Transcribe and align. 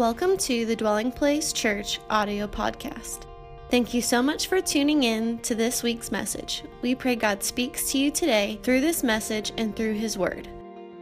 Welcome 0.00 0.38
to 0.38 0.64
the 0.64 0.74
Dwelling 0.74 1.12
Place 1.12 1.52
Church 1.52 2.00
audio 2.08 2.46
podcast. 2.46 3.26
Thank 3.70 3.92
you 3.92 4.00
so 4.00 4.22
much 4.22 4.46
for 4.46 4.62
tuning 4.62 5.02
in 5.02 5.40
to 5.40 5.54
this 5.54 5.82
week's 5.82 6.10
message. 6.10 6.64
We 6.80 6.94
pray 6.94 7.16
God 7.16 7.42
speaks 7.42 7.92
to 7.92 7.98
you 7.98 8.10
today 8.10 8.58
through 8.62 8.80
this 8.80 9.02
message 9.02 9.52
and 9.58 9.76
through 9.76 9.92
His 9.92 10.16
Word. 10.16 10.48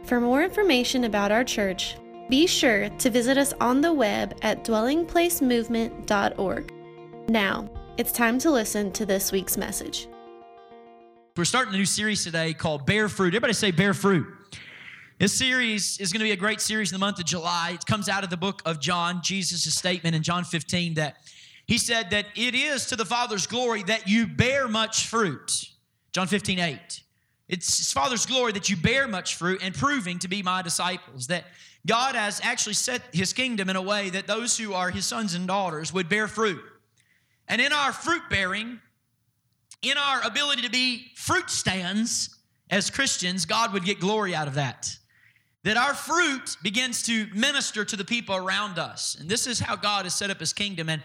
For 0.03 0.19
more 0.19 0.43
information 0.43 1.05
about 1.05 1.31
our 1.31 1.45
church, 1.45 1.95
be 2.29 2.45
sure 2.45 2.89
to 2.89 3.09
visit 3.09 3.37
us 3.37 3.53
on 3.61 3.79
the 3.79 3.93
web 3.93 4.37
at 4.41 4.65
dwellingplacemovement.org. 4.65 6.73
Now, 7.29 7.69
it's 7.95 8.11
time 8.11 8.37
to 8.39 8.51
listen 8.51 8.91
to 8.91 9.05
this 9.05 9.31
week's 9.31 9.55
message. 9.55 10.09
We're 11.37 11.45
starting 11.45 11.73
a 11.73 11.77
new 11.77 11.85
series 11.85 12.25
today 12.25 12.53
called 12.53 12.85
Bear 12.85 13.07
Fruit. 13.07 13.29
Everybody 13.29 13.53
say 13.53 13.71
Bear 13.71 13.93
Fruit. 13.93 14.27
This 15.19 15.33
series 15.33 15.97
is 15.97 16.13
going 16.13 16.19
to 16.19 16.23
be 16.23 16.31
a 16.31 16.37
great 16.37 16.61
series 16.61 16.93
in 16.93 16.95
the 16.95 17.05
month 17.05 17.19
of 17.19 17.25
July. 17.25 17.71
It 17.73 17.85
comes 17.85 18.07
out 18.07 18.23
of 18.23 18.29
the 18.29 18.37
book 18.37 18.61
of 18.65 18.79
John, 18.79 19.19
Jesus' 19.21 19.75
statement 19.75 20.15
in 20.15 20.23
John 20.23 20.45
15 20.45 20.93
that 20.93 21.17
he 21.65 21.77
said 21.77 22.11
that 22.11 22.27
it 22.37 22.55
is 22.55 22.85
to 22.85 22.95
the 22.95 23.03
Father's 23.03 23.45
glory 23.45 23.83
that 23.83 24.07
you 24.07 24.27
bear 24.27 24.69
much 24.69 25.07
fruit. 25.07 25.65
John 26.13 26.27
15, 26.27 26.59
8. 26.59 27.03
It's 27.49 27.79
his 27.79 27.91
Father's 27.91 28.25
glory 28.25 28.53
that 28.53 28.69
you 28.69 28.77
bear 28.77 29.09
much 29.09 29.35
fruit 29.35 29.59
and 29.61 29.75
proving 29.75 30.19
to 30.19 30.29
be 30.29 30.41
my 30.41 30.61
disciples. 30.61 31.27
That 31.27 31.43
God 31.85 32.15
has 32.15 32.39
actually 32.41 32.75
set 32.75 33.01
his 33.11 33.33
kingdom 33.33 33.69
in 33.69 33.75
a 33.75 33.81
way 33.81 34.09
that 34.11 34.25
those 34.25 34.57
who 34.57 34.73
are 34.73 34.89
his 34.89 35.05
sons 35.05 35.33
and 35.33 35.45
daughters 35.45 35.91
would 35.91 36.07
bear 36.07 36.29
fruit. 36.29 36.63
And 37.45 37.59
in 37.59 37.73
our 37.73 37.91
fruit 37.91 38.21
bearing, 38.29 38.79
in 39.81 39.97
our 39.97 40.25
ability 40.25 40.61
to 40.61 40.71
be 40.71 41.07
fruit 41.15 41.49
stands 41.49 42.37
as 42.69 42.89
Christians, 42.89 43.45
God 43.45 43.73
would 43.73 43.83
get 43.83 43.99
glory 43.99 44.33
out 44.33 44.47
of 44.47 44.53
that 44.53 44.95
that 45.63 45.77
our 45.77 45.93
fruit 45.93 46.55
begins 46.63 47.03
to 47.03 47.27
minister 47.33 47.83
to 47.83 47.95
the 47.95 48.05
people 48.05 48.35
around 48.35 48.79
us. 48.79 49.17
And 49.19 49.29
this 49.29 49.45
is 49.45 49.59
how 49.59 49.75
God 49.75 50.05
has 50.05 50.15
set 50.15 50.29
up 50.29 50.39
his 50.39 50.53
kingdom. 50.53 50.89
And 50.89 51.03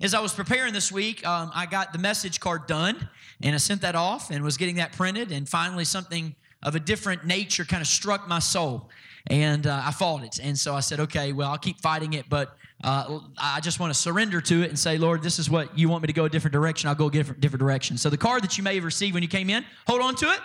as 0.00 0.12
I 0.12 0.20
was 0.20 0.34
preparing 0.34 0.74
this 0.74 0.92
week, 0.92 1.26
um, 1.26 1.50
I 1.54 1.64
got 1.66 1.92
the 1.92 1.98
message 1.98 2.38
card 2.38 2.66
done 2.66 3.08
and 3.42 3.54
I 3.54 3.58
sent 3.58 3.80
that 3.80 3.94
off 3.94 4.30
and 4.30 4.44
was 4.44 4.58
getting 4.58 4.76
that 4.76 4.92
printed. 4.92 5.32
And 5.32 5.48
finally, 5.48 5.84
something 5.84 6.34
of 6.62 6.74
a 6.74 6.80
different 6.80 7.24
nature 7.24 7.64
kind 7.64 7.80
of 7.80 7.86
struck 7.86 8.28
my 8.28 8.38
soul. 8.38 8.90
And 9.28 9.66
uh, 9.66 9.82
I 9.84 9.90
fought 9.90 10.22
it. 10.22 10.38
And 10.42 10.56
so 10.56 10.74
I 10.74 10.80
said, 10.80 11.00
okay, 11.00 11.32
well, 11.32 11.50
I'll 11.50 11.58
keep 11.58 11.80
fighting 11.80 12.12
it, 12.12 12.28
but 12.28 12.56
uh, 12.84 13.18
I 13.38 13.60
just 13.60 13.80
want 13.80 13.92
to 13.92 13.98
surrender 13.98 14.40
to 14.42 14.62
it 14.62 14.68
and 14.68 14.78
say, 14.78 14.98
Lord, 14.98 15.22
this 15.22 15.38
is 15.38 15.50
what 15.50 15.76
you 15.76 15.88
want 15.88 16.02
me 16.02 16.06
to 16.06 16.12
go 16.12 16.26
a 16.26 16.28
different 16.28 16.52
direction. 16.52 16.88
I'll 16.88 16.94
go 16.94 17.08
a 17.08 17.10
different, 17.10 17.40
different 17.40 17.60
direction. 17.60 17.98
So 17.98 18.10
the 18.10 18.18
card 18.18 18.44
that 18.44 18.56
you 18.56 18.62
may 18.62 18.74
have 18.76 18.84
received 18.84 19.14
when 19.14 19.22
you 19.22 19.28
came 19.28 19.50
in, 19.50 19.64
hold 19.86 20.02
on 20.02 20.14
to 20.16 20.26
it. 20.30 20.40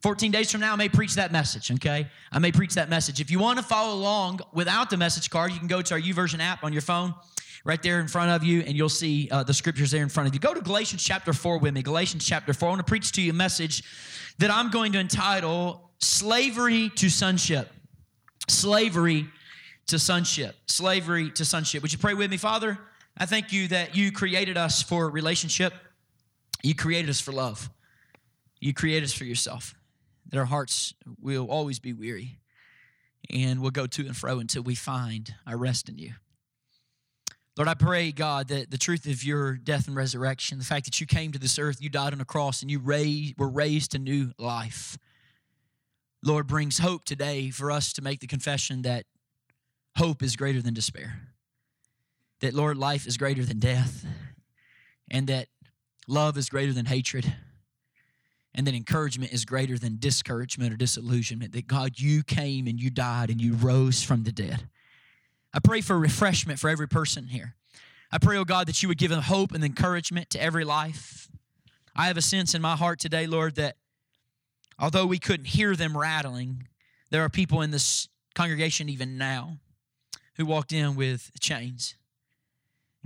14 0.00 0.30
days 0.30 0.52
from 0.52 0.60
now, 0.60 0.72
I 0.72 0.76
may 0.76 0.88
preach 0.88 1.14
that 1.16 1.32
message, 1.32 1.72
okay? 1.72 2.06
I 2.30 2.38
may 2.38 2.52
preach 2.52 2.74
that 2.74 2.88
message. 2.88 3.20
If 3.20 3.30
you 3.30 3.40
want 3.40 3.58
to 3.58 3.64
follow 3.64 3.94
along 3.94 4.40
without 4.52 4.90
the 4.90 4.96
message 4.96 5.28
card, 5.28 5.52
you 5.52 5.58
can 5.58 5.66
go 5.66 5.82
to 5.82 5.94
our 5.94 6.00
YouVersion 6.00 6.38
app 6.40 6.62
on 6.62 6.72
your 6.72 6.82
phone 6.82 7.14
right 7.64 7.82
there 7.82 7.98
in 7.98 8.06
front 8.06 8.30
of 8.30 8.44
you, 8.44 8.60
and 8.60 8.76
you'll 8.76 8.88
see 8.88 9.28
uh, 9.32 9.42
the 9.42 9.52
scriptures 9.52 9.90
there 9.90 10.04
in 10.04 10.08
front 10.08 10.28
of 10.28 10.34
you. 10.34 10.40
Go 10.40 10.54
to 10.54 10.60
Galatians 10.60 11.02
chapter 11.02 11.32
4 11.32 11.58
with 11.58 11.74
me. 11.74 11.82
Galatians 11.82 12.24
chapter 12.24 12.52
4. 12.52 12.68
I 12.68 12.70
want 12.70 12.78
to 12.78 12.88
preach 12.88 13.10
to 13.12 13.22
you 13.22 13.30
a 13.30 13.34
message 13.34 13.82
that 14.38 14.50
I'm 14.52 14.70
going 14.70 14.92
to 14.92 15.00
entitle 15.00 15.90
Slavery 15.98 16.90
to 16.90 17.10
Sonship. 17.10 17.68
Slavery 18.46 19.26
to 19.88 19.98
Sonship. 19.98 20.54
Slavery 20.66 21.30
to 21.32 21.44
Sonship. 21.44 21.82
Would 21.82 21.92
you 21.92 21.98
pray 21.98 22.14
with 22.14 22.30
me, 22.30 22.36
Father? 22.36 22.78
I 23.16 23.26
thank 23.26 23.52
you 23.52 23.66
that 23.68 23.96
you 23.96 24.12
created 24.12 24.56
us 24.56 24.80
for 24.80 25.10
relationship, 25.10 25.74
you 26.62 26.76
created 26.76 27.10
us 27.10 27.20
for 27.20 27.32
love, 27.32 27.68
you 28.60 28.72
created 28.72 29.04
us 29.04 29.12
for 29.12 29.24
yourself 29.24 29.74
that 30.30 30.38
our 30.38 30.44
hearts 30.44 30.94
will 31.20 31.46
always 31.50 31.78
be 31.78 31.92
weary 31.92 32.38
and 33.30 33.60
we'll 33.60 33.70
go 33.70 33.86
to 33.86 34.06
and 34.06 34.16
fro 34.16 34.38
until 34.38 34.62
we 34.62 34.74
find 34.74 35.34
our 35.46 35.56
rest 35.56 35.88
in 35.88 35.98
you. 35.98 36.12
Lord, 37.56 37.68
I 37.68 37.74
pray, 37.74 38.12
God, 38.12 38.48
that 38.48 38.70
the 38.70 38.78
truth 38.78 39.06
of 39.06 39.24
your 39.24 39.54
death 39.54 39.88
and 39.88 39.96
resurrection, 39.96 40.58
the 40.58 40.64
fact 40.64 40.84
that 40.84 41.00
you 41.00 41.06
came 41.06 41.32
to 41.32 41.40
this 41.40 41.58
earth, 41.58 41.82
you 41.82 41.88
died 41.88 42.12
on 42.12 42.20
a 42.20 42.24
cross, 42.24 42.62
and 42.62 42.70
you 42.70 42.78
raised, 42.78 43.34
were 43.36 43.48
raised 43.48 43.90
to 43.92 43.98
new 43.98 44.30
life, 44.38 44.96
Lord, 46.24 46.46
brings 46.46 46.78
hope 46.78 47.04
today 47.04 47.50
for 47.50 47.72
us 47.72 47.92
to 47.94 48.02
make 48.02 48.20
the 48.20 48.28
confession 48.28 48.82
that 48.82 49.06
hope 49.96 50.22
is 50.22 50.36
greater 50.36 50.62
than 50.62 50.72
despair. 50.72 51.20
That, 52.40 52.54
Lord, 52.54 52.76
life 52.76 53.08
is 53.08 53.16
greater 53.16 53.44
than 53.44 53.58
death, 53.58 54.06
and 55.10 55.26
that 55.26 55.48
love 56.06 56.38
is 56.38 56.48
greater 56.48 56.72
than 56.72 56.86
hatred 56.86 57.34
and 58.58 58.66
that 58.66 58.74
encouragement 58.74 59.32
is 59.32 59.44
greater 59.44 59.78
than 59.78 59.98
discouragement 60.00 60.74
or 60.74 60.76
disillusionment. 60.76 61.52
That 61.52 61.68
God, 61.68 62.00
you 62.00 62.24
came 62.24 62.66
and 62.66 62.80
you 62.80 62.90
died 62.90 63.30
and 63.30 63.40
you 63.40 63.54
rose 63.54 64.02
from 64.02 64.24
the 64.24 64.32
dead. 64.32 64.68
I 65.54 65.60
pray 65.60 65.80
for 65.80 65.96
refreshment 65.96 66.58
for 66.58 66.68
every 66.68 66.88
person 66.88 67.28
here. 67.28 67.54
I 68.10 68.18
pray, 68.18 68.36
oh 68.36 68.44
God, 68.44 68.66
that 68.66 68.82
you 68.82 68.88
would 68.88 68.98
give 68.98 69.12
them 69.12 69.22
hope 69.22 69.52
and 69.52 69.62
encouragement 69.62 70.28
to 70.30 70.42
every 70.42 70.64
life. 70.64 71.28
I 71.94 72.08
have 72.08 72.16
a 72.16 72.22
sense 72.22 72.52
in 72.52 72.60
my 72.60 72.74
heart 72.74 72.98
today, 72.98 73.28
Lord, 73.28 73.54
that 73.54 73.76
although 74.76 75.06
we 75.06 75.20
couldn't 75.20 75.46
hear 75.46 75.76
them 75.76 75.96
rattling, 75.96 76.66
there 77.10 77.22
are 77.22 77.28
people 77.28 77.62
in 77.62 77.70
this 77.70 78.08
congregation 78.34 78.88
even 78.88 79.16
now 79.16 79.58
who 80.34 80.44
walked 80.44 80.72
in 80.72 80.96
with 80.96 81.30
chains. 81.38 81.94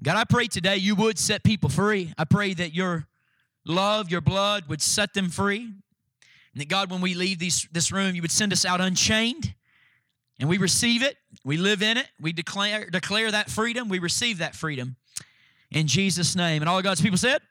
God, 0.02 0.16
I 0.16 0.24
pray 0.24 0.46
today 0.46 0.78
you 0.78 0.94
would 0.94 1.18
set 1.18 1.44
people 1.44 1.68
free. 1.68 2.14
I 2.16 2.24
pray 2.24 2.54
that 2.54 2.72
your 2.72 3.06
love, 3.64 4.10
your 4.10 4.20
blood 4.20 4.68
would 4.68 4.82
set 4.82 5.14
them 5.14 5.28
free. 5.28 5.62
And 5.62 6.60
that 6.60 6.68
God, 6.68 6.90
when 6.90 7.00
we 7.00 7.14
leave 7.14 7.38
these, 7.38 7.66
this 7.72 7.90
room, 7.90 8.14
you 8.14 8.22
would 8.22 8.30
send 8.30 8.52
us 8.52 8.64
out 8.64 8.80
unchained. 8.80 9.54
And 10.40 10.48
we 10.48 10.58
receive 10.58 11.02
it, 11.02 11.16
we 11.44 11.56
live 11.56 11.82
in 11.82 11.96
it, 11.96 12.08
we 12.20 12.32
declare, 12.32 12.90
declare 12.90 13.30
that 13.30 13.48
freedom, 13.48 13.88
we 13.88 13.98
receive 13.98 14.38
that 14.38 14.56
freedom 14.56 14.96
in 15.70 15.86
Jesus' 15.86 16.34
name. 16.34 16.62
And 16.62 16.68
all 16.68 16.82
God's 16.82 17.00
people 17.00 17.18
said, 17.18 17.42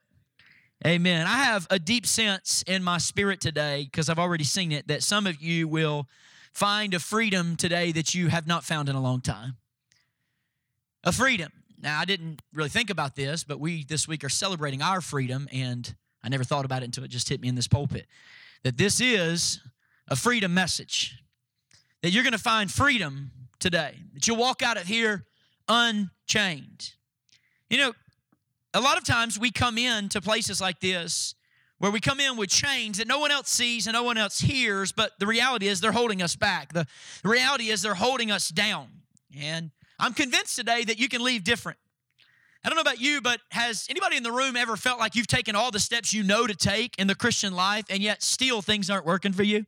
Amen. 0.85 1.27
I 1.27 1.43
have 1.43 1.67
a 1.69 1.77
deep 1.77 2.07
sense 2.07 2.63
in 2.65 2.83
my 2.83 2.97
spirit 2.97 3.39
today, 3.39 3.83
because 3.83 4.09
I've 4.09 4.17
already 4.17 4.43
seen 4.43 4.71
it, 4.71 4.87
that 4.87 5.03
some 5.03 5.27
of 5.27 5.39
you 5.39 5.67
will 5.67 6.07
find 6.53 6.95
a 6.95 6.99
freedom 6.99 7.55
today 7.55 7.91
that 7.91 8.15
you 8.15 8.29
have 8.29 8.47
not 8.47 8.63
found 8.63 8.89
in 8.89 8.95
a 8.95 9.01
long 9.01 9.21
time. 9.21 9.57
A 11.03 11.11
freedom. 11.11 11.51
Now, 11.79 11.99
I 11.99 12.05
didn't 12.05 12.41
really 12.51 12.69
think 12.69 12.89
about 12.89 13.15
this, 13.15 13.43
but 13.43 13.59
we 13.59 13.83
this 13.83 14.07
week 14.07 14.23
are 14.23 14.29
celebrating 14.29 14.81
our 14.81 15.01
freedom, 15.01 15.47
and 15.51 15.95
I 16.23 16.29
never 16.29 16.43
thought 16.43 16.65
about 16.65 16.83
it 16.83 16.85
until 16.85 17.03
it 17.03 17.09
just 17.09 17.29
hit 17.29 17.41
me 17.41 17.47
in 17.47 17.55
this 17.55 17.67
pulpit. 17.67 18.07
That 18.63 18.77
this 18.77 19.01
is 19.01 19.59
a 20.07 20.15
freedom 20.15 20.53
message. 20.53 21.17
That 22.01 22.11
you're 22.11 22.23
going 22.23 22.33
to 22.33 22.39
find 22.39 22.71
freedom 22.71 23.31
today. 23.59 23.95
That 24.13 24.27
you'll 24.27 24.37
walk 24.37 24.61
out 24.61 24.77
of 24.77 24.83
here 24.83 25.25
unchained. 25.67 26.93
You 27.69 27.77
know, 27.77 27.93
a 28.73 28.81
lot 28.81 28.97
of 28.97 29.03
times 29.03 29.39
we 29.39 29.51
come 29.51 29.77
in 29.77 30.09
to 30.09 30.21
places 30.21 30.61
like 30.61 30.79
this 30.79 31.35
where 31.81 31.91
we 31.91 31.99
come 31.99 32.19
in 32.19 32.37
with 32.37 32.49
chains 32.49 32.99
that 32.99 33.07
no 33.07 33.17
one 33.17 33.31
else 33.31 33.49
sees 33.49 33.87
and 33.87 33.95
no 33.95 34.03
one 34.03 34.15
else 34.15 34.39
hears, 34.39 34.91
but 34.91 35.13
the 35.19 35.25
reality 35.25 35.67
is 35.67 35.81
they're 35.81 35.91
holding 35.91 36.21
us 36.21 36.35
back. 36.35 36.73
The, 36.73 36.85
reality 37.23 37.69
is 37.69 37.81
they're 37.81 37.95
holding 37.95 38.29
us 38.29 38.49
down. 38.49 38.87
And 39.35 39.71
I'm 39.97 40.13
convinced 40.13 40.55
today 40.55 40.83
that 40.83 40.99
you 40.99 41.09
can 41.09 41.23
leave 41.23 41.43
different. 41.43 41.79
I 42.63 42.69
don't 42.69 42.75
know 42.75 42.81
about 42.81 43.01
you, 43.01 43.21
but 43.21 43.41
has 43.51 43.87
anybody 43.89 44.17
in 44.17 44.23
the 44.23 44.31
room 44.31 44.55
ever 44.55 44.77
felt 44.77 44.99
like 44.99 45.15
you've 45.15 45.27
taken 45.27 45.55
all 45.55 45.71
the 45.71 45.79
steps 45.79 46.13
you 46.13 46.21
know 46.21 46.45
to 46.45 46.55
take 46.55 46.97
in 46.99 47.07
the 47.07 47.15
Christian 47.15 47.53
life 47.53 47.85
and 47.89 48.03
yet 48.03 48.21
still 48.21 48.61
things 48.61 48.89
aren't 48.89 49.05
working 49.05 49.33
for 49.33 49.43
you? 49.43 49.65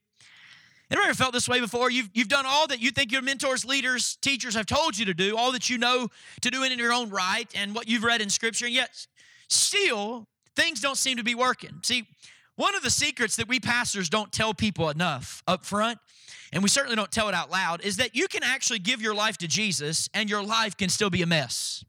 Anybody 0.92 1.10
ever 1.10 1.16
felt 1.16 1.34
this 1.34 1.50
way 1.50 1.60
before? 1.60 1.90
You've, 1.90 2.10
you've 2.14 2.28
done 2.28 2.46
all 2.46 2.68
that 2.68 2.80
you 2.80 2.92
think 2.92 3.12
your 3.12 3.24
mentors, 3.24 3.66
leaders, 3.66 4.18
teachers 4.22 4.54
have 4.54 4.68
told 4.68 4.96
you 4.96 5.06
to 5.06 5.14
do, 5.16 5.36
all 5.36 5.52
that 5.54 5.68
you 5.68 5.80
know 5.80 6.10
to 6.42 6.52
do 6.52 6.62
in 6.62 6.78
your 6.78 6.94
own 6.94 7.10
right 7.10 7.52
and 7.56 7.74
what 7.74 7.88
you've 7.88 8.04
read 8.04 8.22
in 8.22 8.30
Scripture, 8.30 8.66
and 8.66 8.76
yet 8.76 9.08
still 9.50 10.28
things 10.56 10.80
don't 10.80 10.98
seem 10.98 11.18
to 11.18 11.24
be 11.24 11.34
working. 11.34 11.80
See, 11.82 12.08
one 12.58 12.76
of 12.76 12.84
the 12.84 12.92
secrets 12.92 13.38
that 13.38 13.48
we 13.48 13.60
pastors 13.60 14.08
don't 14.08 14.32
tell 14.32 14.54
people 14.54 14.90
enough 14.90 15.42
up 15.48 15.66
front, 15.66 15.98
and 16.52 16.62
we 16.62 16.70
certainly 16.70 16.96
don't 16.96 17.12
tell 17.12 17.28
it 17.28 17.34
out 17.34 17.50
loud, 17.50 17.82
is 17.82 17.98
that 17.98 18.16
you 18.16 18.28
can 18.28 18.44
actually 18.44 18.78
give 18.78 19.02
your 19.02 19.16
life 19.16 19.38
to 19.40 19.48
Jesus 19.48 20.10
and 20.14 20.30
your 20.30 20.44
life 20.44 20.78
can 20.78 20.90
still 20.90 21.10
be 21.10 21.24
a 21.24 21.26
mess. 21.26 21.84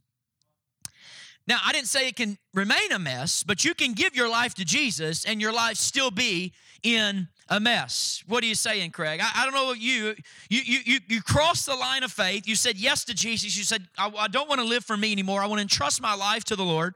Now, 1.47 1.59
I 1.65 1.73
didn't 1.73 1.89
say 1.89 2.09
it 2.09 2.17
can 2.17 2.39
remain 2.55 2.93
a 2.93 2.99
mess, 2.99 3.43
but 3.43 3.65
you 3.65 3.75
can 3.75 3.93
give 3.93 4.17
your 4.17 4.31
life 4.31 4.55
to 4.55 4.65
Jesus 4.65 5.25
and 5.25 5.41
your 5.41 5.53
life 5.53 5.77
still 5.77 6.11
be 6.11 6.53
in 6.83 7.29
a 7.49 7.61
mess. 7.61 8.25
What 8.27 8.43
are 8.43 8.47
you 8.47 8.55
saying, 8.55 8.93
Craig? 8.93 9.21
I, 9.23 9.43
I 9.43 9.45
don't 9.45 9.53
know 9.53 9.67
what 9.67 9.79
you, 9.79 10.15
you, 10.49 10.61
you, 10.65 10.79
you, 10.85 10.99
you 11.09 11.23
crossed 11.23 11.67
the 11.67 11.75
line 11.75 12.03
of 12.03 12.11
faith. 12.11 12.49
You 12.49 12.55
said 12.55 12.79
yes 12.79 13.05
to 13.05 13.15
Jesus. 13.15 13.57
You 13.57 13.65
said, 13.65 13.87
I, 13.99 14.11
I 14.19 14.29
don't 14.29 14.49
want 14.49 14.61
to 14.63 14.67
live 14.67 14.85
for 14.85 14.97
me 14.97 15.13
anymore. 15.13 15.43
I 15.43 15.47
want 15.47 15.59
to 15.59 15.63
entrust 15.63 16.01
my 16.01 16.15
life 16.15 16.45
to 16.45 16.57
the 16.57 16.65
Lord. 16.65 16.95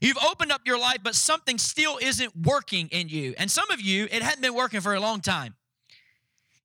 You've 0.00 0.18
opened 0.28 0.50
up 0.52 0.62
your 0.64 0.78
life, 0.78 0.98
but 1.02 1.14
something 1.14 1.58
still 1.58 1.98
isn't 2.00 2.32
working 2.36 2.88
in 2.88 3.08
you. 3.08 3.34
And 3.38 3.50
some 3.50 3.70
of 3.70 3.80
you, 3.80 4.04
it 4.10 4.22
hadn't 4.22 4.42
been 4.42 4.54
working 4.54 4.80
for 4.80 4.94
a 4.94 5.00
long 5.00 5.20
time. 5.20 5.54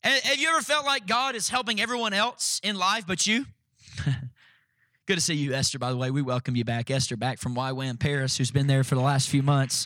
Have 0.04 0.38
you 0.38 0.50
ever 0.50 0.62
felt 0.62 0.86
like 0.86 1.08
God 1.08 1.36
is 1.36 1.50
helping 1.50 1.80
everyone 1.80 2.14
else 2.14 2.60
in 2.64 2.76
life 2.76 3.06
but 3.08 3.26
you? 3.26 3.46
Good 5.06 5.16
to 5.16 5.22
see 5.22 5.34
you, 5.34 5.54
Esther, 5.54 5.80
by 5.80 5.92
the 5.92 5.98
way. 5.98 6.12
We 6.12 6.22
welcome 6.22 6.56
you 6.56 6.64
back. 6.64 6.90
Esther, 6.90 7.18
back 7.18 7.38
from 7.38 7.56
YWAM 7.56 8.00
Paris, 8.00 8.38
who's 8.38 8.52
been 8.52 8.68
there 8.68 8.86
for 8.86 8.96
the 8.96 9.02
last 9.02 9.28
few 9.28 9.44
months. 9.44 9.86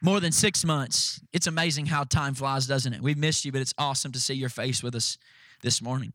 More 0.00 0.20
than 0.20 0.30
six 0.30 0.64
months. 0.64 1.20
It's 1.32 1.48
amazing 1.48 1.86
how 1.86 2.04
time 2.04 2.34
flies, 2.34 2.68
doesn't 2.68 2.92
it? 2.92 3.00
We've 3.00 3.18
missed 3.18 3.44
you, 3.44 3.50
but 3.50 3.60
it's 3.60 3.74
awesome 3.78 4.12
to 4.12 4.20
see 4.20 4.34
your 4.34 4.48
face 4.48 4.80
with 4.80 4.94
us 4.94 5.18
this 5.62 5.82
morning. 5.82 6.12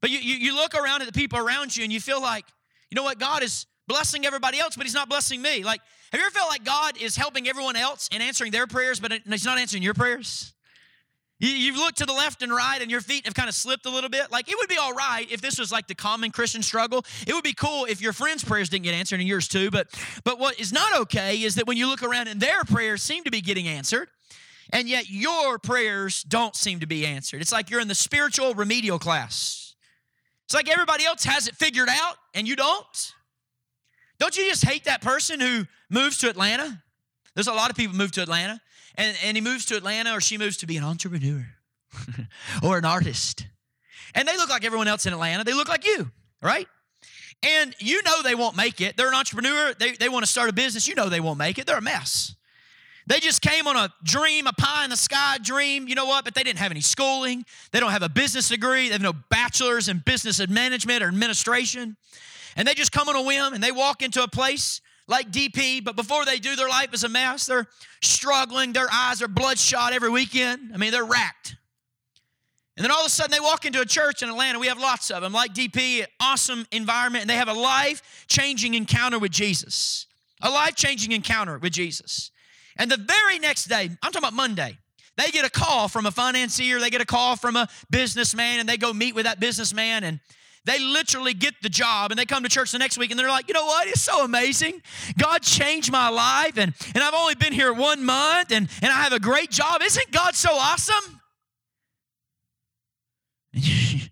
But 0.00 0.10
you, 0.10 0.18
you, 0.18 0.34
you 0.34 0.56
look 0.56 0.74
around 0.74 1.02
at 1.02 1.06
the 1.06 1.12
people 1.12 1.38
around 1.38 1.76
you 1.76 1.84
and 1.84 1.92
you 1.92 2.00
feel 2.00 2.20
like 2.20 2.46
you 2.90 2.96
know 2.96 3.04
what? 3.04 3.20
God 3.20 3.44
is 3.44 3.66
blessing 3.86 4.26
everybody 4.26 4.58
else, 4.58 4.74
but 4.74 4.84
He's 4.84 4.94
not 4.94 5.08
blessing 5.08 5.40
me. 5.40 5.62
Like, 5.62 5.80
have 6.10 6.20
you 6.20 6.26
ever 6.26 6.34
felt 6.34 6.50
like 6.50 6.64
God 6.64 7.00
is 7.00 7.14
helping 7.14 7.48
everyone 7.48 7.76
else 7.76 8.08
and 8.10 8.20
answering 8.24 8.50
their 8.50 8.66
prayers, 8.66 8.98
but 8.98 9.12
He's 9.12 9.44
not 9.44 9.58
answering 9.58 9.84
your 9.84 9.94
prayers? 9.94 10.52
You, 11.40 11.72
have 11.72 11.80
looked 11.80 11.98
to 11.98 12.06
the 12.06 12.12
left 12.12 12.42
and 12.42 12.52
right, 12.52 12.82
and 12.82 12.90
your 12.90 13.00
feet 13.00 13.24
have 13.24 13.34
kind 13.34 13.48
of 13.48 13.54
slipped 13.54 13.86
a 13.86 13.90
little 13.90 14.10
bit. 14.10 14.32
Like, 14.32 14.50
it 14.50 14.56
would 14.58 14.68
be 14.68 14.76
all 14.76 14.92
right 14.92 15.30
if 15.30 15.40
this 15.40 15.56
was 15.58 15.70
like 15.70 15.86
the 15.86 15.94
common 15.94 16.32
Christian 16.32 16.62
struggle. 16.62 17.04
It 17.26 17.34
would 17.34 17.44
be 17.44 17.52
cool 17.52 17.84
if 17.84 18.02
your 18.02 18.12
friends' 18.12 18.42
prayers 18.42 18.68
didn't 18.68 18.84
get 18.84 18.94
answered 18.94 19.20
and 19.20 19.28
yours 19.28 19.46
too. 19.46 19.70
But, 19.70 19.88
but 20.24 20.40
what 20.40 20.58
is 20.58 20.72
not 20.72 20.96
okay 21.02 21.36
is 21.42 21.54
that 21.54 21.66
when 21.68 21.76
you 21.76 21.86
look 21.86 22.02
around 22.02 22.26
and 22.26 22.40
their 22.40 22.64
prayers 22.64 23.02
seem 23.02 23.22
to 23.24 23.30
be 23.30 23.40
getting 23.40 23.68
answered, 23.68 24.08
and 24.72 24.88
yet 24.88 25.08
your 25.08 25.58
prayers 25.58 26.24
don't 26.24 26.56
seem 26.56 26.80
to 26.80 26.86
be 26.86 27.06
answered. 27.06 27.40
It's 27.40 27.52
like 27.52 27.70
you're 27.70 27.80
in 27.80 27.88
the 27.88 27.94
spiritual 27.94 28.54
remedial 28.54 28.98
class. 28.98 29.74
It's 30.46 30.54
like 30.54 30.68
everybody 30.68 31.04
else 31.04 31.24
has 31.24 31.46
it 31.46 31.54
figured 31.54 31.88
out, 31.88 32.16
and 32.34 32.48
you 32.48 32.56
don't. 32.56 33.12
Don't 34.18 34.36
you 34.36 34.48
just 34.48 34.64
hate 34.64 34.84
that 34.84 35.02
person 35.02 35.40
who 35.40 35.66
moves 35.88 36.18
to 36.18 36.28
Atlanta? 36.28 36.82
There's 37.38 37.46
a 37.46 37.52
lot 37.52 37.70
of 37.70 37.76
people 37.76 37.96
move 37.96 38.10
to 38.12 38.22
Atlanta 38.22 38.60
and, 38.96 39.16
and 39.24 39.36
he 39.36 39.40
moves 39.40 39.64
to 39.66 39.76
Atlanta 39.76 40.12
or 40.12 40.20
she 40.20 40.38
moves 40.38 40.56
to 40.56 40.66
be 40.66 40.76
an 40.76 40.82
entrepreneur 40.82 41.46
or 42.64 42.78
an 42.78 42.84
artist. 42.84 43.46
And 44.12 44.26
they 44.26 44.36
look 44.36 44.50
like 44.50 44.64
everyone 44.64 44.88
else 44.88 45.06
in 45.06 45.12
Atlanta. 45.12 45.44
They 45.44 45.54
look 45.54 45.68
like 45.68 45.86
you, 45.86 46.10
right? 46.42 46.66
And 47.44 47.76
you 47.78 48.02
know 48.02 48.22
they 48.24 48.34
won't 48.34 48.56
make 48.56 48.80
it. 48.80 48.96
They're 48.96 49.06
an 49.06 49.14
entrepreneur. 49.14 49.72
They, 49.72 49.92
they 49.92 50.08
want 50.08 50.24
to 50.24 50.28
start 50.28 50.50
a 50.50 50.52
business. 50.52 50.88
You 50.88 50.96
know 50.96 51.08
they 51.08 51.20
won't 51.20 51.38
make 51.38 51.58
it. 51.58 51.66
They're 51.68 51.78
a 51.78 51.80
mess. 51.80 52.34
They 53.06 53.20
just 53.20 53.40
came 53.40 53.68
on 53.68 53.76
a 53.76 53.94
dream, 54.02 54.48
a 54.48 54.52
pie 54.52 54.82
in 54.82 54.90
the 54.90 54.96
sky 54.96 55.38
dream, 55.40 55.86
you 55.86 55.94
know 55.94 56.06
what? 56.06 56.24
But 56.24 56.34
they 56.34 56.42
didn't 56.42 56.58
have 56.58 56.72
any 56.72 56.80
schooling. 56.80 57.44
They 57.70 57.78
don't 57.78 57.92
have 57.92 58.02
a 58.02 58.08
business 58.08 58.48
degree. 58.48 58.88
They 58.88 58.94
have 58.94 59.00
no 59.00 59.12
bachelor's 59.12 59.88
in 59.88 60.02
business 60.04 60.44
management 60.48 61.04
or 61.04 61.06
administration. 61.06 61.96
And 62.56 62.66
they 62.66 62.74
just 62.74 62.90
come 62.90 63.08
on 63.08 63.14
a 63.14 63.22
whim 63.22 63.54
and 63.54 63.62
they 63.62 63.70
walk 63.70 64.02
into 64.02 64.24
a 64.24 64.28
place 64.28 64.80
like 65.08 65.32
DP, 65.32 65.82
but 65.82 65.96
before 65.96 66.24
they 66.24 66.38
do, 66.38 66.54
their 66.54 66.68
life 66.68 66.92
is 66.92 67.02
a 67.02 67.08
mess. 67.08 67.46
They're 67.46 67.66
struggling, 68.02 68.72
their 68.72 68.88
eyes 68.92 69.22
are 69.22 69.28
bloodshot 69.28 69.92
every 69.92 70.10
weekend. 70.10 70.70
I 70.72 70.76
mean, 70.76 70.92
they're 70.92 71.04
racked. 71.04 71.56
And 72.76 72.84
then 72.84 72.92
all 72.92 73.00
of 73.00 73.06
a 73.06 73.10
sudden, 73.10 73.32
they 73.32 73.40
walk 73.40 73.64
into 73.64 73.80
a 73.80 73.84
church 73.84 74.22
in 74.22 74.28
Atlanta. 74.28 74.60
We 74.60 74.68
have 74.68 74.78
lots 74.78 75.10
of 75.10 75.22
them, 75.22 75.32
like 75.32 75.52
DP, 75.52 76.04
awesome 76.20 76.64
environment, 76.70 77.22
and 77.22 77.30
they 77.30 77.34
have 77.34 77.48
a 77.48 77.52
life 77.52 78.26
changing 78.28 78.74
encounter 78.74 79.18
with 79.18 79.32
Jesus. 79.32 80.06
A 80.42 80.50
life 80.50 80.76
changing 80.76 81.10
encounter 81.10 81.58
with 81.58 81.72
Jesus. 81.72 82.30
And 82.76 82.88
the 82.88 82.96
very 82.96 83.40
next 83.40 83.64
day, 83.64 83.90
I'm 84.00 84.12
talking 84.12 84.18
about 84.18 84.34
Monday, 84.34 84.78
they 85.16 85.30
get 85.32 85.44
a 85.44 85.50
call 85.50 85.88
from 85.88 86.06
a 86.06 86.12
financier, 86.12 86.78
they 86.78 86.90
get 86.90 87.00
a 87.00 87.06
call 87.06 87.34
from 87.34 87.56
a 87.56 87.68
businessman, 87.90 88.60
and 88.60 88.68
they 88.68 88.76
go 88.76 88.92
meet 88.92 89.16
with 89.16 89.24
that 89.24 89.40
businessman. 89.40 90.04
And 90.04 90.20
they 90.68 90.78
literally 90.78 91.34
get 91.34 91.54
the 91.62 91.68
job 91.68 92.10
and 92.10 92.18
they 92.18 92.24
come 92.26 92.42
to 92.42 92.48
church 92.48 92.72
the 92.72 92.78
next 92.78 92.98
week 92.98 93.10
and 93.10 93.18
they're 93.18 93.28
like, 93.28 93.48
you 93.48 93.54
know 93.54 93.66
what? 93.66 93.86
It's 93.88 94.02
so 94.02 94.24
amazing. 94.24 94.82
God 95.16 95.42
changed 95.42 95.90
my 95.90 96.08
life 96.08 96.58
and, 96.58 96.74
and 96.94 97.02
I've 97.02 97.14
only 97.14 97.34
been 97.34 97.52
here 97.52 97.72
one 97.72 98.04
month 98.04 98.52
and, 98.52 98.68
and 98.82 98.92
I 98.92 99.02
have 99.02 99.12
a 99.12 99.20
great 99.20 99.50
job. 99.50 99.80
Isn't 99.82 100.10
God 100.10 100.34
so 100.34 100.50
awesome? 100.52 101.20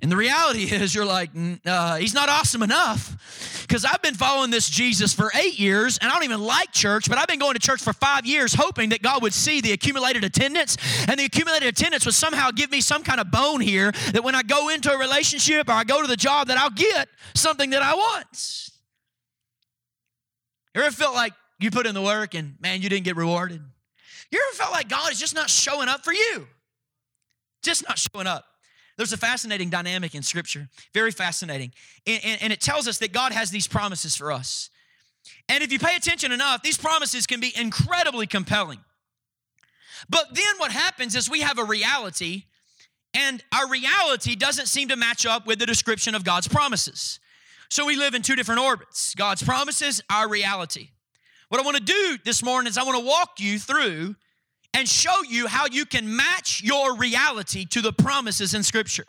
And 0.00 0.12
the 0.12 0.16
reality 0.16 0.62
is, 0.74 0.94
you're 0.94 1.04
like, 1.04 1.30
uh, 1.66 1.96
he's 1.96 2.14
not 2.14 2.28
awesome 2.28 2.62
enough. 2.62 3.64
Because 3.66 3.84
I've 3.84 4.00
been 4.00 4.14
following 4.14 4.50
this 4.50 4.70
Jesus 4.70 5.12
for 5.12 5.30
eight 5.34 5.58
years, 5.58 5.98
and 5.98 6.10
I 6.10 6.14
don't 6.14 6.24
even 6.24 6.40
like 6.40 6.72
church, 6.72 7.08
but 7.08 7.18
I've 7.18 7.26
been 7.26 7.38
going 7.38 7.54
to 7.54 7.60
church 7.60 7.82
for 7.82 7.92
five 7.92 8.24
years, 8.24 8.54
hoping 8.54 8.90
that 8.90 9.02
God 9.02 9.22
would 9.22 9.34
see 9.34 9.60
the 9.60 9.72
accumulated 9.72 10.24
attendance, 10.24 10.78
and 11.06 11.18
the 11.18 11.24
accumulated 11.24 11.68
attendance 11.68 12.06
would 12.06 12.14
somehow 12.14 12.50
give 12.50 12.70
me 12.70 12.80
some 12.80 13.02
kind 13.02 13.20
of 13.20 13.30
bone 13.30 13.60
here 13.60 13.92
that 14.12 14.24
when 14.24 14.34
I 14.34 14.42
go 14.42 14.70
into 14.70 14.90
a 14.90 14.96
relationship 14.96 15.68
or 15.68 15.72
I 15.72 15.84
go 15.84 16.00
to 16.00 16.08
the 16.08 16.16
job, 16.16 16.48
that 16.48 16.56
I'll 16.56 16.70
get 16.70 17.08
something 17.34 17.70
that 17.70 17.82
I 17.82 17.94
want. 17.94 18.70
You 20.74 20.82
ever 20.82 20.94
felt 20.94 21.14
like 21.14 21.34
you 21.58 21.70
put 21.70 21.86
in 21.86 21.94
the 21.94 22.02
work 22.02 22.34
and 22.34 22.54
man, 22.60 22.80
you 22.80 22.88
didn't 22.88 23.04
get 23.04 23.16
rewarded? 23.16 23.60
You 24.30 24.40
ever 24.48 24.56
felt 24.56 24.72
like 24.72 24.88
God 24.88 25.12
is 25.12 25.18
just 25.18 25.34
not 25.34 25.50
showing 25.50 25.88
up 25.88 26.04
for 26.04 26.12
you? 26.12 26.46
Just 27.62 27.86
not 27.88 27.98
showing 27.98 28.26
up. 28.26 28.44
There's 28.98 29.12
a 29.12 29.16
fascinating 29.16 29.70
dynamic 29.70 30.16
in 30.16 30.22
Scripture, 30.22 30.68
very 30.92 31.12
fascinating. 31.12 31.72
And, 32.04 32.20
and, 32.24 32.42
and, 32.42 32.52
it 32.52 32.60
tells 32.60 32.88
us 32.88 32.98
that 32.98 33.12
God 33.12 33.30
has 33.30 33.50
these 33.50 33.68
promises 33.68 34.16
for 34.16 34.32
us. 34.32 34.70
And 35.48 35.62
if 35.62 35.70
you 35.70 35.78
pay 35.78 35.94
attention 35.94 36.32
enough, 36.32 36.62
these 36.62 36.76
promises 36.76 37.24
can 37.24 37.38
be 37.38 37.52
incredibly 37.56 38.26
compelling. 38.26 38.80
But 40.10 40.34
then 40.34 40.58
what 40.58 40.72
happens 40.72 41.14
is 41.14 41.30
we 41.30 41.42
have 41.42 41.58
a 41.58 41.64
reality, 41.64 42.44
and 43.14 43.42
our 43.52 43.68
reality 43.68 44.34
doesn't 44.34 44.66
seem 44.66 44.88
to 44.88 44.96
match 44.96 45.24
up 45.24 45.46
with 45.46 45.60
the 45.60 45.66
description 45.66 46.16
of 46.16 46.24
God's 46.24 46.48
promises. 46.48 47.20
So 47.70 47.86
we 47.86 47.94
live 47.94 48.14
in 48.14 48.22
two 48.22 48.34
different 48.34 48.60
orbits 48.60 49.14
God's 49.14 49.44
promises, 49.44 50.02
our 50.10 50.28
reality. 50.28 50.90
What 51.50 51.60
I 51.60 51.64
want 51.64 51.76
to 51.76 51.82
do 51.84 52.18
this 52.24 52.42
morning 52.42 52.68
is 52.68 52.76
I 52.76 52.82
want 52.82 52.98
to 52.98 53.04
walk 53.04 53.38
you 53.38 53.60
through 53.60 54.16
and 54.74 54.88
show 54.88 55.22
you 55.28 55.46
how 55.46 55.66
you 55.66 55.86
can 55.86 56.16
match 56.16 56.62
your 56.62 56.96
reality 56.96 57.64
to 57.66 57.80
the 57.80 57.92
promises 57.92 58.54
in 58.54 58.62
Scripture. 58.62 59.06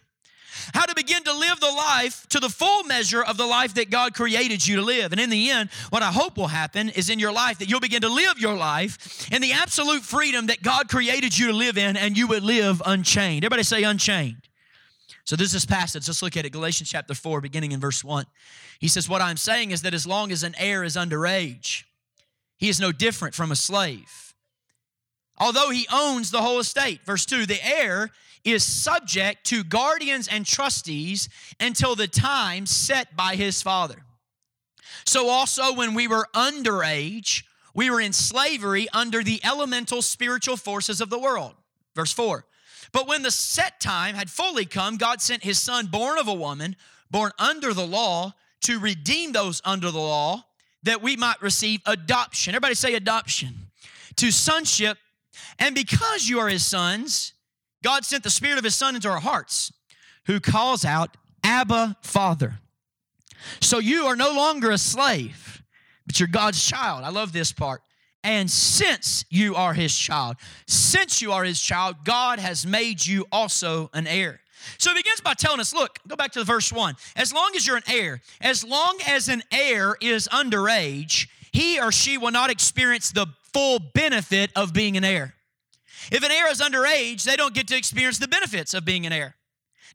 How 0.74 0.86
to 0.86 0.96
begin 0.96 1.24
to 1.24 1.34
live 1.34 1.60
the 1.60 1.72
life 1.72 2.28
to 2.30 2.40
the 2.40 2.50
full 2.50 2.84
measure 2.84 3.24
of 3.24 3.38
the 3.38 3.46
life 3.46 3.76
that 3.76 3.90
God 3.90 4.14
created 4.14 4.68
you 4.68 4.78
to 4.78 4.82
live. 4.82 5.12
And 5.12 5.22
in 5.22 5.30
the 5.30 5.50
end, 5.50 5.70
what 5.90 6.04
I 6.04 6.12
hope 6.12 6.38
will 6.38 6.48
happen 6.48 6.90
is 6.90 7.10
in 7.10 7.20
your 7.20 7.32
life 7.32 7.60
that 7.60 7.70
you'll 7.70 7.80
begin 7.80 8.02
to 8.02 8.10
live 8.10 8.40
your 8.40 8.56
life 8.56 9.32
in 9.32 9.42
the 9.42 9.54
absolute 9.54 10.04
freedom 10.04 10.48
that 10.48 10.62
God 10.62 10.90
created 10.90 11.38
you 11.38 11.48
to 11.48 11.54
live 11.54 11.78
in, 11.78 11.98
and 11.98 12.18
you 12.18 12.28
would 12.28 12.44
live 12.44 12.82
unchained. 12.86 13.46
Everybody 13.46 13.64
say 13.64 13.84
unchained. 13.84 14.42
So 15.24 15.36
this 15.36 15.54
is 15.54 15.66
passage. 15.66 16.08
Let's 16.08 16.24
look 16.24 16.36
at 16.38 16.46
it. 16.46 16.52
Galatians 16.52 16.90
chapter 16.90 17.14
4, 17.14 17.42
beginning 17.42 17.72
in 17.72 17.80
verse 17.80 18.04
1. 18.04 18.26
He 18.80 18.88
says, 18.88 19.08
What 19.08 19.22
I'm 19.22 19.38
saying 19.38 19.72
is 19.72 19.84
that 19.84 19.94
as 19.94 20.08
long 20.08 20.32
as 20.32 20.44
an 20.44 20.56
heir 20.58 20.84
is 20.84 20.96
underage, 20.96 21.84
he 22.58 22.68
is 22.68 22.80
no 22.80 22.92
different 22.92 23.36
from 23.36 23.52
a 23.52 23.56
slave 23.56 24.29
although 25.40 25.70
he 25.70 25.88
owns 25.92 26.32
the 26.32 26.42
whole 26.42 26.60
estate. 26.60 27.02
Verse 27.06 27.26
2 27.26 27.46
the 27.46 27.60
heir 27.66 28.12
is 28.44 28.64
subject 28.64 29.46
to 29.46 29.64
guardians 29.64 30.28
and 30.28 30.46
trustees 30.46 31.30
until 31.60 31.96
the 31.96 32.08
time 32.08 32.66
set 32.66 33.16
by 33.16 33.36
his 33.36 33.62
father. 33.62 34.04
So, 35.06 35.30
also, 35.30 35.74
when 35.74 35.94
we 35.94 36.08
were 36.08 36.28
underage, 36.36 37.44
we 37.74 37.90
were 37.90 38.02
in 38.02 38.14
slavery 38.14 38.88
under 38.94 39.24
the 39.24 39.40
elemental 39.44 40.02
spiritual 40.02 40.58
forces 40.58 41.02
of 41.02 41.10
the 41.10 41.20
world. 41.20 41.54
Verse 41.96 42.12
4 42.12 42.46
But 42.92 43.08
when 43.08 43.24
the 43.24 43.32
set 43.32 43.80
time 43.80 44.16
had 44.16 44.30
fully 44.30 44.66
come, 44.66 44.98
God 44.98 45.22
sent 45.22 45.44
his 45.44 45.60
son, 45.60 45.88
born 45.88 46.18
of 46.18 46.28
a 46.28 46.34
woman, 46.34 46.76
born 47.12 47.32
under 47.40 47.74
the 47.74 47.86
law, 47.86 48.34
to 48.62 48.80
redeem 48.80 49.32
those 49.32 49.62
under 49.64 49.90
the 49.92 50.00
law, 50.00 50.46
that 50.84 51.02
we 51.02 51.16
might 51.16 51.42
receive 51.42 51.82
adoption. 51.86 52.54
Everybody 52.54 52.76
say 52.76 52.96
adoption. 52.96 53.56
To 54.18 54.32
sonship 54.32 54.98
and 55.58 55.76
because 55.76 56.28
you 56.28 56.40
are 56.40 56.48
his 56.48 56.66
sons, 56.66 57.34
God 57.84 58.06
sent 58.06 58.24
the 58.24 58.30
Spirit 58.30 58.58
of 58.58 58.64
his 58.64 58.76
Son 58.76 58.96
into 58.96 59.10
our 59.10 59.20
hearts, 59.20 59.72
who 60.26 60.40
calls 60.40 60.84
out, 60.84 61.16
Abba, 61.44 61.98
Father. 62.02 62.60
So 63.62 63.80
you 63.80 64.06
are 64.06 64.16
no 64.16 64.32
longer 64.32 64.72
a 64.72 64.78
slave, 64.78 65.64
but 66.06 66.20
you're 66.20 66.28
God's 66.28 66.64
child. 66.64 67.04
I 67.04 67.10
love 67.10 67.32
this 67.32 67.52
part. 67.52 67.82
And 68.24 68.52
since 68.52 69.24
you 69.30 69.56
are 69.56 69.74
his 69.74 69.98
child, 69.98 70.36
since 70.68 71.22
you 71.22 71.32
are 71.32 71.46
his 71.46 71.62
child, 71.62 71.98
God 72.04 72.40
has 72.40 72.66
made 72.66 73.06
you 73.06 73.26
also 73.32 73.90
an 73.94 74.08
heir. 74.08 74.42
So 74.78 74.90
he 74.92 74.98
begins 74.98 75.22
by 75.22 75.36
telling 75.36 75.62
us 75.62 75.74
look, 75.74 76.00
go 76.06 76.18
back 76.18 76.32
to 76.34 76.40
the 76.40 76.46
verse 76.46 76.72
one. 76.72 76.96
As 77.16 77.34
long 77.34 77.52
as 77.56 77.66
you're 77.66 77.78
an 77.78 77.84
heir, 77.88 78.22
as 78.42 78.64
long 78.64 79.00
as 79.08 79.30
an 79.30 79.42
heir 79.52 79.96
is 80.02 80.28
underage, 80.28 81.28
he 81.54 81.80
or 81.80 81.94
she 81.94 82.18
will 82.18 82.32
not 82.32 82.50
experience 82.50 83.12
the 83.12 83.28
full 83.54 83.80
benefit 83.80 84.52
of 84.56 84.74
being 84.74 84.98
an 84.98 85.04
heir. 85.04 85.36
If 86.12 86.24
an 86.24 86.32
heir 86.32 86.50
is 86.50 86.62
underage, 86.62 87.24
they 87.24 87.36
don't 87.36 87.54
get 87.54 87.68
to 87.68 87.78
experience 87.78 88.20
the 88.20 88.28
benefits 88.28 88.74
of 88.74 88.86
being 88.86 89.06
an 89.06 89.14
heir. 89.14 89.36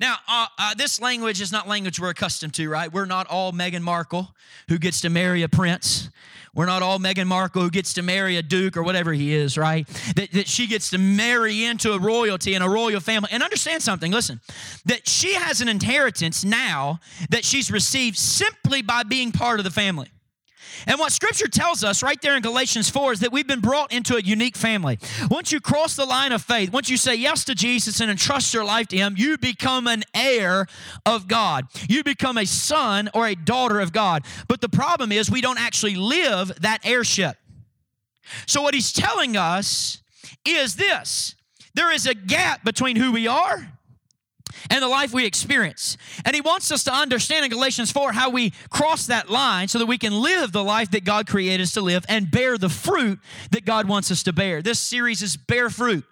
Now, 0.01 0.17
uh, 0.27 0.47
uh, 0.59 0.75
this 0.75 1.01
language 1.01 1.41
is 1.41 1.53
not 1.53 1.69
language 1.69 2.01
we're 2.01 2.11
accustomed 2.11 2.55
to, 2.55 2.69
right? 2.69 2.93
We're 2.93 3.05
not 3.05 3.29
all 3.29 3.53
Meghan 3.53 3.83
Markle 3.83 4.35
who 4.69 4.79
gets 4.79 5.01
to 5.03 5.11
marry 5.11 5.43
a 5.43 5.49
prince. 5.49 6.11
We're 6.53 6.67
not 6.67 6.83
all 6.83 6.99
Meghan 6.99 7.27
Markle 7.27 7.63
who 7.63 7.71
gets 7.71 7.95
to 7.95 8.03
marry 8.03 8.37
a 8.37 8.43
duke 8.43 8.77
or 8.77 8.83
whatever 8.83 9.13
he 9.13 9.35
is, 9.35 9.57
right? 9.57 9.87
That, 10.17 10.33
that 10.33 10.49
she 10.49 10.67
gets 10.67 10.91
to 10.91 10.99
marry 10.99 11.65
into 11.65 11.93
a 11.93 11.99
royalty 11.99 12.55
and 12.55 12.65
a 12.65 12.69
royal 12.69 13.01
family. 13.01 13.29
And 13.33 13.43
understand 13.43 13.83
something, 13.83 14.11
listen, 14.11 14.41
that 14.85 15.09
she 15.09 15.35
has 15.35 15.61
an 15.61 15.69
inheritance 15.69 16.45
now 16.45 16.99
that 17.31 17.45
she's 17.45 17.71
received 17.71 18.17
simply 18.17 18.83
by 18.83 19.05
being 19.05 19.31
part 19.31 19.61
of 19.61 19.65
the 19.65 19.71
family. 19.71 20.11
And 20.87 20.99
what 20.99 21.13
scripture 21.13 21.49
tells 21.49 21.85
us 21.85 22.03
right 22.03 22.21
there 22.21 22.37
in 22.37 22.43
Galatians 22.43 22.91
4 22.91 23.15
is 23.15 23.21
that 23.21 23.33
we've 23.33 23.47
been 23.47 23.61
brought 23.61 23.93
into 23.93 24.17
a 24.17 24.21
unique 24.21 24.57
family. 24.57 24.99
Once 25.31 25.53
you 25.53 25.61
cross 25.61 25.97
the 25.97 26.05
line 26.05 26.33
of 26.33 26.43
faith, 26.43 26.73
once 26.73 26.89
you 26.89 26.97
say 26.97 27.15
yes 27.15 27.45
to 27.45 27.55
Jesus 27.55 28.01
and 28.01 28.11
entrust 28.11 28.53
your 28.53 28.65
life 28.65 28.89
to 28.89 28.97
Him, 28.97 29.15
you 29.17 29.39
become 29.39 29.87
an 29.87 30.05
heir 30.15 30.67
of 31.07 31.29
God. 31.29 31.67
You 31.89 32.05
become 32.05 32.39
a 32.39 32.47
son 32.47 33.11
or 33.15 33.27
a 33.27 33.35
daughter 33.35 33.81
of 33.81 33.93
God. 33.93 34.25
But 34.49 34.61
the 34.61 34.69
problem 34.69 35.13
is 35.13 35.31
we 35.31 35.41
don't 35.41 35.61
actually 35.61 35.95
live 35.95 36.53
that 36.61 36.81
heirship. 36.85 37.37
So, 38.47 38.63
what 38.63 38.75
He's 38.75 38.93
telling 38.93 39.37
us 39.37 40.03
is 40.45 40.77
this 40.77 41.35
there 41.75 41.93
is 41.93 42.07
a 42.07 42.15
gap 42.15 42.65
between 42.65 42.97
who 42.97 43.13
we 43.13 43.27
are 43.27 43.74
and 44.71 44.83
the 44.83 44.89
life 44.89 45.13
we 45.13 45.27
experience. 45.27 45.97
And 46.25 46.35
he 46.35 46.41
wants 46.41 46.71
us 46.71 46.85
to 46.85 46.93
understand 46.93 47.45
in 47.45 47.51
Galatians 47.51 47.91
4 47.91 48.13
how 48.13 48.31
we 48.31 48.53
cross 48.71 49.07
that 49.07 49.31
line 49.31 49.69
so 49.69 49.79
that 49.79 49.87
we 49.87 49.99
can 49.99 50.13
live 50.13 50.53
the 50.53 50.65
life 50.65 50.91
that 50.93 51.05
God 51.05 51.27
created 51.27 51.63
us 51.63 51.73
to 51.73 51.81
live 51.81 52.05
and 52.09 52.31
bear 52.31 52.59
the 52.59 52.69
fruit 52.69 53.19
that 53.51 53.65
God 53.65 53.89
wants 53.89 54.11
us 54.11 54.23
to 54.25 54.33
bear. 54.33 54.63
This 54.63 54.81
series 54.81 55.23
is 55.23 55.37
Bear 55.37 55.71
Fruit. 55.71 56.05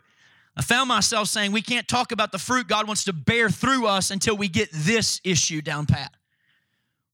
I 0.57 0.63
found 0.63 0.89
myself 0.89 1.29
saying 1.29 1.53
we 1.53 1.63
can't 1.63 1.89
talk 1.89 2.13
about 2.13 2.31
the 2.31 2.39
fruit 2.39 2.69
God 2.69 2.87
wants 2.87 3.05
to 3.05 3.13
bear 3.13 3.49
through 3.49 3.87
us 3.87 4.11
until 4.11 4.37
we 4.37 4.49
get 4.49 4.69
this 4.73 5.21
issue 5.25 5.63
down 5.63 5.87
pat. 5.87 6.13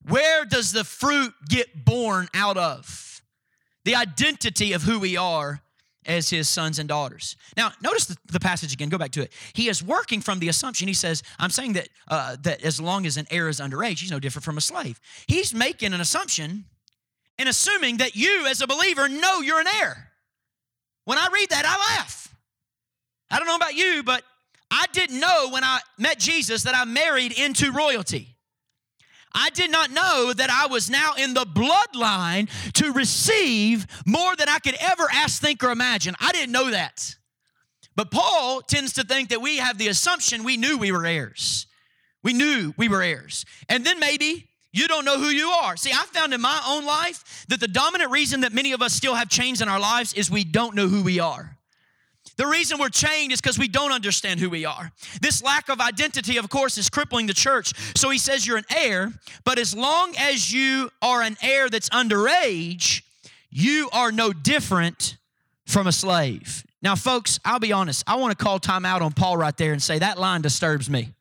Where 0.02 0.44
does 0.44 0.72
the 0.72 0.84
fruit 0.84 1.32
get 1.48 1.84
born 1.84 2.28
out 2.34 2.56
of? 2.56 3.22
The 3.84 3.94
identity 3.94 4.72
of 4.72 4.82
who 4.82 4.98
we 4.98 5.16
are 5.16 5.60
as 6.08 6.30
his 6.30 6.48
sons 6.48 6.78
and 6.78 6.88
daughters. 6.88 7.36
Now, 7.56 7.70
notice 7.82 8.06
the, 8.06 8.16
the, 8.32 8.40
passage 8.40 8.72
again. 8.72 8.88
Go 8.88 8.98
back 8.98 9.10
to 9.12 9.22
it. 9.22 9.32
He 9.52 9.68
is 9.68 9.84
working 9.84 10.20
from 10.20 10.38
the 10.38 10.48
assumption. 10.48 10.88
He 10.88 10.94
says, 10.94 11.22
"I'm 11.38 11.50
saying 11.50 11.74
that 11.74 11.88
uh, 12.08 12.36
that 12.42 12.64
as 12.64 12.80
long 12.80 13.06
as 13.06 13.16
an 13.18 13.26
heir 13.30 13.48
is 13.48 13.60
underage, 13.60 14.00
he's 14.00 14.10
no 14.10 14.18
different 14.18 14.44
from 14.44 14.56
a 14.56 14.62
slave." 14.62 14.98
He's 15.26 15.54
making 15.54 15.92
an 15.92 16.00
assumption 16.00 16.64
and 17.38 17.48
assuming 17.48 17.98
that 17.98 18.16
you, 18.16 18.46
as 18.48 18.60
a 18.60 18.66
believer, 18.66 19.08
know 19.08 19.40
you're 19.40 19.60
an 19.60 19.68
heir. 19.80 20.10
When 21.04 21.18
I 21.18 21.28
read 21.32 21.50
that, 21.50 21.64
I 21.64 21.96
laugh. 21.96 22.34
I 23.30 23.38
don't 23.38 23.46
know 23.46 23.56
about 23.56 23.74
you, 23.74 24.02
but 24.02 24.22
I 24.70 24.86
didn't 24.92 25.20
know 25.20 25.50
when 25.50 25.64
I 25.64 25.80
met 25.98 26.18
Jesus 26.18 26.64
that 26.64 26.74
I 26.74 26.84
married 26.84 27.32
into 27.38 27.70
royalty. 27.72 28.37
I 29.34 29.50
did 29.50 29.70
not 29.70 29.90
know 29.90 30.32
that 30.32 30.50
I 30.50 30.66
was 30.66 30.88
now 30.90 31.14
in 31.14 31.34
the 31.34 31.44
bloodline 31.44 32.48
to 32.74 32.92
receive 32.92 33.86
more 34.06 34.34
than 34.36 34.48
I 34.48 34.58
could 34.58 34.76
ever 34.80 35.04
ask, 35.12 35.40
think, 35.40 35.62
or 35.62 35.70
imagine. 35.70 36.14
I 36.20 36.32
didn't 36.32 36.52
know 36.52 36.70
that. 36.70 37.16
But 37.94 38.10
Paul 38.10 38.62
tends 38.62 38.92
to 38.94 39.04
think 39.04 39.30
that 39.30 39.42
we 39.42 39.56
have 39.56 39.76
the 39.76 39.88
assumption 39.88 40.44
we 40.44 40.56
knew 40.56 40.78
we 40.78 40.92
were 40.92 41.04
heirs. 41.04 41.66
We 42.22 42.32
knew 42.32 42.72
we 42.76 42.88
were 42.88 43.02
heirs. 43.02 43.44
And 43.68 43.84
then 43.84 43.98
maybe 43.98 44.48
you 44.72 44.86
don't 44.86 45.04
know 45.04 45.18
who 45.18 45.28
you 45.28 45.48
are. 45.48 45.76
See, 45.76 45.90
I 45.90 46.04
found 46.12 46.32
in 46.32 46.40
my 46.40 46.62
own 46.66 46.84
life 46.84 47.44
that 47.48 47.58
the 47.58 47.68
dominant 47.68 48.12
reason 48.12 48.42
that 48.42 48.52
many 48.52 48.72
of 48.72 48.82
us 48.82 48.92
still 48.92 49.14
have 49.14 49.28
chains 49.28 49.60
in 49.60 49.68
our 49.68 49.80
lives 49.80 50.12
is 50.12 50.30
we 50.30 50.44
don't 50.44 50.76
know 50.76 50.86
who 50.86 51.02
we 51.02 51.18
are. 51.18 51.57
The 52.36 52.46
reason 52.46 52.78
we're 52.78 52.88
chained 52.88 53.32
is 53.32 53.40
because 53.40 53.58
we 53.58 53.68
don't 53.68 53.92
understand 53.92 54.40
who 54.40 54.50
we 54.50 54.64
are. 54.64 54.92
This 55.20 55.42
lack 55.42 55.68
of 55.68 55.80
identity, 55.80 56.36
of 56.36 56.48
course, 56.48 56.78
is 56.78 56.88
crippling 56.88 57.26
the 57.26 57.34
church. 57.34 57.72
So 57.96 58.10
he 58.10 58.18
says 58.18 58.46
you're 58.46 58.56
an 58.56 58.64
heir, 58.74 59.12
but 59.44 59.58
as 59.58 59.74
long 59.74 60.14
as 60.16 60.52
you 60.52 60.90
are 61.02 61.22
an 61.22 61.36
heir 61.42 61.68
that's 61.68 61.88
underage, 61.88 63.02
you 63.50 63.88
are 63.92 64.12
no 64.12 64.32
different 64.32 65.16
from 65.66 65.86
a 65.86 65.92
slave. 65.92 66.64
Now, 66.80 66.94
folks, 66.94 67.40
I'll 67.44 67.58
be 67.58 67.72
honest. 67.72 68.04
I 68.06 68.16
want 68.16 68.36
to 68.36 68.44
call 68.44 68.58
time 68.58 68.84
out 68.84 69.02
on 69.02 69.12
Paul 69.12 69.36
right 69.36 69.56
there 69.56 69.72
and 69.72 69.82
say 69.82 69.98
that 69.98 70.18
line 70.18 70.42
disturbs 70.42 70.88
me. 70.88 71.12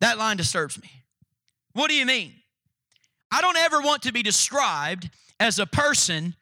That 0.00 0.18
line 0.18 0.36
disturbs 0.36 0.80
me. 0.80 0.90
What 1.72 1.88
do 1.88 1.94
you 1.94 2.06
mean? 2.06 2.34
I 3.30 3.40
don't 3.40 3.56
ever 3.56 3.80
want 3.80 4.02
to 4.02 4.12
be 4.12 4.22
described 4.22 5.10
as 5.40 5.58
a 5.58 5.66
person 5.66 6.34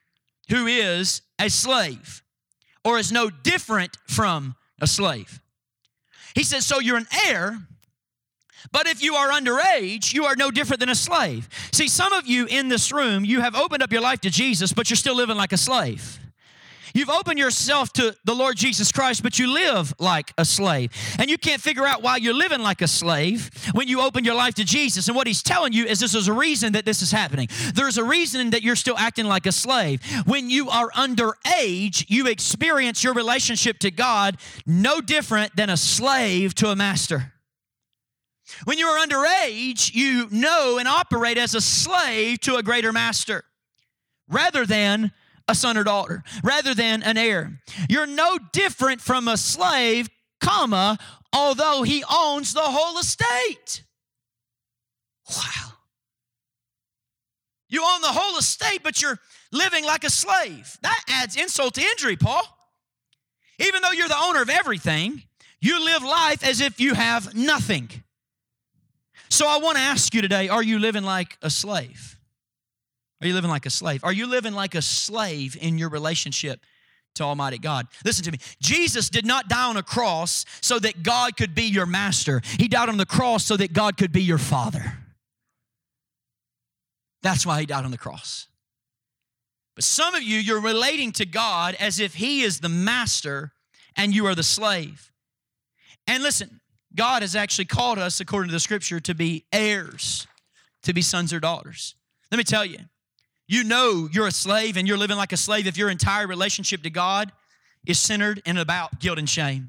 who 0.50 0.66
is 0.66 1.22
a 1.38 1.48
slave 1.48 2.19
or 2.84 2.98
is 2.98 3.12
no 3.12 3.30
different 3.30 3.96
from 4.06 4.54
a 4.80 4.86
slave. 4.86 5.40
He 6.34 6.44
says, 6.44 6.66
So 6.66 6.78
you're 6.78 6.96
an 6.96 7.08
heir, 7.26 7.58
but 8.72 8.86
if 8.86 9.02
you 9.02 9.14
are 9.14 9.30
underage, 9.30 10.12
you 10.12 10.24
are 10.24 10.36
no 10.36 10.50
different 10.50 10.80
than 10.80 10.88
a 10.88 10.94
slave. 10.94 11.48
See, 11.72 11.88
some 11.88 12.12
of 12.12 12.26
you 12.26 12.46
in 12.46 12.68
this 12.68 12.92
room, 12.92 13.24
you 13.24 13.40
have 13.40 13.54
opened 13.54 13.82
up 13.82 13.92
your 13.92 14.02
life 14.02 14.20
to 14.20 14.30
Jesus, 14.30 14.72
but 14.72 14.90
you're 14.90 14.96
still 14.96 15.16
living 15.16 15.36
like 15.36 15.52
a 15.52 15.56
slave. 15.56 16.18
You've 16.94 17.10
opened 17.10 17.38
yourself 17.38 17.92
to 17.94 18.14
the 18.24 18.34
Lord 18.34 18.56
Jesus 18.56 18.90
Christ, 18.92 19.22
but 19.22 19.38
you 19.38 19.52
live 19.52 19.94
like 19.98 20.32
a 20.38 20.44
slave. 20.44 20.92
And 21.18 21.30
you 21.30 21.38
can't 21.38 21.60
figure 21.60 21.86
out 21.86 22.02
why 22.02 22.16
you're 22.16 22.34
living 22.34 22.60
like 22.60 22.82
a 22.82 22.88
slave 22.88 23.50
when 23.72 23.88
you 23.88 24.00
open 24.00 24.24
your 24.24 24.34
life 24.34 24.54
to 24.54 24.64
Jesus. 24.64 25.08
And 25.08 25.16
what 25.16 25.26
he's 25.26 25.42
telling 25.42 25.72
you 25.72 25.86
is 25.86 26.00
this 26.00 26.14
is 26.14 26.28
a 26.28 26.32
reason 26.32 26.72
that 26.72 26.84
this 26.84 27.02
is 27.02 27.12
happening. 27.12 27.48
There's 27.74 27.98
a 27.98 28.04
reason 28.04 28.50
that 28.50 28.62
you're 28.62 28.76
still 28.76 28.96
acting 28.98 29.26
like 29.26 29.46
a 29.46 29.52
slave. 29.52 30.00
When 30.26 30.50
you 30.50 30.68
are 30.70 30.90
underage, 30.90 32.06
you 32.08 32.26
experience 32.26 33.04
your 33.04 33.14
relationship 33.14 33.78
to 33.80 33.90
God 33.90 34.36
no 34.66 35.00
different 35.00 35.56
than 35.56 35.70
a 35.70 35.76
slave 35.76 36.54
to 36.56 36.68
a 36.68 36.76
master. 36.76 37.32
When 38.64 38.78
you 38.78 38.86
are 38.86 39.06
underage, 39.06 39.94
you 39.94 40.28
know 40.30 40.78
and 40.78 40.88
operate 40.88 41.38
as 41.38 41.54
a 41.54 41.60
slave 41.60 42.40
to 42.40 42.56
a 42.56 42.62
greater 42.62 42.92
master 42.92 43.44
rather 44.28 44.64
than 44.64 45.12
a 45.50 45.54
son 45.54 45.76
or 45.76 45.84
daughter 45.84 46.22
rather 46.42 46.74
than 46.74 47.02
an 47.02 47.18
heir. 47.18 47.60
You're 47.88 48.06
no 48.06 48.38
different 48.52 49.00
from 49.00 49.28
a 49.28 49.36
slave, 49.36 50.08
comma, 50.40 50.98
although 51.32 51.82
he 51.82 52.04
owns 52.10 52.54
the 52.54 52.60
whole 52.60 52.98
estate. 52.98 53.82
Wow. 55.28 55.72
You 57.68 57.84
own 57.84 58.00
the 58.00 58.08
whole 58.08 58.38
estate, 58.38 58.80
but 58.82 59.02
you're 59.02 59.18
living 59.52 59.84
like 59.84 60.04
a 60.04 60.10
slave. 60.10 60.76
That 60.82 61.02
adds 61.08 61.36
insult 61.36 61.74
to 61.74 61.82
injury, 61.82 62.16
Paul. 62.16 62.42
Even 63.58 63.82
though 63.82 63.90
you're 63.90 64.08
the 64.08 64.20
owner 64.20 64.42
of 64.42 64.48
everything, 64.48 65.22
you 65.60 65.84
live 65.84 66.02
life 66.02 66.42
as 66.42 66.60
if 66.60 66.80
you 66.80 66.94
have 66.94 67.34
nothing. 67.34 67.90
So 69.28 69.46
I 69.46 69.58
want 69.58 69.76
to 69.76 69.82
ask 69.82 70.14
you 70.14 70.22
today 70.22 70.48
are 70.48 70.62
you 70.62 70.78
living 70.78 71.04
like 71.04 71.36
a 71.42 71.50
slave? 71.50 72.19
Are 73.20 73.26
you 73.26 73.34
living 73.34 73.50
like 73.50 73.66
a 73.66 73.70
slave? 73.70 74.02
Are 74.02 74.12
you 74.12 74.26
living 74.26 74.54
like 74.54 74.74
a 74.74 74.82
slave 74.82 75.56
in 75.60 75.78
your 75.78 75.90
relationship 75.90 76.60
to 77.16 77.22
Almighty 77.22 77.58
God? 77.58 77.86
Listen 78.04 78.24
to 78.24 78.32
me. 78.32 78.38
Jesus 78.60 79.10
did 79.10 79.26
not 79.26 79.48
die 79.48 79.68
on 79.68 79.76
a 79.76 79.82
cross 79.82 80.44
so 80.60 80.78
that 80.78 81.02
God 81.02 81.36
could 81.36 81.54
be 81.54 81.64
your 81.64 81.86
master, 81.86 82.40
He 82.58 82.68
died 82.68 82.88
on 82.88 82.96
the 82.96 83.06
cross 83.06 83.44
so 83.44 83.56
that 83.56 83.72
God 83.72 83.96
could 83.96 84.12
be 84.12 84.22
your 84.22 84.38
father. 84.38 84.94
That's 87.22 87.44
why 87.44 87.60
He 87.60 87.66
died 87.66 87.84
on 87.84 87.90
the 87.90 87.98
cross. 87.98 88.46
But 89.74 89.84
some 89.84 90.14
of 90.14 90.22
you, 90.22 90.38
you're 90.38 90.60
relating 90.60 91.12
to 91.12 91.26
God 91.26 91.74
as 91.78 92.00
if 92.00 92.14
He 92.14 92.42
is 92.42 92.60
the 92.60 92.68
master 92.68 93.52
and 93.96 94.14
you 94.14 94.26
are 94.26 94.34
the 94.34 94.42
slave. 94.42 95.12
And 96.06 96.22
listen, 96.22 96.60
God 96.94 97.22
has 97.22 97.36
actually 97.36 97.66
called 97.66 97.98
us, 97.98 98.20
according 98.20 98.48
to 98.48 98.52
the 98.52 98.60
scripture, 98.60 98.98
to 99.00 99.14
be 99.14 99.44
heirs, 99.52 100.26
to 100.82 100.92
be 100.92 101.02
sons 101.02 101.32
or 101.32 101.40
daughters. 101.40 101.94
Let 102.30 102.38
me 102.38 102.44
tell 102.44 102.64
you, 102.64 102.78
you 103.50 103.64
know 103.64 104.08
you're 104.12 104.28
a 104.28 104.32
slave 104.32 104.76
and 104.76 104.86
you're 104.86 104.96
living 104.96 105.16
like 105.16 105.32
a 105.32 105.36
slave 105.36 105.66
if 105.66 105.76
your 105.76 105.90
entire 105.90 106.24
relationship 106.24 106.84
to 106.84 106.90
God 106.90 107.32
is 107.84 107.98
centered 107.98 108.40
and 108.46 108.56
about 108.60 109.00
guilt 109.00 109.18
and 109.18 109.28
shame. 109.28 109.68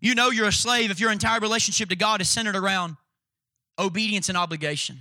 You 0.00 0.16
know 0.16 0.30
you're 0.30 0.48
a 0.48 0.52
slave 0.52 0.90
if 0.90 0.98
your 0.98 1.12
entire 1.12 1.38
relationship 1.38 1.90
to 1.90 1.96
God 1.96 2.20
is 2.20 2.28
centered 2.28 2.56
around 2.56 2.96
obedience 3.78 4.28
and 4.28 4.36
obligation. 4.36 4.98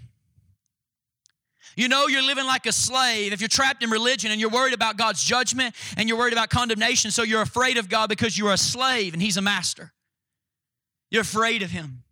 You 1.76 1.88
know 1.88 2.06
you're 2.06 2.22
living 2.22 2.46
like 2.46 2.68
a 2.68 2.72
slave 2.72 3.34
if 3.34 3.42
you're 3.42 3.48
trapped 3.48 3.82
in 3.82 3.90
religion 3.90 4.30
and 4.30 4.40
you're 4.40 4.52
worried 4.52 4.76
about 4.76 4.98
God's 4.98 5.24
judgment 5.24 5.74
and 5.98 6.08
you're 6.08 6.20
worried 6.20 6.34
about 6.34 6.52
condemnation, 6.52 7.10
so 7.10 7.24
you're 7.24 7.42
afraid 7.42 7.78
of 7.78 7.90
God 7.90 8.10
because 8.10 8.38
you're 8.38 8.54
a 8.54 8.58
slave 8.60 9.14
and 9.14 9.22
He's 9.24 9.38
a 9.38 9.42
master. 9.42 9.92
You're 11.10 11.24
afraid 11.24 11.64
of 11.64 11.72
Him. 11.72 12.03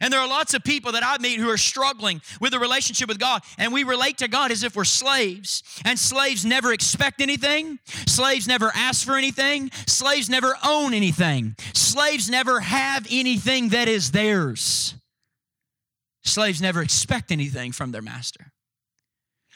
And 0.00 0.12
there 0.12 0.20
are 0.20 0.28
lots 0.28 0.54
of 0.54 0.62
people 0.64 0.92
that 0.92 1.04
I 1.04 1.18
meet 1.18 1.38
who 1.38 1.48
are 1.48 1.56
struggling 1.56 2.20
with 2.40 2.54
a 2.54 2.58
relationship 2.58 3.08
with 3.08 3.18
God, 3.18 3.42
and 3.58 3.72
we 3.72 3.84
relate 3.84 4.18
to 4.18 4.28
God 4.28 4.50
as 4.50 4.62
if 4.62 4.76
we're 4.76 4.84
slaves. 4.84 5.62
And 5.84 5.98
slaves 5.98 6.44
never 6.44 6.72
expect 6.72 7.20
anything, 7.20 7.78
slaves 8.06 8.46
never 8.46 8.70
ask 8.74 9.04
for 9.04 9.16
anything, 9.16 9.70
slaves 9.86 10.28
never 10.28 10.54
own 10.64 10.94
anything, 10.94 11.56
slaves 11.74 12.30
never 12.30 12.60
have 12.60 13.06
anything 13.10 13.70
that 13.70 13.88
is 13.88 14.10
theirs. 14.10 14.94
Slaves 16.22 16.60
never 16.60 16.82
expect 16.82 17.32
anything 17.32 17.72
from 17.72 17.92
their 17.92 18.02
master. 18.02 18.52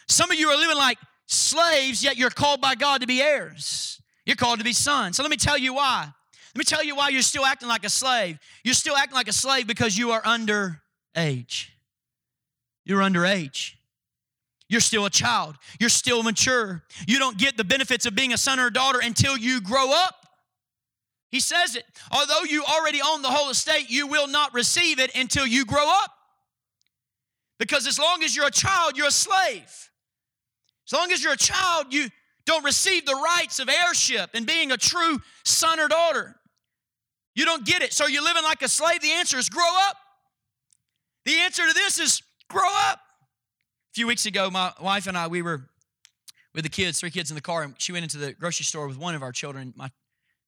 Some 0.09 0.31
of 0.31 0.39
you 0.39 0.49
are 0.49 0.57
living 0.57 0.77
like 0.77 0.99
slaves, 1.27 2.03
yet 2.03 2.17
you're 2.17 2.31
called 2.31 2.61
by 2.61 2.75
God 2.75 3.01
to 3.03 3.07
be 3.07 3.21
heirs. 3.21 4.01
You're 4.25 4.37
called 4.37 4.59
to 4.59 4.65
be 4.65 4.73
sons. 4.73 5.17
So 5.17 5.23
let 5.23 5.31
me 5.31 5.37
tell 5.37 5.59
you 5.59 5.75
why. 5.75 6.13
Let 6.55 6.59
me 6.59 6.65
tell 6.65 6.85
you 6.85 6.95
why 6.95 7.09
you're 7.09 7.23
still 7.23 7.47
acting 7.47 7.69
like 7.69 7.85
a 7.85 7.89
slave. 7.89 8.39
You're 8.63 8.75
still 8.75 8.97
acting 8.97 9.15
like 9.15 9.29
a 9.29 9.33
slave 9.33 9.67
because 9.67 9.97
you 9.97 10.11
are 10.13 10.21
under 10.25 10.83
age. 11.17 11.73
You're 12.85 13.01
underage. 13.01 13.75
You're 14.69 14.81
still 14.81 15.07
a 15.07 15.11
child. 15.11 15.57
You're 15.79 15.89
still 15.89 16.23
mature. 16.23 16.83
You 17.07 17.19
don't 17.19 17.39
get 17.39 17.57
the 17.57 17.65
benefits 17.65 18.07
of 18.07 18.15
being 18.15 18.33
a 18.33 18.39
son 18.39 18.59
or 18.59 18.67
a 18.67 18.73
daughter 18.73 19.01
until 19.03 19.37
you 19.37 19.61
grow 19.61 19.93
up. 19.93 20.27
He 21.31 21.41
says 21.41 21.77
it. 21.77 21.85
Although 22.11 22.43
you 22.49 22.65
already 22.65 23.01
own 23.03 23.23
the 23.23 23.29
whole 23.31 23.51
estate, 23.51 23.89
you 23.89 24.07
will 24.07 24.29
not 24.29 24.53
receive 24.53 24.99
it 24.99 25.15
until 25.15 25.47
you 25.47 25.65
grow 25.65 25.89
up. 25.89 26.13
Because 27.59 27.87
as 27.87 27.99
long 27.99 28.23
as 28.23 28.37
you're 28.37 28.47
a 28.47 28.51
child, 28.51 28.97
you're 28.97 29.07
a 29.07 29.11
slave. 29.11 29.91
As 30.87 30.93
long 30.93 31.13
as 31.13 31.23
you're 31.23 31.33
a 31.33 31.39
child, 31.39 31.87
you 31.91 32.09
don't 32.45 32.65
receive 32.65 33.07
the 33.07 33.15
rights 33.15 33.61
of 33.61 33.69
heirship 33.69 34.31
and 34.35 34.47
being 34.47 34.73
a 34.73 34.77
true 34.77 35.21
son 35.45 35.81
or 35.81 35.89
daughter. 35.89 36.37
You 37.35 37.45
don't 37.45 37.65
get 37.65 37.83
it. 37.83 37.93
So 37.93 38.07
you're 38.07 38.23
living 38.23 38.43
like 38.43 38.63
a 38.63 38.69
slave. 38.69 39.01
The 39.01 39.13
answer 39.13 39.39
is 39.39 39.49
grow 39.49 39.69
up. 39.89 39.97
The 41.25 41.39
answer 41.39 41.67
to 41.67 41.73
this 41.73 41.99
is 41.99 42.23
grow 42.49 42.69
up. 42.89 42.99
A 42.99 43.95
few 43.95 44.07
weeks 44.07 44.27
ago, 44.27 44.51
my 44.51 44.73
wife 44.81 45.07
and 45.07 45.17
I, 45.17 45.29
we 45.29 45.43
were 45.43 45.69
with 46.55 46.65
the 46.65 46.71
kids, 46.71 47.01
three 47.01 47.11
kids 47.11 47.31
in 47.31 47.35
the 47.35 47.43
car, 47.43 47.63
and 47.63 47.75
she 47.79 47.93
went 47.93 48.03
into 48.05 48.19
the 48.19 48.33
grocery 48.33 48.65
store 48.65 48.87
with 48.87 48.99
one 48.99 49.15
of 49.15 49.23
our 49.23 49.33
children. 49.33 49.73
My, 49.77 49.91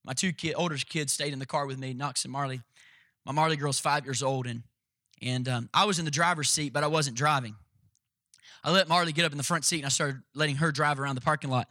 my 0.04 0.12
two 0.12 0.32
kid, 0.32 0.54
older 0.56 0.76
kids 0.76 1.12
stayed 1.12 1.32
in 1.32 1.38
the 1.38 1.46
car 1.46 1.66
with 1.66 1.78
me, 1.78 1.94
Knox 1.94 2.24
and 2.24 2.32
Marley. 2.32 2.60
My 3.24 3.32
Marley 3.32 3.56
girl's 3.56 3.78
five 3.80 4.04
years 4.04 4.22
old, 4.22 4.46
and 4.46 4.62
and 5.22 5.48
um, 5.48 5.70
I 5.72 5.86
was 5.86 5.98
in 5.98 6.04
the 6.04 6.10
driver's 6.10 6.50
seat, 6.50 6.72
but 6.72 6.84
I 6.84 6.88
wasn't 6.88 7.16
driving. 7.16 7.54
I 8.62 8.70
let 8.70 8.88
Marley 8.88 9.12
get 9.12 9.24
up 9.24 9.32
in 9.32 9.38
the 9.38 9.44
front 9.44 9.64
seat, 9.64 9.78
and 9.78 9.86
I 9.86 9.88
started 9.88 10.20
letting 10.34 10.56
her 10.56 10.72
drive 10.72 11.00
around 11.00 11.14
the 11.14 11.20
parking 11.22 11.48
lot. 11.48 11.68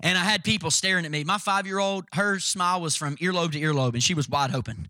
And 0.00 0.18
I 0.18 0.22
had 0.22 0.44
people 0.44 0.70
staring 0.70 1.04
at 1.04 1.10
me. 1.10 1.24
My 1.24 1.38
five 1.38 1.66
year 1.66 1.78
old, 1.78 2.04
her 2.12 2.38
smile 2.38 2.80
was 2.80 2.96
from 2.96 3.16
earlobe 3.16 3.52
to 3.52 3.60
earlobe, 3.60 3.94
and 3.94 4.02
she 4.02 4.14
was 4.14 4.28
wide 4.28 4.54
open. 4.54 4.88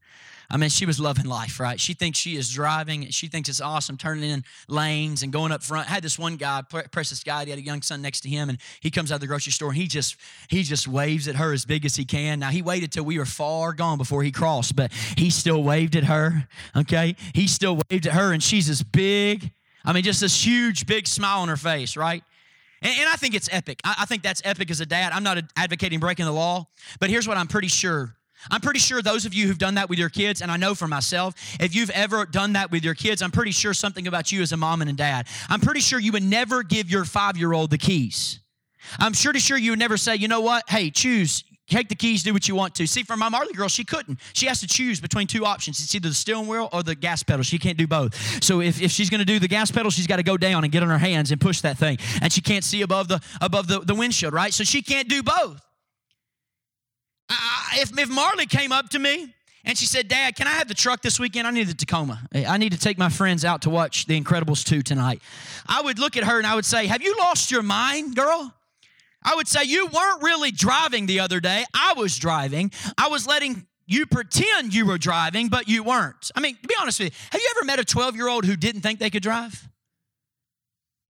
I 0.51 0.57
mean, 0.57 0.71
she 0.71 0.87
was 0.87 1.01
loving 1.01 1.25
life, 1.25 1.59
right? 1.59 1.81
She 1.81 1.95
thinks 1.95 2.19
she 2.19 2.37
is 2.37 2.51
driving. 2.51 3.09
She 3.11 3.29
thinks 3.29 3.49
it's 3.49 3.61
awesome, 3.61 3.97
turning 3.97 4.31
in 4.31 4.45
lanes 4.69 5.23
and 5.23 5.33
going 5.33 5.53
up 5.53 5.63
front. 5.63 5.89
I 5.89 5.95
had 5.95 6.05
this 6.05 6.19
one 6.19 6.37
guy, 6.37 6.63
precious 6.63 7.25
guy. 7.25 7.45
He 7.45 7.51
had 7.51 7.59
a 7.59 7.63
young 7.63 7.83
son 7.83 8.03
next 8.03 8.21
to 8.21 8.29
him, 8.29 8.49
and 8.49 8.59
he 8.81 8.91
comes 8.91 9.11
out 9.11 9.17
of 9.17 9.21
the 9.23 9.27
grocery 9.27 9.53
store 9.53 9.71
and 9.71 9.77
he 9.77 9.87
just 9.87 10.17
he 10.49 10.63
just 10.63 10.87
waves 10.87 11.29
at 11.29 11.37
her 11.37 11.53
as 11.53 11.65
big 11.65 11.85
as 11.85 11.97
he 11.97 12.05
can. 12.05 12.39
Now 12.39 12.51
he 12.51 12.63
waited 12.63 12.93
till 12.93 13.05
we 13.05 13.19
were 13.19 13.25
far 13.25 13.73
gone 13.73 13.99
before 13.99 14.23
he 14.23 14.31
crossed, 14.31 14.77
but 14.77 14.93
he 15.17 15.31
still 15.31 15.63
waved 15.63 15.97
at 15.97 16.05
her. 16.05 16.47
Okay, 16.77 17.17
he 17.33 17.47
still 17.47 17.81
waved 17.91 18.07
at 18.07 18.13
her, 18.13 18.33
and 18.33 18.43
she's 18.43 18.69
as 18.69 18.83
big. 18.83 19.51
I 19.85 19.93
mean, 19.93 20.03
just 20.03 20.21
this 20.21 20.47
huge, 20.47 20.87
big 20.87 21.07
smile 21.07 21.41
on 21.41 21.49
her 21.49 21.57
face, 21.57 21.97
right? 21.97 22.23
And, 22.85 23.01
and 23.01 23.09
I 23.09 23.17
think 23.17 23.35
it's 23.35 23.49
epic. 23.51 23.81
I, 23.83 23.97
I 24.01 24.05
think 24.05 24.23
that's 24.23 24.41
epic 24.45 24.71
as 24.71 24.81
a 24.81 24.87
dad. 24.87 25.13
I'm 25.13 25.25
not 25.25 25.39
advocating 25.57 25.99
breaking 25.99 26.27
the 26.27 26.33
law, 26.33 26.69
but 27.01 27.11
here's 27.11 27.27
what 27.27 27.37
I'm 27.37 27.49
pretty 27.49 27.69
sure 27.69 28.15
I'm 28.51 28.61
pretty 28.61 28.79
sure 28.79 29.01
those 29.01 29.25
of 29.25 29.33
you 29.33 29.47
who've 29.47 29.59
done 29.59 29.77
that 29.77 29.89
with 29.89 29.99
your 29.99 30.11
kids, 30.11 30.43
and 30.43 30.51
I 30.51 30.57
know 30.57 30.75
for 30.75 30.87
myself, 30.87 31.35
if 31.61 31.75
you've 31.75 31.91
ever 31.91 32.27
done 32.27 32.55
that 32.55 32.71
with 32.71 32.85
your 32.85 32.95
kids, 32.95 33.23
I'm 33.23 33.31
pretty 33.31 33.53
sure 33.53 33.73
something 33.73 34.07
about 34.07 34.33
you 34.33 34.43
as 34.43 34.53
a 34.53 34.57
mom 34.57 34.83
and 34.83 34.91
a 34.91 34.93
dad. 34.93 35.27
I'm 35.49 35.61
pretty 35.61 35.81
sure 35.81 35.99
you 35.99 36.13
would 36.13 36.23
never 36.23 36.63
give 36.63 36.91
your 36.91 37.05
five 37.05 37.37
year 37.37 37.53
old 37.53 37.71
the 37.71 37.79
keys. 37.79 38.41
I'm 38.99 39.15
sure 39.15 39.33
to 39.33 39.41
sure 39.41 39.57
you 39.57 39.71
would 39.73 39.79
never 39.79 39.97
say, 39.97 40.17
you 40.17 40.29
know 40.29 40.43
what, 40.43 40.69
hey, 40.69 40.91
choose. 40.91 41.43
Take 41.67 41.89
the 41.89 41.95
keys, 41.95 42.23
do 42.23 42.35
what 42.35 42.47
you 42.47 42.55
want 42.55 42.75
to. 42.75 42.87
See, 42.87 43.03
for 43.03 43.17
my 43.17 43.31
Marley 43.31 43.55
girl, 43.55 43.69
she 43.69 43.85
couldn't. 43.85 44.21
She 44.35 44.47
has 44.47 44.61
to 44.61 44.67
choose 44.67 45.01
between 45.01 45.27
two 45.27 45.47
options. 45.47 45.81
It's 45.81 45.95
either 45.95 46.09
the 46.09 46.15
steering 46.15 46.47
wheel 46.47 46.69
or 46.73 46.83
the 46.83 46.95
gas 46.95 47.23
pedal. 47.23 47.43
She 47.43 47.59
can't 47.59 47.79
do 47.79 47.87
both. 47.87 48.15
So 48.45 48.61
if, 48.61 48.83
if 48.83 48.91
she's 48.91 49.09
gonna 49.09 49.25
do 49.25 49.39
the 49.39 49.49
gas 49.49 49.71
pedal, 49.71 49.91
she's 49.91 50.07
gotta 50.07 50.23
go 50.23 50.37
down 50.37 50.65
and 50.65 50.73
get 50.73 50.83
on 50.83 50.91
her 50.91 50.99
hands 50.99 51.31
and 51.31 51.41
push 51.41 51.63
that 51.63 51.79
thing. 51.79 51.99
And 52.21 52.31
she 52.33 52.43
can't 52.43 52.65
see 52.65 52.83
above 52.83 53.09
the 53.09 53.21
above 53.41 53.67
the, 53.67 53.81
the 53.81 53.95
windshield, 53.95 54.35
right? 54.35 54.53
So 54.53 54.63
she 54.63 54.83
can't 54.83 55.09
do 55.09 55.23
both. 55.23 55.61
If, 57.77 57.99
if 57.99 58.09
Marley 58.09 58.47
came 58.47 58.71
up 58.71 58.91
to 58.91 58.99
me 58.99 59.35
and 59.65 59.77
she 59.77 59.87
said, 59.87 60.09
Dad, 60.09 60.37
can 60.37 60.47
I 60.47 60.51
have 60.51 60.69
the 60.69 60.75
truck 60.75 61.03
this 61.03 61.19
weekend? 61.19 61.47
I 61.47 61.51
need 61.51 61.67
the 61.69 61.75
Tacoma. 61.75 62.21
I 62.35 62.59
need 62.59 62.73
to 62.73 62.79
take 62.79 62.99
my 62.99 63.09
friends 63.09 63.45
out 63.45 63.63
to 63.63 63.71
watch 63.71 64.07
The 64.07 64.21
Incredibles 64.21 64.65
2 64.65 64.83
tonight. 64.83 65.23
I 65.67 65.81
would 65.83 65.99
look 65.99 66.17
at 66.17 66.25
her 66.25 66.39
and 66.39 66.47
I 66.47 66.55
would 66.55 66.67
say, 66.67 66.87
Have 66.87 67.03
you 67.03 67.17
lost 67.19 67.51
your 67.51 67.63
mind, 67.63 68.15
girl? 68.15 68.55
I 69.25 69.35
would 69.35 69.49
say, 69.49 69.65
You 69.65 69.87
weren't 69.87 70.23
really 70.23 70.51
driving 70.51 71.07
the 71.07 71.21
other 71.21 71.41
day. 71.41 71.65
I 71.75 71.95
was 71.97 72.19
driving. 72.19 72.71
I 72.99 73.09
was 73.09 73.27
letting 73.27 73.67
you 73.87 74.07
pretend 74.07 74.75
you 74.75 74.87
were 74.87 74.99
driving, 74.99 75.49
but 75.49 75.69
you 75.69 75.83
weren't. 75.83 76.31
I 76.35 76.41
mean, 76.41 76.57
to 76.57 76.69
be 76.69 76.75
honest 76.81 77.01
with 77.01 77.13
you, 77.13 77.19
have 77.31 77.41
you 77.41 77.49
ever 77.57 77.65
met 77.67 77.79
a 77.79 77.85
12 77.85 78.17
year 78.17 78.29
old 78.29 78.45
who 78.45 78.57
didn't 78.57 78.81
think 78.81 78.99
they 78.99 79.11
could 79.11 79.23
drive? 79.23 79.69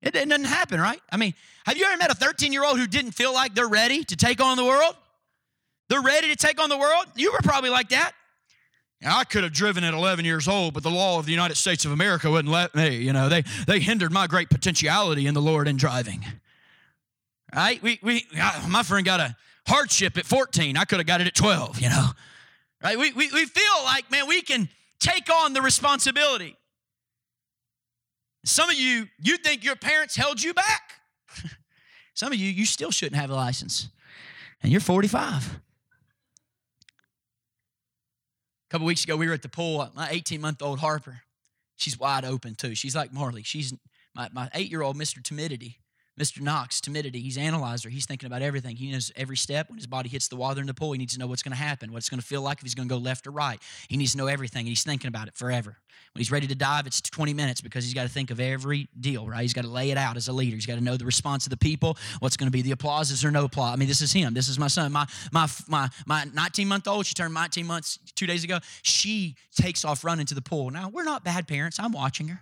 It, 0.03 0.15
it 0.15 0.29
doesn't 0.29 0.45
happen, 0.45 0.81
right? 0.81 1.01
I 1.11 1.17
mean, 1.17 1.35
have 1.67 1.77
you 1.77 1.87
ever 1.87 1.97
met 1.97 2.11
a 2.11 2.15
13 2.15 2.53
year 2.53 2.65
old 2.65 2.79
who 2.79 2.87
didn't 2.87 3.13
feel 3.13 3.33
like 3.33 3.55
they're 3.55 3.69
ready 3.69 4.05
to 4.05 4.17
take 4.17 4.41
on 4.41 4.57
the 4.57 4.65
world? 4.65 4.97
They're 5.89 6.03
ready 6.03 6.29
to 6.29 6.37
take 6.37 6.61
on 6.61 6.69
the 6.69 6.79
world. 6.79 7.07
You 7.15 7.33
were 7.33 7.41
probably 7.43 7.71
like 7.71 7.91
that. 7.91 8.13
I 9.07 9.25
could 9.25 9.45
have 9.45 9.53
driven 9.53 9.85
at 9.85 9.93
11 9.93 10.25
years 10.25 10.49
old, 10.49 10.73
but 10.73 10.83
the 10.83 10.91
law 10.91 11.19
of 11.19 11.27
the 11.27 11.33
United 11.33 11.57
States 11.57 11.85
of 11.85 11.93
America 11.93 12.31
wouldn't 12.31 12.53
let 12.53 12.75
me. 12.75 12.97
You 12.97 13.13
know, 13.13 13.29
they, 13.29 13.45
they 13.67 13.79
hindered 13.79 14.13
my 14.13 14.27
great 14.27 14.49
potentiality 14.49 15.27
in 15.27 15.35
the 15.35 15.43
Lord 15.43 15.69
in 15.69 15.77
driving. 15.77 16.25
Right? 17.55 17.81
We, 17.83 18.01
we, 18.03 18.27
my 18.69 18.83
friend 18.83 19.05
got 19.07 19.21
a 19.21 19.37
hardship 19.67 20.19
at 20.19 20.27
14. 20.27 20.77
I 20.77 20.85
could 20.85 20.99
have 20.99 21.07
got 21.07 21.21
it 21.21 21.27
at 21.27 21.35
12, 21.35 21.81
you 21.81 21.89
know. 21.89 22.09
Right? 22.83 22.99
We, 22.99 23.13
we, 23.13 23.31
we 23.33 23.47
feel 23.47 23.85
like, 23.85 24.11
man, 24.11 24.27
we 24.27 24.43
can 24.43 24.69
take 24.99 25.31
on 25.31 25.53
the 25.53 25.63
responsibility. 25.63 26.57
Some 28.45 28.69
of 28.69 28.77
you, 28.77 29.07
you 29.21 29.37
think 29.39 29.65
your 29.65 29.77
parents 29.77 30.17
held 30.17 30.43
you 30.43 30.53
back. 30.53 30.95
Some 32.15 32.33
of 32.33 32.39
you, 32.39 32.51
you 32.51 32.67
still 32.67 32.91
shouldn't 32.91 33.21
have 33.21 33.31
a 33.31 33.35
license. 33.35 33.89
And 34.63 34.71
you're 34.73 34.81
45 34.81 35.61
A 38.69 38.71
couple 38.71 38.87
weeks 38.87 39.05
ago, 39.05 39.17
we 39.17 39.29
were 39.29 39.35
at 39.35 39.43
the 39.43 39.49
pool. 39.49 39.81
Uh, 39.81 39.91
my 39.95 40.09
18 40.11 40.41
month 40.41 40.61
old 40.61 40.81
Harper, 40.81 41.23
she's 41.77 41.99
wide 41.99 42.25
open 42.25 42.55
too. 42.55 42.75
She's 42.75 42.97
like 42.97 43.13
Marley. 43.13 43.45
She's 43.45 43.73
my, 44.15 44.29
my 44.33 44.51
eight 44.53 44.71
year 44.71 44.83
old 44.83 44.97
Mr. 44.97 45.23
Timidity. 45.23 45.79
Mr. 46.19 46.41
Knox, 46.41 46.81
timidity, 46.81 47.21
he's 47.21 47.37
analyzer. 47.37 47.89
He's 47.89 48.07
thinking 48.07 48.27
about 48.27 48.43
everything. 48.43 48.77
He 48.77 48.93
knows 48.93 49.11
every 49.17 49.37
step. 49.37 49.69
When 49.69 49.79
his 49.79 49.87
body 49.87 50.09
hits 50.09 50.29
the 50.29 50.37
water 50.37 50.61
in 50.61 50.67
the 50.67 50.75
pool, 50.75 50.93
he 50.93 50.99
needs 50.99 51.15
to 51.15 51.19
know 51.19 51.27
what's 51.27 51.43
going 51.43 51.57
to 51.57 51.59
happen, 51.59 51.93
what 51.93 51.99
it's 51.99 52.09
going 52.09 52.21
to 52.21 52.27
feel 52.27 52.43
like, 52.43 52.59
if 52.59 52.63
he's 52.63 52.75
going 52.75 52.89
to 52.89 52.95
go 52.95 52.99
left 52.99 53.27
or 53.27 53.33
right. 53.33 53.61
He 53.89 53.97
needs 53.97 54.13
to 54.13 54.19
know 54.19 54.29
everything, 54.29 54.61
and 54.61 54.69
he's 54.69 54.85
thinking 54.85 55.09
about 55.09 55.27
it 55.27 55.35
forever. 55.35 55.77
When 56.13 56.21
he's 56.21 56.31
ready 56.31 56.47
to 56.47 56.55
dive, 56.55 56.87
it's 56.87 57.01
20 57.01 57.35
minutes 57.35 57.61
because 57.61 57.85
he's 57.85 57.95
got 57.95 58.05
to 58.05 58.09
think 58.09 58.31
of 58.31 58.39
every 58.39 58.89
deal, 59.01 59.27
right? 59.27 59.43
He's 59.43 59.53
got 59.53 59.65
to 59.65 59.71
lay 59.71 59.91
it 59.91 59.99
out 59.99 60.17
as 60.17 60.29
a 60.29 60.33
leader. 60.33 60.55
He's 60.55 60.67
got 60.67 60.77
to 60.77 60.85
know 60.85 60.97
the 60.97 61.05
response 61.05 61.47
of 61.47 61.51
the 61.51 61.57
people, 61.57 61.97
what's 62.21 62.37
going 62.37 62.47
to 62.47 62.53
be 62.53 62.63
the 62.63 62.71
applauses 62.71 63.25
or 63.25 63.33
no 63.33 63.47
applause. 63.47 63.73
I 63.73 63.77
mean, 63.77 63.89
this 63.89 64.01
is 64.01 64.13
him. 64.13 64.35
This 64.35 64.49
is 64.49 64.59
my 64.59 64.69
son. 64.69 64.93
My 64.93 65.07
my 65.33 65.49
my 65.67 65.89
my 66.07 66.25
19 66.33 66.69
month 66.69 66.87
old. 66.87 67.07
She 67.07 67.15
turned 67.15 67.35
19 67.35 67.67
months 67.67 67.99
two 68.15 68.27
days 68.27 68.45
ago. 68.45 68.61
She 68.83 69.35
takes 69.61 69.85
off 69.85 70.05
running 70.05 70.27
to 70.27 70.35
the 70.35 70.43
pool. 70.43 70.71
Now 70.71 70.89
we're 70.89 71.05
not 71.05 71.25
bad 71.25 71.49
parents. 71.49 71.81
I'm 71.81 71.93
watching 71.93 72.29
her, 72.29 72.41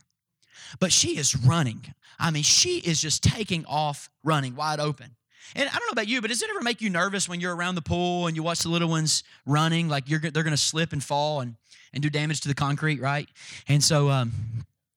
but 0.80 0.92
she 0.92 1.16
is 1.16 1.36
running. 1.36 1.94
I 2.18 2.30
mean, 2.30 2.42
she 2.42 2.78
is 2.78 3.00
just 3.00 3.22
taking 3.22 3.64
off 3.66 4.10
running 4.22 4.54
wide 4.54 4.80
open. 4.80 5.16
And 5.54 5.68
I 5.68 5.72
don't 5.72 5.86
know 5.86 5.92
about 5.92 6.08
you, 6.08 6.20
but 6.20 6.30
does 6.30 6.42
it 6.42 6.50
ever 6.50 6.62
make 6.62 6.80
you 6.80 6.88
nervous 6.88 7.28
when 7.28 7.40
you're 7.40 7.54
around 7.54 7.74
the 7.74 7.82
pool 7.82 8.26
and 8.26 8.36
you 8.36 8.42
watch 8.42 8.60
the 8.60 8.68
little 8.68 8.88
ones 8.88 9.22
running, 9.44 9.88
like 9.88 10.08
you're, 10.08 10.20
they're 10.20 10.42
going 10.42 10.52
to 10.52 10.56
slip 10.56 10.92
and 10.92 11.02
fall 11.02 11.40
and, 11.40 11.56
and 11.92 12.02
do 12.02 12.08
damage 12.08 12.40
to 12.42 12.48
the 12.48 12.54
concrete, 12.54 13.00
right? 13.00 13.28
And 13.68 13.82
so, 13.82 14.08
um, 14.08 14.32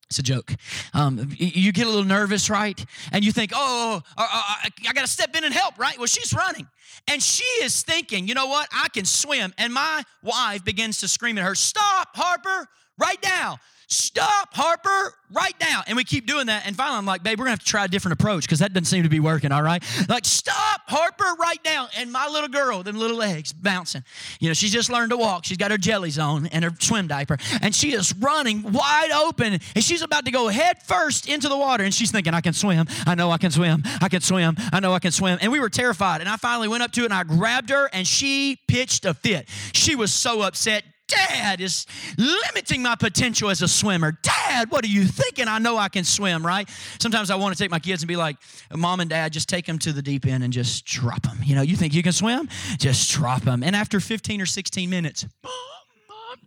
it's 0.09 0.19
a 0.19 0.23
joke. 0.23 0.53
Um, 0.93 1.29
you 1.37 1.71
get 1.71 1.87
a 1.87 1.89
little 1.89 2.03
nervous, 2.03 2.49
right? 2.49 2.83
And 3.11 3.25
you 3.25 3.31
think, 3.31 3.51
oh, 3.55 4.01
oh, 4.05 4.11
oh, 4.17 4.43
oh 4.47 4.69
I 4.87 4.93
got 4.93 5.01
to 5.01 5.11
step 5.11 5.35
in 5.35 5.43
and 5.43 5.53
help, 5.53 5.79
right? 5.79 5.97
Well, 5.97 6.07
she's 6.07 6.31
running. 6.31 6.67
And 7.07 7.21
she 7.21 7.43
is 7.63 7.81
thinking, 7.81 8.27
you 8.27 8.35
know 8.35 8.45
what? 8.45 8.69
I 8.71 8.87
can 8.89 9.05
swim. 9.05 9.53
And 9.57 9.73
my 9.73 10.03
wife 10.21 10.63
begins 10.63 10.99
to 10.99 11.07
scream 11.07 11.37
at 11.39 11.43
her, 11.43 11.55
stop, 11.55 12.15
Harper, 12.15 12.67
right 12.99 13.17
now. 13.23 13.57
Stop, 13.87 14.53
Harper, 14.53 15.13
right 15.31 15.53
now. 15.59 15.83
And 15.87 15.95
we 15.95 16.03
keep 16.03 16.25
doing 16.25 16.47
that. 16.47 16.65
And 16.65 16.75
finally, 16.75 16.97
I'm 16.97 17.05
like, 17.05 17.23
babe, 17.23 17.39
we're 17.39 17.45
gonna 17.45 17.51
have 17.51 17.59
to 17.59 17.65
try 17.65 17.85
a 17.85 17.87
different 17.87 18.19
approach 18.19 18.43
because 18.43 18.59
that 18.59 18.73
doesn't 18.73 18.85
seem 18.85 19.03
to 19.03 19.09
be 19.09 19.19
working, 19.19 19.51
all 19.51 19.61
right? 19.61 19.83
Like, 20.07 20.25
stop, 20.25 20.81
Harper, 20.87 21.35
right 21.39 21.59
now. 21.63 21.87
And 21.97 22.11
my 22.11 22.27
little 22.27 22.49
girl, 22.49 22.83
them 22.83 22.97
little 22.97 23.17
legs 23.17 23.53
bouncing. 23.53 24.03
You 24.39 24.49
know, 24.49 24.53
she's 24.53 24.71
just 24.71 24.89
learned 24.89 25.11
to 25.11 25.17
walk. 25.17 25.45
She's 25.45 25.57
got 25.57 25.71
her 25.71 25.77
jellies 25.77 26.19
on 26.19 26.47
and 26.47 26.63
her 26.63 26.71
swim 26.79 27.07
diaper. 27.07 27.37
And 27.61 27.73
she 27.73 27.93
is 27.93 28.13
running 28.15 28.71
wide 28.71 29.11
open. 29.11 29.59
And 29.75 29.83
she's 29.83 30.01
about 30.01 30.25
to 30.25 30.31
go 30.31 30.47
head 30.47 30.81
first 30.83 31.27
into 31.27 31.49
the 31.49 31.57
water. 31.57 31.83
And 31.83 31.93
she's 31.93 32.11
thinking, 32.11 32.33
I 32.33 32.41
can 32.41 32.53
swim. 32.53 32.87
I 33.05 33.15
know 33.15 33.31
I 33.31 33.37
can 33.37 33.51
swim. 33.51 33.83
I 34.01 34.09
can 34.09 34.21
swim. 34.21 34.55
I 34.71 34.79
know 34.79 34.93
I 34.93 34.99
can 34.99 35.11
swim. 35.11 35.37
And 35.41 35.51
we 35.51 35.59
were 35.59 35.69
terrified. 35.69 36.21
And 36.21 36.29
I 36.29 36.37
finally 36.37 36.67
went 36.67 36.83
up 36.83 36.91
to 36.93 37.01
it 37.01 37.05
and 37.05 37.13
I 37.13 37.23
grabbed 37.23 37.69
her 37.69 37.89
and 37.93 38.07
she 38.07 38.59
pitched 38.67 39.05
a 39.05 39.13
fit. 39.13 39.47
She 39.73 39.95
was 39.95 40.13
so 40.13 40.41
upset. 40.41 40.83
Dad 41.07 41.61
is 41.61 41.85
limiting 42.17 42.81
my 42.81 42.95
potential 42.95 43.49
as 43.49 43.61
a 43.61 43.67
swimmer. 43.67 44.17
Dad, 44.21 44.71
what 44.71 44.83
are 44.83 44.89
you 44.89 45.05
thinking? 45.05 45.47
I 45.47 45.59
know 45.59 45.77
I 45.77 45.89
can 45.89 46.03
swim, 46.03 46.45
right? 46.45 46.67
Sometimes 46.99 47.29
I 47.29 47.35
want 47.35 47.55
to 47.55 47.63
take 47.63 47.71
my 47.71 47.79
kids 47.79 48.01
and 48.01 48.07
be 48.07 48.15
like, 48.15 48.37
Mom 48.73 48.99
and 48.99 49.09
Dad, 49.09 49.33
just 49.33 49.49
take 49.49 49.65
them 49.65 49.77
to 49.79 49.93
the 49.93 50.01
deep 50.01 50.25
end 50.25 50.43
and 50.43 50.51
just 50.51 50.85
drop 50.85 51.23
them. 51.23 51.39
You 51.43 51.55
know, 51.55 51.61
you 51.61 51.75
think 51.75 51.93
you 51.93 52.03
can 52.03 52.13
swim? 52.13 52.49
Just 52.77 53.11
drop 53.11 53.43
them. 53.43 53.63
And 53.63 53.75
after 53.75 53.99
15 53.99 54.41
or 54.41 54.45
16 54.45 54.89
minutes, 54.89 55.25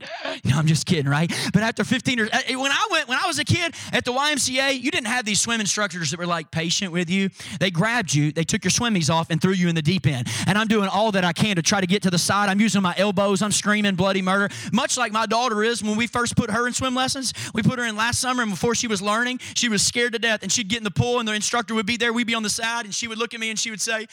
no, 0.45 0.57
I'm 0.57 0.67
just 0.67 0.87
kidding, 0.87 1.09
right? 1.09 1.33
But 1.53 1.63
after 1.63 1.85
15 1.85 2.19
years, 2.19 2.31
uh, 2.33 2.59
when 2.59 2.73
I 2.73 2.89
went, 2.91 3.09
when 3.09 3.19
I 3.19 3.27
was 3.27 3.39
a 3.39 3.45
kid 3.45 3.75
at 3.93 4.05
the 4.05 4.13
YMCA, 4.13 4.81
you 4.81 4.91
didn't 4.91 5.09
have 5.09 5.25
these 5.25 5.41
swim 5.41 5.61
instructors 5.61 6.11
that 6.11 6.19
were 6.19 6.27
like 6.27 6.51
patient 6.51 6.93
with 6.93 7.11
you. 7.11 7.31
They 7.61 7.71
grabbed 7.71 8.15
you, 8.15 8.33
they 8.33 8.45
took 8.45 8.65
your 8.65 8.71
swimmies 8.71 9.13
off 9.13 9.31
and 9.31 9.41
threw 9.41 9.53
you 9.53 9.69
in 9.69 9.75
the 9.75 9.83
deep 9.83 10.07
end. 10.07 10.29
And 10.47 10.57
I'm 10.59 10.69
doing 10.69 10.89
all 10.89 11.13
that 11.13 11.25
I 11.25 11.33
can 11.33 11.57
to 11.57 11.63
try 11.63 11.81
to 11.81 11.87
get 11.87 12.03
to 12.03 12.11
the 12.11 12.19
side. 12.19 12.49
I'm 12.49 12.61
using 12.61 12.83
my 12.83 12.95
elbows, 12.97 13.43
I'm 13.43 13.53
screaming 13.53 13.95
bloody 13.95 14.23
murder, 14.23 14.53
much 14.73 14.97
like 14.97 15.13
my 15.13 15.27
daughter 15.27 15.63
is 15.63 15.83
when 15.83 15.97
we 15.97 16.07
first 16.07 16.37
put 16.37 16.51
her 16.51 16.67
in 16.67 16.73
swim 16.73 16.95
lessons. 16.95 17.33
We 17.55 17.63
put 17.63 17.79
her 17.79 17.85
in 17.85 17.97
last 17.97 18.21
summer, 18.21 18.43
and 18.43 18.51
before 18.51 18.75
she 18.75 18.87
was 18.87 19.03
learning, 19.03 19.41
she 19.55 19.69
was 19.69 19.83
scared 19.83 20.13
to 20.13 20.19
death. 20.19 20.43
And 20.43 20.53
she'd 20.53 20.69
get 20.69 20.79
in 20.79 20.85
the 20.85 20.91
pool, 20.91 21.19
and 21.19 21.29
the 21.29 21.33
instructor 21.33 21.75
would 21.75 21.87
be 21.87 21.97
there. 21.97 22.13
We'd 22.13 22.27
be 22.27 22.35
on 22.35 22.43
the 22.43 22.51
side, 22.51 22.85
and 22.85 22.95
she 22.95 23.09
would 23.09 23.19
look 23.19 23.35
at 23.35 23.41
me 23.41 23.51
and 23.51 23.59
she 23.59 23.71
would 23.71 23.81
say, 23.81 24.07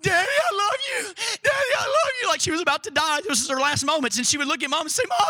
Daddy, 0.00 0.30
I 0.50 0.54
love 0.54 0.80
you. 0.90 1.14
Daddy, 1.42 1.72
I 1.78 1.84
love 1.84 2.12
you. 2.22 2.28
Like 2.28 2.40
she 2.40 2.50
was 2.50 2.60
about 2.60 2.84
to 2.84 2.90
die. 2.90 3.20
This 3.26 3.42
is 3.42 3.50
her 3.50 3.56
last 3.56 3.84
moments. 3.84 4.16
And 4.16 4.26
she 4.26 4.38
would 4.38 4.46
look 4.46 4.62
at 4.62 4.70
mom 4.70 4.82
and 4.82 4.90
say, 4.90 5.04
Mom, 5.08 5.25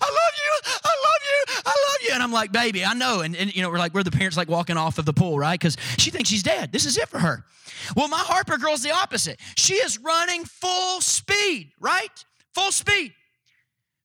I 0.00 0.08
love 0.08 0.34
you. 0.36 0.72
I 0.84 0.94
love 1.04 1.22
you. 1.22 1.54
I 1.64 1.68
love 1.68 1.98
you. 2.02 2.10
And 2.14 2.22
I'm 2.22 2.32
like, 2.32 2.52
baby, 2.52 2.84
I 2.84 2.94
know. 2.94 3.20
And, 3.20 3.36
and 3.36 3.54
you 3.54 3.62
know, 3.62 3.70
we're 3.70 3.78
like, 3.78 3.94
we're 3.94 4.02
the 4.02 4.10
parents 4.10 4.36
like 4.36 4.48
walking 4.48 4.76
off 4.76 4.98
of 4.98 5.04
the 5.04 5.12
pool, 5.12 5.38
right? 5.38 5.58
Because 5.58 5.76
she 5.98 6.10
thinks 6.10 6.28
she's 6.28 6.42
dead. 6.42 6.72
This 6.72 6.86
is 6.86 6.96
it 6.98 7.08
for 7.08 7.18
her. 7.18 7.44
Well, 7.94 8.08
my 8.08 8.18
Harper 8.18 8.58
girl's 8.58 8.82
the 8.82 8.92
opposite. 8.92 9.38
She 9.56 9.74
is 9.74 9.98
running 9.98 10.44
full 10.44 11.00
speed, 11.00 11.72
right? 11.80 12.24
Full 12.54 12.72
speed. 12.72 13.12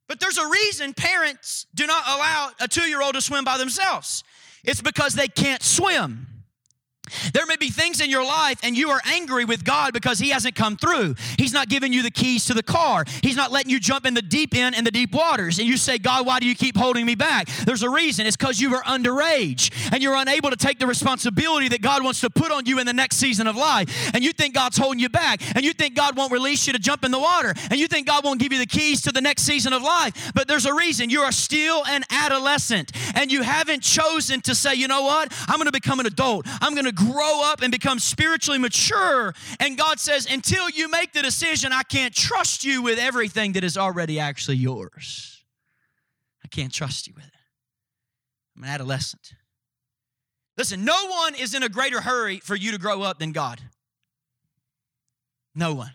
But 0.07 0.19
there's 0.19 0.37
a 0.37 0.47
reason 0.47 0.93
parents 0.93 1.65
do 1.73 1.87
not 1.87 2.03
allow 2.05 2.51
a 2.59 2.67
two 2.67 2.83
year 2.83 3.01
old 3.01 3.15
to 3.15 3.21
swim 3.21 3.45
by 3.45 3.57
themselves. 3.57 4.23
It's 4.63 4.81
because 4.81 5.13
they 5.13 5.27
can't 5.27 5.63
swim. 5.63 6.27
There 7.33 7.45
may 7.45 7.57
be 7.57 7.69
things 7.69 8.01
in 8.01 8.09
your 8.09 8.23
life 8.23 8.59
and 8.63 8.77
you 8.77 8.89
are 8.89 9.01
angry 9.05 9.45
with 9.45 9.63
God 9.63 9.93
because 9.93 10.19
He 10.19 10.29
hasn't 10.29 10.55
come 10.55 10.77
through. 10.77 11.15
He's 11.37 11.53
not 11.53 11.69
giving 11.69 11.93
you 11.93 12.03
the 12.03 12.11
keys 12.11 12.45
to 12.45 12.53
the 12.53 12.63
car. 12.63 13.05
He's 13.21 13.35
not 13.35 13.51
letting 13.51 13.71
you 13.71 13.79
jump 13.79 14.05
in 14.05 14.13
the 14.13 14.21
deep 14.21 14.55
end 14.55 14.75
and 14.75 14.85
the 14.85 14.91
deep 14.91 15.13
waters. 15.13 15.59
And 15.59 15.67
you 15.67 15.77
say, 15.77 15.97
God, 15.97 16.25
why 16.25 16.39
do 16.39 16.47
you 16.47 16.55
keep 16.55 16.77
holding 16.77 17.05
me 17.05 17.15
back? 17.15 17.47
There's 17.65 17.83
a 17.83 17.89
reason. 17.89 18.25
It's 18.25 18.37
because 18.37 18.59
you 18.59 18.73
are 18.75 18.83
underage 18.83 19.71
and 19.91 20.01
you're 20.01 20.15
unable 20.15 20.49
to 20.49 20.57
take 20.57 20.79
the 20.79 20.87
responsibility 20.87 21.67
that 21.69 21.81
God 21.81 22.03
wants 22.03 22.21
to 22.21 22.29
put 22.29 22.51
on 22.51 22.65
you 22.65 22.79
in 22.79 22.85
the 22.85 22.93
next 22.93 23.17
season 23.17 23.47
of 23.47 23.55
life. 23.55 24.11
And 24.13 24.23
you 24.23 24.33
think 24.33 24.53
God's 24.53 24.77
holding 24.77 24.99
you 24.99 25.09
back. 25.09 25.41
And 25.55 25.63
you 25.63 25.73
think 25.73 25.95
God 25.95 26.15
won't 26.15 26.31
release 26.31 26.67
you 26.67 26.73
to 26.73 26.79
jump 26.79 27.03
in 27.03 27.11
the 27.11 27.19
water. 27.19 27.53
And 27.69 27.79
you 27.79 27.87
think 27.87 28.07
God 28.07 28.23
won't 28.23 28.39
give 28.39 28.53
you 28.53 28.59
the 28.59 28.65
keys 28.65 29.01
to 29.01 29.11
the 29.11 29.21
next 29.21 29.43
season 29.43 29.73
of 29.73 29.81
life. 29.81 30.31
But 30.33 30.47
there's 30.47 30.65
a 30.65 30.73
reason. 30.73 31.09
You 31.09 31.21
are 31.21 31.31
still 31.31 31.83
an 31.85 32.03
adolescent 32.09 32.91
and 33.15 33.31
you 33.31 33.41
haven't 33.41 33.81
chosen 33.81 34.41
to 34.41 34.55
say, 34.55 34.75
you 34.75 34.87
know 34.87 35.01
what? 35.03 35.31
I'm 35.47 35.57
going 35.57 35.65
to 35.65 35.71
become 35.71 35.99
an 35.99 36.05
adult. 36.05 36.45
I'm 36.61 36.73
going 36.73 36.85
to 36.85 36.91
grow 37.05 37.41
up 37.43 37.61
and 37.61 37.71
become 37.71 37.99
spiritually 37.99 38.59
mature. 38.59 39.33
And 39.59 39.77
God 39.77 39.99
says, 39.99 40.27
until 40.31 40.69
you 40.69 40.89
make 40.89 41.13
the 41.13 41.21
decision, 41.21 41.71
I 41.71 41.83
can't 41.83 42.13
trust 42.13 42.63
you 42.63 42.81
with 42.81 42.99
everything 42.99 43.53
that 43.53 43.63
is 43.63 43.77
already 43.77 44.19
actually 44.19 44.57
yours. 44.57 45.43
I 46.43 46.47
can't 46.47 46.73
trust 46.73 47.07
you 47.07 47.13
with 47.15 47.25
it. 47.25 47.31
I'm 48.55 48.63
an 48.63 48.69
adolescent. 48.69 49.33
Listen, 50.57 50.85
no 50.85 51.07
one 51.07 51.35
is 51.35 51.53
in 51.53 51.63
a 51.63 51.69
greater 51.69 52.01
hurry 52.01 52.39
for 52.39 52.55
you 52.55 52.71
to 52.71 52.77
grow 52.77 53.01
up 53.01 53.19
than 53.19 53.31
God. 53.31 53.61
No 55.55 55.73
one 55.73 55.91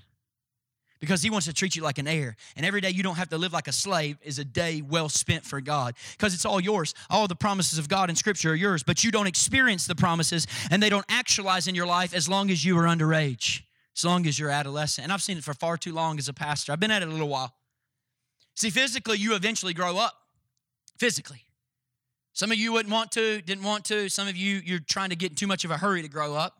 because 1.06 1.22
he 1.22 1.30
wants 1.30 1.46
to 1.46 1.52
treat 1.52 1.76
you 1.76 1.82
like 1.82 1.98
an 1.98 2.08
heir. 2.08 2.34
And 2.56 2.66
every 2.66 2.80
day 2.80 2.90
you 2.90 3.04
don't 3.04 3.14
have 3.14 3.28
to 3.28 3.38
live 3.38 3.52
like 3.52 3.68
a 3.68 3.72
slave 3.72 4.18
is 4.22 4.40
a 4.40 4.44
day 4.44 4.82
well 4.82 5.08
spent 5.08 5.44
for 5.44 5.60
God 5.60 5.94
because 6.18 6.34
it's 6.34 6.44
all 6.44 6.60
yours. 6.60 6.94
All 7.08 7.28
the 7.28 7.36
promises 7.36 7.78
of 7.78 7.88
God 7.88 8.10
in 8.10 8.16
Scripture 8.16 8.50
are 8.50 8.56
yours, 8.56 8.82
but 8.82 9.04
you 9.04 9.12
don't 9.12 9.28
experience 9.28 9.86
the 9.86 9.94
promises 9.94 10.48
and 10.70 10.82
they 10.82 10.90
don't 10.90 11.06
actualize 11.08 11.68
in 11.68 11.76
your 11.76 11.86
life 11.86 12.12
as 12.12 12.28
long 12.28 12.50
as 12.50 12.64
you 12.64 12.76
are 12.76 12.84
underage, 12.84 13.62
as 13.96 14.04
long 14.04 14.26
as 14.26 14.36
you're 14.36 14.50
adolescent. 14.50 15.04
And 15.04 15.12
I've 15.12 15.22
seen 15.22 15.38
it 15.38 15.44
for 15.44 15.54
far 15.54 15.76
too 15.76 15.94
long 15.94 16.18
as 16.18 16.28
a 16.28 16.34
pastor. 16.34 16.72
I've 16.72 16.80
been 16.80 16.90
at 16.90 17.02
it 17.02 17.08
a 17.08 17.12
little 17.12 17.28
while. 17.28 17.54
See, 18.56 18.70
physically, 18.70 19.18
you 19.18 19.36
eventually 19.36 19.74
grow 19.74 19.98
up. 19.98 20.14
Physically. 20.98 21.44
Some 22.32 22.50
of 22.50 22.58
you 22.58 22.72
wouldn't 22.72 22.92
want 22.92 23.12
to, 23.12 23.40
didn't 23.42 23.64
want 23.64 23.84
to. 23.86 24.08
Some 24.08 24.26
of 24.26 24.36
you, 24.36 24.60
you're 24.64 24.80
trying 24.80 25.10
to 25.10 25.16
get 25.16 25.30
in 25.30 25.36
too 25.36 25.46
much 25.46 25.64
of 25.64 25.70
a 25.70 25.76
hurry 25.76 26.02
to 26.02 26.08
grow 26.08 26.34
up. 26.34 26.58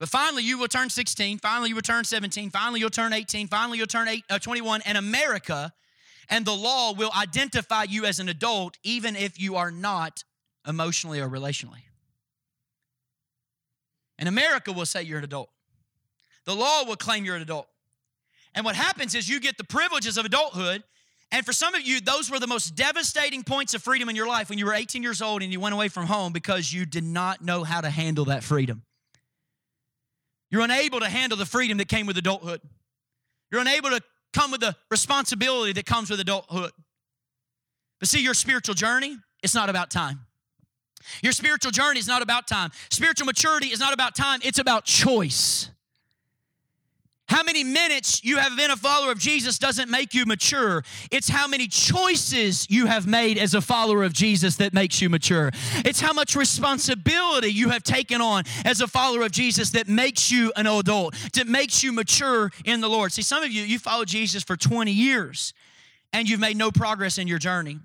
But 0.00 0.08
finally, 0.08 0.42
you 0.42 0.58
will 0.58 0.68
turn 0.68 0.90
16. 0.90 1.38
Finally, 1.38 1.68
you 1.68 1.74
will 1.74 1.82
turn 1.82 2.04
17. 2.04 2.50
Finally, 2.50 2.80
you'll 2.80 2.90
turn 2.90 3.12
18. 3.12 3.48
Finally, 3.48 3.78
you'll 3.78 3.86
turn 3.86 4.08
eight, 4.08 4.24
uh, 4.28 4.38
21. 4.38 4.82
And 4.84 4.98
America 4.98 5.72
and 6.28 6.44
the 6.44 6.54
law 6.54 6.92
will 6.92 7.12
identify 7.16 7.84
you 7.84 8.04
as 8.04 8.18
an 8.18 8.28
adult, 8.28 8.76
even 8.82 9.14
if 9.16 9.40
you 9.40 9.56
are 9.56 9.70
not 9.70 10.24
emotionally 10.66 11.20
or 11.20 11.28
relationally. 11.28 11.82
And 14.18 14.28
America 14.28 14.72
will 14.72 14.86
say 14.86 15.02
you're 15.02 15.18
an 15.18 15.24
adult. 15.24 15.50
The 16.44 16.54
law 16.54 16.84
will 16.84 16.96
claim 16.96 17.24
you're 17.24 17.36
an 17.36 17.42
adult. 17.42 17.68
And 18.54 18.64
what 18.64 18.76
happens 18.76 19.14
is 19.14 19.28
you 19.28 19.40
get 19.40 19.58
the 19.58 19.64
privileges 19.64 20.16
of 20.16 20.24
adulthood. 20.24 20.84
And 21.32 21.44
for 21.44 21.52
some 21.52 21.74
of 21.74 21.82
you, 21.82 22.00
those 22.00 22.30
were 22.30 22.38
the 22.38 22.46
most 22.46 22.76
devastating 22.76 23.42
points 23.42 23.74
of 23.74 23.82
freedom 23.82 24.08
in 24.08 24.14
your 24.14 24.28
life 24.28 24.48
when 24.48 24.58
you 24.58 24.66
were 24.66 24.74
18 24.74 25.02
years 25.02 25.20
old 25.20 25.42
and 25.42 25.52
you 25.52 25.58
went 25.58 25.74
away 25.74 25.88
from 25.88 26.06
home 26.06 26.32
because 26.32 26.72
you 26.72 26.86
did 26.86 27.02
not 27.02 27.42
know 27.42 27.64
how 27.64 27.80
to 27.80 27.90
handle 27.90 28.26
that 28.26 28.44
freedom. 28.44 28.82
You're 30.54 30.62
unable 30.62 31.00
to 31.00 31.08
handle 31.08 31.36
the 31.36 31.46
freedom 31.46 31.78
that 31.78 31.88
came 31.88 32.06
with 32.06 32.16
adulthood. 32.16 32.60
You're 33.50 33.60
unable 33.60 33.90
to 33.90 34.00
come 34.32 34.52
with 34.52 34.60
the 34.60 34.76
responsibility 34.88 35.72
that 35.72 35.84
comes 35.84 36.10
with 36.10 36.20
adulthood. 36.20 36.70
But 37.98 38.08
see, 38.08 38.22
your 38.22 38.34
spiritual 38.34 38.76
journey, 38.76 39.16
it's 39.42 39.56
not 39.56 39.68
about 39.68 39.90
time. 39.90 40.20
Your 41.24 41.32
spiritual 41.32 41.72
journey 41.72 41.98
is 41.98 42.06
not 42.06 42.22
about 42.22 42.46
time. 42.46 42.70
Spiritual 42.88 43.26
maturity 43.26 43.72
is 43.72 43.80
not 43.80 43.92
about 43.92 44.14
time, 44.14 44.38
it's 44.44 44.60
about 44.60 44.84
choice. 44.84 45.70
How 47.26 47.42
many 47.42 47.64
minutes 47.64 48.22
you 48.22 48.36
have 48.36 48.54
been 48.54 48.70
a 48.70 48.76
follower 48.76 49.10
of 49.10 49.18
Jesus 49.18 49.58
doesn't 49.58 49.90
make 49.90 50.12
you 50.12 50.26
mature. 50.26 50.84
It's 51.10 51.28
how 51.28 51.48
many 51.48 51.68
choices 51.68 52.66
you 52.68 52.84
have 52.86 53.06
made 53.06 53.38
as 53.38 53.54
a 53.54 53.62
follower 53.62 54.04
of 54.04 54.12
Jesus 54.12 54.56
that 54.56 54.74
makes 54.74 55.00
you 55.00 55.08
mature. 55.08 55.50
It's 55.86 56.00
how 56.00 56.12
much 56.12 56.36
responsibility 56.36 57.48
you 57.48 57.70
have 57.70 57.82
taken 57.82 58.20
on 58.20 58.44
as 58.66 58.82
a 58.82 58.86
follower 58.86 59.22
of 59.22 59.32
Jesus 59.32 59.70
that 59.70 59.88
makes 59.88 60.30
you 60.30 60.52
an 60.56 60.66
adult, 60.66 61.14
that 61.32 61.48
makes 61.48 61.82
you 61.82 61.92
mature 61.92 62.52
in 62.66 62.82
the 62.82 62.88
Lord. 62.88 63.10
See, 63.10 63.22
some 63.22 63.42
of 63.42 63.50
you, 63.50 63.62
you 63.62 63.78
followed 63.78 64.08
Jesus 64.08 64.42
for 64.42 64.56
20 64.56 64.92
years 64.92 65.54
and 66.12 66.28
you've 66.28 66.40
made 66.40 66.58
no 66.58 66.70
progress 66.70 67.16
in 67.16 67.26
your 67.26 67.38
journey. 67.38 67.78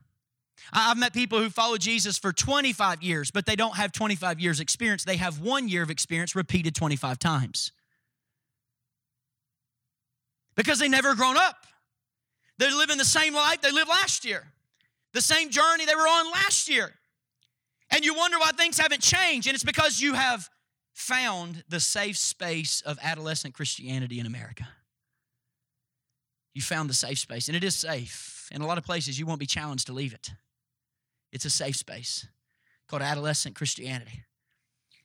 I've 0.74 0.98
met 0.98 1.14
people 1.14 1.40
who 1.40 1.50
follow 1.50 1.78
Jesus 1.78 2.18
for 2.18 2.34
25 2.34 3.02
years, 3.02 3.32
but 3.32 3.46
they 3.46 3.56
don't 3.56 3.78
have 3.78 3.94
25 3.94 4.42
years 4.42 4.60
experience. 4.60 5.06
They 5.06 5.16
have 5.16 5.40
one 5.40 5.70
year 5.70 5.82
of 5.82 5.90
experience 5.90 6.36
repeated 6.36 6.76
25 6.76 7.18
times 7.20 7.72
because 10.60 10.78
they 10.78 10.90
never 10.90 11.16
grown 11.16 11.38
up. 11.38 11.56
They're 12.58 12.76
living 12.76 12.98
the 12.98 13.06
same 13.06 13.34
life 13.34 13.62
they 13.62 13.72
lived 13.72 13.88
last 13.88 14.26
year, 14.26 14.44
the 15.14 15.22
same 15.22 15.52
journey 15.52 15.86
they 15.86 15.96
were 15.96 16.02
on 16.02 16.30
last 16.34 16.68
year. 16.68 16.92
And 17.90 18.04
you 18.04 18.14
wonder 18.14 18.38
why 18.38 18.52
things 18.52 18.78
haven't 18.78 19.02
changed. 19.02 19.48
And 19.48 19.56
it's 19.56 19.64
because 19.64 20.02
you 20.02 20.16
have 20.16 20.50
found 20.94 21.64
the 21.70 21.80
safe 21.80 22.18
space 22.18 22.82
of 22.82 23.00
adolescent 23.02 23.54
Christianity 23.54 24.20
in 24.20 24.26
America. 24.26 24.68
You 26.54 26.62
found 26.62 26.90
the 26.90 26.94
safe 26.94 27.20
space, 27.20 27.48
and 27.48 27.56
it 27.56 27.64
is 27.64 27.76
safe. 27.76 28.50
In 28.52 28.62
a 28.62 28.68
lot 28.68 28.78
of 28.78 28.84
places, 28.84 29.18
you 29.18 29.26
won't 29.26 29.40
be 29.40 29.46
challenged 29.46 29.88
to 29.88 29.94
leave 29.94 30.14
it. 30.14 30.30
It's 31.32 31.46
a 31.46 31.50
safe 31.50 31.78
space 31.78 32.28
called 32.90 33.02
adolescent 33.02 33.56
Christianity. 33.56 34.26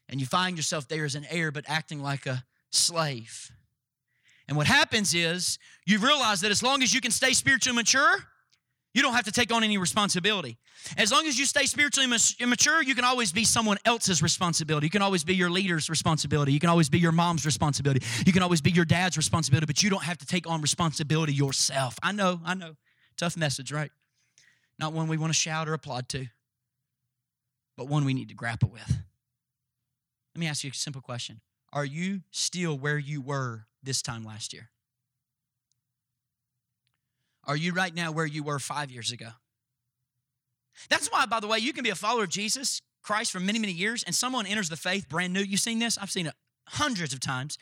And 0.09 0.21
you 0.21 0.27
find 0.27 0.57
yourself 0.57 0.89
there 0.89 1.05
as 1.05 1.15
an 1.15 1.27
heir, 1.31 1.53
but 1.53 1.65
acting 1.69 2.03
like 2.03 2.27
a 2.27 2.43
slave. 2.73 3.53
And 4.49 4.57
what 4.57 4.67
happens 4.67 5.15
is 5.15 5.59
you 5.87 5.99
realize 5.99 6.43
that 6.43 6.51
as 6.51 6.63
long 6.63 6.83
as 6.83 6.93
you 6.93 7.01
can 7.01 7.11
stay 7.11 7.33
spiritually 7.33 7.75
mature, 7.75 8.25
you 8.95 9.03
don't 9.03 9.15
have 9.15 9.25
to 9.25 9.33
take 9.33 9.53
on 9.53 9.65
any 9.65 9.77
responsibility. 9.77 10.57
As 10.97 11.11
long 11.11 11.27
as 11.27 11.37
you 11.37 11.47
stay 11.47 11.65
spiritually 11.65 12.07
mature, 12.07 12.83
you 12.83 12.95
can 12.95 13.05
always 13.05 13.33
be 13.33 13.45
someone 13.45 13.79
else's 13.85 14.23
responsibility. 14.23 14.87
You 14.87 14.91
can 14.91 15.03
always 15.03 15.25
be 15.25 15.35
your 15.35 15.51
leader's 15.51 15.91
responsibility. 15.91 16.53
You 16.53 16.61
can 16.61 16.71
always 16.71 16.89
be 16.89 16.99
your 16.99 17.11
mom's 17.11 17.45
responsibility. 17.45 18.05
You 18.25 18.33
can 18.33 18.43
always 18.43 18.61
be 18.61 18.71
your 18.71 18.85
dad's 18.85 19.17
responsibility, 19.17 19.67
but 19.67 19.83
you 19.83 19.91
don't 19.91 20.05
have 20.05 20.19
to 20.19 20.27
take 20.27 20.49
on 20.49 20.61
responsibility 20.61 21.33
yourself. 21.33 21.99
I 22.03 22.13
know, 22.13 22.41
I 22.45 22.55
know. 22.55 22.77
Tough 23.17 23.37
message, 23.37 23.73
right? 23.73 23.91
Not 24.79 24.93
one 24.93 25.09
we 25.09 25.17
want 25.17 25.33
to 25.33 25.39
shout 25.39 25.69
or 25.69 25.75
applaud 25.75 26.09
to, 26.11 26.27
but 27.77 27.89
one 27.89 28.05
we 28.05 28.15
need 28.15 28.29
to 28.29 28.35
grapple 28.35 28.69
with. 28.69 28.89
Let 30.35 30.41
me 30.41 30.47
ask 30.47 30.63
you 30.65 30.71
a 30.71 30.75
simple 30.75 31.03
question 31.03 31.41
Are 31.73 31.85
you 31.85 32.23
still 32.31 32.79
where 32.79 32.99
you 32.99 33.21
were 33.21 33.67
this 33.85 34.03
time 34.03 34.25
last 34.25 34.53
year? 34.53 34.71
Are 37.47 37.57
you 37.57 37.73
right 37.73 37.95
now 37.95 38.11
where 38.11 38.27
you 38.27 38.43
were 38.43 38.59
five 38.59 38.91
years 38.91 39.13
ago? 39.13 39.29
That's 40.89 41.09
why, 41.09 41.27
by 41.27 41.41
the 41.41 41.47
way, 41.47 41.59
you 41.59 41.73
can 41.73 41.85
be 41.85 41.91
a 41.91 41.95
follower 41.95 42.25
of 42.25 42.31
Jesus 42.31 42.81
Christ 43.03 43.31
for 43.31 43.41
many, 43.41 43.59
many 43.59 43.73
years, 43.73 44.03
and 44.03 44.15
someone 44.15 44.47
enters 44.47 44.69
the 44.69 44.77
faith 44.77 45.09
brand 45.09 45.33
new. 45.33 45.41
You've 45.41 45.61
seen 45.61 45.79
this? 45.79 45.99
I've 45.99 46.11
seen 46.11 46.27
it 46.27 46.35
hundreds 46.67 47.13
of 47.13 47.21
times. 47.21 47.59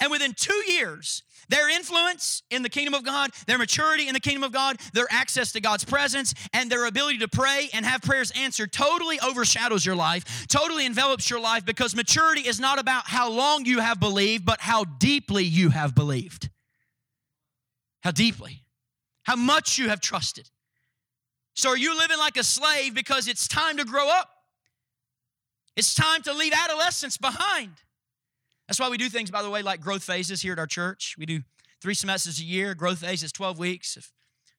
And 0.00 0.10
within 0.10 0.32
two 0.32 0.62
years, 0.68 1.22
their 1.48 1.68
influence 1.68 2.42
in 2.50 2.62
the 2.62 2.68
kingdom 2.68 2.94
of 2.94 3.04
God, 3.04 3.30
their 3.46 3.58
maturity 3.58 4.08
in 4.08 4.14
the 4.14 4.20
kingdom 4.20 4.44
of 4.44 4.52
God, 4.52 4.78
their 4.92 5.06
access 5.10 5.52
to 5.52 5.60
God's 5.60 5.84
presence, 5.84 6.34
and 6.52 6.70
their 6.70 6.86
ability 6.86 7.18
to 7.18 7.28
pray 7.28 7.68
and 7.72 7.84
have 7.84 8.02
prayers 8.02 8.32
answered 8.32 8.72
totally 8.72 9.18
overshadows 9.20 9.84
your 9.84 9.96
life, 9.96 10.46
totally 10.48 10.86
envelops 10.86 11.28
your 11.28 11.40
life 11.40 11.64
because 11.64 11.94
maturity 11.94 12.42
is 12.42 12.60
not 12.60 12.78
about 12.78 13.06
how 13.06 13.30
long 13.30 13.66
you 13.66 13.80
have 13.80 14.00
believed, 14.00 14.44
but 14.44 14.60
how 14.60 14.84
deeply 14.84 15.44
you 15.44 15.70
have 15.70 15.94
believed. 15.94 16.50
How 18.02 18.10
deeply, 18.10 18.64
how 19.22 19.36
much 19.36 19.78
you 19.78 19.88
have 19.88 20.00
trusted. 20.00 20.50
So, 21.54 21.70
are 21.70 21.76
you 21.76 21.96
living 21.96 22.18
like 22.18 22.36
a 22.36 22.44
slave 22.44 22.94
because 22.94 23.28
it's 23.28 23.46
time 23.46 23.76
to 23.78 23.84
grow 23.84 24.08
up? 24.08 24.28
It's 25.76 25.94
time 25.94 26.22
to 26.22 26.32
leave 26.32 26.52
adolescence 26.52 27.16
behind. 27.16 27.72
That's 28.68 28.80
why 28.80 28.88
we 28.88 28.96
do 28.96 29.08
things, 29.08 29.30
by 29.30 29.42
the 29.42 29.50
way, 29.50 29.62
like 29.62 29.80
growth 29.80 30.04
phases 30.04 30.42
here 30.42 30.52
at 30.52 30.58
our 30.58 30.66
church. 30.66 31.16
We 31.18 31.26
do 31.26 31.42
three 31.82 31.94
semesters 31.94 32.40
a 32.40 32.44
year. 32.44 32.74
Growth 32.74 33.00
phase 33.00 33.22
is 33.22 33.30
12 33.32 33.58
weeks 33.58 33.96
of 33.96 34.10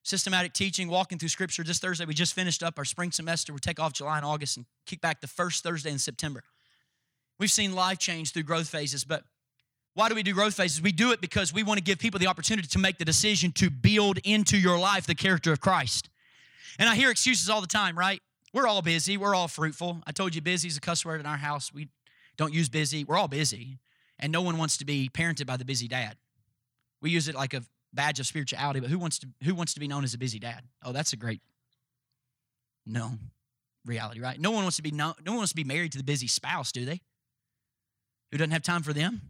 systematic 0.04 0.52
teaching, 0.52 0.88
walking 0.88 1.18
through 1.18 1.28
scripture. 1.28 1.64
This 1.64 1.80
Thursday, 1.80 2.04
we 2.04 2.14
just 2.14 2.34
finished 2.34 2.62
up 2.62 2.78
our 2.78 2.84
spring 2.84 3.10
semester. 3.10 3.52
We 3.52 3.58
take 3.58 3.80
off 3.80 3.92
July 3.92 4.18
and 4.18 4.24
August 4.24 4.56
and 4.56 4.66
kick 4.86 5.00
back 5.00 5.20
the 5.20 5.26
first 5.26 5.64
Thursday 5.64 5.90
in 5.90 5.98
September. 5.98 6.44
We've 7.38 7.50
seen 7.50 7.74
life 7.74 7.98
change 7.98 8.32
through 8.32 8.44
growth 8.44 8.68
phases, 8.68 9.04
but 9.04 9.24
why 9.94 10.08
do 10.08 10.14
we 10.14 10.22
do 10.22 10.32
growth 10.32 10.54
phases? 10.54 10.80
We 10.80 10.92
do 10.92 11.10
it 11.10 11.20
because 11.20 11.52
we 11.52 11.62
want 11.62 11.78
to 11.78 11.84
give 11.84 11.98
people 11.98 12.20
the 12.20 12.28
opportunity 12.28 12.68
to 12.68 12.78
make 12.78 12.98
the 12.98 13.04
decision 13.04 13.50
to 13.52 13.70
build 13.70 14.18
into 14.24 14.56
your 14.56 14.78
life 14.78 15.06
the 15.06 15.14
character 15.14 15.52
of 15.52 15.60
Christ. 15.60 16.08
And 16.78 16.88
I 16.88 16.94
hear 16.94 17.10
excuses 17.10 17.50
all 17.50 17.60
the 17.60 17.66
time, 17.66 17.98
right? 17.98 18.20
We're 18.52 18.68
all 18.68 18.82
busy. 18.82 19.16
We're 19.16 19.34
all 19.34 19.48
fruitful. 19.48 20.02
I 20.06 20.12
told 20.12 20.34
you 20.34 20.42
busy 20.42 20.68
is 20.68 20.76
a 20.76 20.80
cuss 20.80 21.04
word 21.04 21.18
in 21.18 21.26
our 21.26 21.38
house. 21.38 21.72
We 21.72 21.88
don't 22.36 22.54
use 22.54 22.68
busy. 22.68 23.04
We're 23.04 23.16
all 23.16 23.28
busy 23.28 23.78
and 24.18 24.32
no 24.32 24.42
one 24.42 24.58
wants 24.58 24.76
to 24.78 24.84
be 24.84 25.10
parented 25.12 25.46
by 25.46 25.56
the 25.56 25.64
busy 25.64 25.88
dad. 25.88 26.16
We 27.02 27.10
use 27.10 27.28
it 27.28 27.34
like 27.34 27.54
a 27.54 27.62
badge 27.92 28.20
of 28.20 28.26
spirituality, 28.26 28.80
but 28.80 28.90
who 28.90 28.98
wants 28.98 29.18
to 29.20 29.28
who 29.44 29.54
wants 29.54 29.74
to 29.74 29.80
be 29.80 29.88
known 29.88 30.04
as 30.04 30.14
a 30.14 30.18
busy 30.18 30.38
dad? 30.38 30.62
Oh, 30.84 30.92
that's 30.92 31.12
a 31.12 31.16
great 31.16 31.40
no 32.86 33.12
reality, 33.84 34.20
right? 34.20 34.40
No 34.40 34.50
one 34.50 34.62
wants 34.62 34.76
to 34.76 34.82
be 34.82 34.90
no, 34.90 35.14
no 35.24 35.32
one 35.32 35.38
wants 35.38 35.52
to 35.52 35.56
be 35.56 35.64
married 35.64 35.92
to 35.92 35.98
the 35.98 36.04
busy 36.04 36.26
spouse, 36.26 36.72
do 36.72 36.84
they? 36.84 37.00
Who 38.30 38.38
doesn't 38.38 38.52
have 38.52 38.62
time 38.62 38.82
for 38.82 38.92
them? 38.92 39.22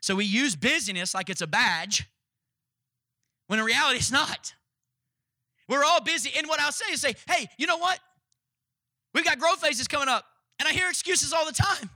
So 0.00 0.16
we 0.16 0.24
use 0.24 0.56
busyness 0.56 1.14
like 1.14 1.30
it's 1.30 1.40
a 1.40 1.46
badge, 1.46 2.08
when 3.46 3.58
in 3.58 3.64
reality 3.64 3.98
it's 3.98 4.10
not. 4.10 4.54
We're 5.68 5.84
all 5.84 6.00
busy. 6.00 6.30
And 6.36 6.48
what 6.48 6.60
I'll 6.60 6.72
say 6.72 6.92
is 6.92 7.00
say, 7.00 7.14
hey, 7.28 7.48
you 7.56 7.66
know 7.66 7.78
what? 7.78 7.98
We've 9.14 9.24
got 9.24 9.38
growth 9.38 9.60
phases 9.60 9.86
coming 9.86 10.08
up. 10.08 10.24
And 10.58 10.68
I 10.68 10.72
hear 10.72 10.88
excuses 10.88 11.32
all 11.32 11.46
the 11.46 11.52
time. 11.52 11.90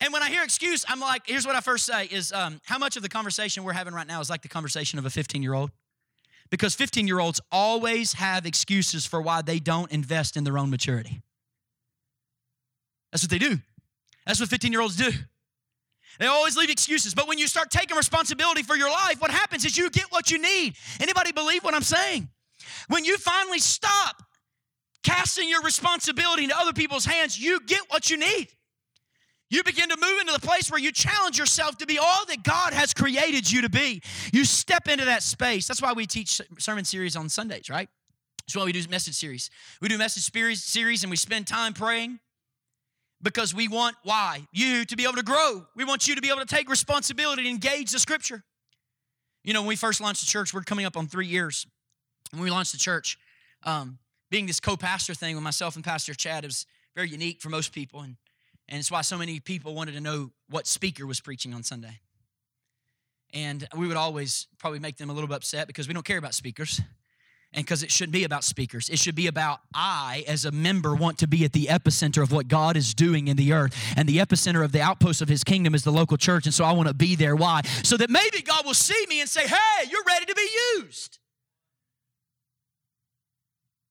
And 0.00 0.12
when 0.12 0.22
I 0.22 0.28
hear 0.28 0.42
excuse, 0.42 0.84
I'm 0.88 1.00
like, 1.00 1.22
here's 1.26 1.46
what 1.46 1.56
I 1.56 1.60
first 1.60 1.86
say 1.86 2.06
is 2.06 2.32
um, 2.32 2.60
how 2.64 2.78
much 2.78 2.96
of 2.96 3.02
the 3.02 3.08
conversation 3.08 3.64
we're 3.64 3.72
having 3.72 3.94
right 3.94 4.06
now 4.06 4.20
is 4.20 4.28
like 4.28 4.42
the 4.42 4.48
conversation 4.48 4.98
of 4.98 5.06
a 5.06 5.10
15 5.10 5.42
year 5.42 5.54
old? 5.54 5.70
Because 6.50 6.74
15 6.74 7.06
year 7.06 7.18
olds 7.18 7.40
always 7.50 8.12
have 8.14 8.46
excuses 8.46 9.06
for 9.06 9.20
why 9.20 9.42
they 9.42 9.58
don't 9.58 9.90
invest 9.90 10.36
in 10.36 10.44
their 10.44 10.58
own 10.58 10.70
maturity. 10.70 11.22
That's 13.10 13.22
what 13.22 13.30
they 13.30 13.38
do. 13.38 13.58
That's 14.26 14.40
what 14.40 14.48
15 14.48 14.72
year 14.72 14.80
olds 14.80 14.96
do. 14.96 15.10
They 16.18 16.26
always 16.26 16.56
leave 16.56 16.70
excuses. 16.70 17.14
But 17.14 17.28
when 17.28 17.38
you 17.38 17.46
start 17.46 17.70
taking 17.70 17.96
responsibility 17.96 18.62
for 18.62 18.76
your 18.76 18.90
life, 18.90 19.20
what 19.20 19.30
happens 19.30 19.64
is 19.64 19.76
you 19.76 19.90
get 19.90 20.06
what 20.10 20.30
you 20.30 20.40
need. 20.40 20.74
Anybody 21.00 21.32
believe 21.32 21.62
what 21.62 21.74
I'm 21.74 21.82
saying? 21.82 22.28
When 22.88 23.04
you 23.04 23.18
finally 23.18 23.58
stop 23.58 24.22
casting 25.02 25.48
your 25.48 25.62
responsibility 25.62 26.44
into 26.44 26.58
other 26.58 26.72
people's 26.72 27.04
hands, 27.04 27.38
you 27.38 27.60
get 27.66 27.80
what 27.88 28.10
you 28.10 28.16
need. 28.16 28.48
You 29.48 29.62
begin 29.62 29.88
to 29.88 29.96
move 29.96 30.20
into 30.20 30.32
the 30.32 30.40
place 30.40 30.70
where 30.70 30.80
you 30.80 30.90
challenge 30.90 31.38
yourself 31.38 31.78
to 31.78 31.86
be 31.86 31.98
all 31.98 32.26
that 32.26 32.42
God 32.42 32.72
has 32.72 32.92
created 32.92 33.50
you 33.50 33.62
to 33.62 33.68
be. 33.68 34.02
You 34.32 34.44
step 34.44 34.88
into 34.88 35.04
that 35.04 35.22
space. 35.22 35.68
That's 35.68 35.80
why 35.80 35.92
we 35.92 36.06
teach 36.06 36.40
sermon 36.58 36.84
series 36.84 37.14
on 37.14 37.28
Sundays, 37.28 37.70
right? 37.70 37.88
That's 38.46 38.56
why 38.56 38.64
we 38.64 38.72
do 38.72 38.82
message 38.88 39.14
series. 39.14 39.50
We 39.80 39.88
do 39.88 39.98
message 39.98 40.24
series 40.24 41.02
and 41.04 41.10
we 41.10 41.16
spend 41.16 41.46
time 41.46 41.74
praying 41.74 42.18
because 43.22 43.54
we 43.54 43.68
want 43.68 43.96
why 44.02 44.46
you 44.52 44.84
to 44.84 44.96
be 44.96 45.04
able 45.04 45.14
to 45.14 45.22
grow 45.22 45.66
we 45.74 45.84
want 45.84 46.06
you 46.06 46.14
to 46.14 46.20
be 46.20 46.28
able 46.28 46.40
to 46.40 46.46
take 46.46 46.68
responsibility 46.68 47.42
and 47.42 47.48
engage 47.48 47.90
the 47.90 47.98
scripture 47.98 48.44
you 49.42 49.52
know 49.52 49.62
when 49.62 49.68
we 49.68 49.76
first 49.76 50.00
launched 50.00 50.20
the 50.20 50.26
church 50.26 50.52
we're 50.52 50.62
coming 50.62 50.84
up 50.84 50.96
on 50.96 51.06
three 51.06 51.26
years 51.26 51.66
when 52.32 52.42
we 52.42 52.50
launched 52.50 52.72
the 52.72 52.78
church 52.78 53.18
um, 53.64 53.98
being 54.30 54.46
this 54.46 54.60
co-pastor 54.60 55.14
thing 55.14 55.34
with 55.34 55.42
myself 55.42 55.76
and 55.76 55.84
pastor 55.84 56.14
chad 56.14 56.44
is 56.44 56.66
very 56.94 57.08
unique 57.08 57.40
for 57.40 57.48
most 57.48 57.72
people 57.72 58.00
and 58.00 58.16
and 58.68 58.78
it's 58.78 58.90
why 58.90 59.02
so 59.02 59.16
many 59.16 59.40
people 59.40 59.74
wanted 59.74 59.92
to 59.92 60.00
know 60.00 60.30
what 60.48 60.66
speaker 60.66 61.06
was 61.06 61.20
preaching 61.20 61.54
on 61.54 61.62
Sunday. 61.62 62.00
And 63.32 63.66
we 63.76 63.86
would 63.86 63.96
always 63.96 64.46
probably 64.58 64.78
make 64.78 64.96
them 64.96 65.10
a 65.10 65.12
little 65.12 65.28
bit 65.28 65.36
upset 65.36 65.66
because 65.66 65.88
we 65.88 65.94
don't 65.94 66.06
care 66.06 66.18
about 66.18 66.34
speakers. 66.34 66.80
And 67.52 67.64
because 67.64 67.82
it 67.82 67.90
shouldn't 67.90 68.12
be 68.12 68.24
about 68.24 68.44
speakers. 68.44 68.88
It 68.88 68.98
should 68.98 69.14
be 69.14 69.28
about 69.28 69.60
I, 69.72 70.24
as 70.26 70.44
a 70.44 70.50
member, 70.50 70.94
want 70.94 71.18
to 71.18 71.26
be 71.26 71.44
at 71.44 71.52
the 71.52 71.66
epicenter 71.66 72.22
of 72.22 72.32
what 72.32 72.48
God 72.48 72.76
is 72.76 72.92
doing 72.92 73.28
in 73.28 73.36
the 73.36 73.52
earth. 73.52 73.74
And 73.96 74.08
the 74.08 74.18
epicenter 74.18 74.64
of 74.64 74.72
the 74.72 74.80
outpost 74.82 75.22
of 75.22 75.28
his 75.28 75.44
kingdom 75.44 75.74
is 75.74 75.84
the 75.84 75.92
local 75.92 76.16
church. 76.16 76.44
And 76.46 76.52
so 76.52 76.64
I 76.64 76.72
want 76.72 76.88
to 76.88 76.94
be 76.94 77.14
there. 77.14 77.36
Why? 77.36 77.62
So 77.82 77.96
that 77.96 78.10
maybe 78.10 78.42
God 78.42 78.66
will 78.66 78.74
see 78.74 79.06
me 79.08 79.20
and 79.20 79.30
say, 79.30 79.46
hey, 79.46 79.88
you're 79.88 80.04
ready 80.06 80.26
to 80.26 80.34
be 80.34 80.48
used. 80.76 81.18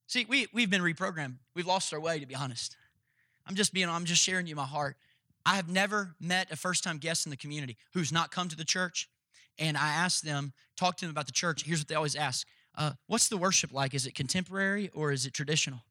See, 0.08 0.26
we, 0.30 0.48
we've 0.54 0.70
been 0.70 0.82
reprogrammed. 0.82 1.36
We've 1.56 1.66
lost 1.66 1.94
our 1.94 2.00
way, 2.00 2.20
to 2.20 2.26
be 2.26 2.36
honest. 2.36 2.76
I'm 3.48 3.56
just 3.56 3.74
being, 3.74 3.90
I'm 3.90 4.06
just 4.06 4.22
sharing 4.22 4.48
you 4.48 4.56
my 4.56 4.66
heart. 4.66 4.98
I 5.46 5.56
have 5.56 5.70
never 5.70 6.16
met 6.20 6.52
a 6.52 6.56
first 6.56 6.84
time 6.84 6.98
guest 6.98 7.26
in 7.26 7.30
the 7.30 7.38
community 7.38 7.78
who's 7.94 8.12
not 8.12 8.32
come 8.32 8.50
to 8.50 8.56
the 8.56 8.66
church. 8.66 9.10
And 9.60 9.78
I 9.78 9.90
ask 9.90 10.22
them, 10.22 10.54
talk 10.76 10.98
to 10.98 11.06
them 11.06 11.12
about 11.12 11.28
the 11.28 11.32
church. 11.32 11.64
Here's 11.64 11.80
what 11.80 11.88
they 11.88 11.96
always 11.96 12.16
ask 12.16 12.48
uh, 12.76 12.92
What's 13.08 13.30
the 13.30 13.38
worship 13.38 13.72
like? 13.72 13.94
Is 13.94 14.06
it 14.06 14.16
contemporary 14.16 14.90
or 14.94 15.12
is 15.12 15.26
it 15.26 15.34
traditional? 15.34 15.82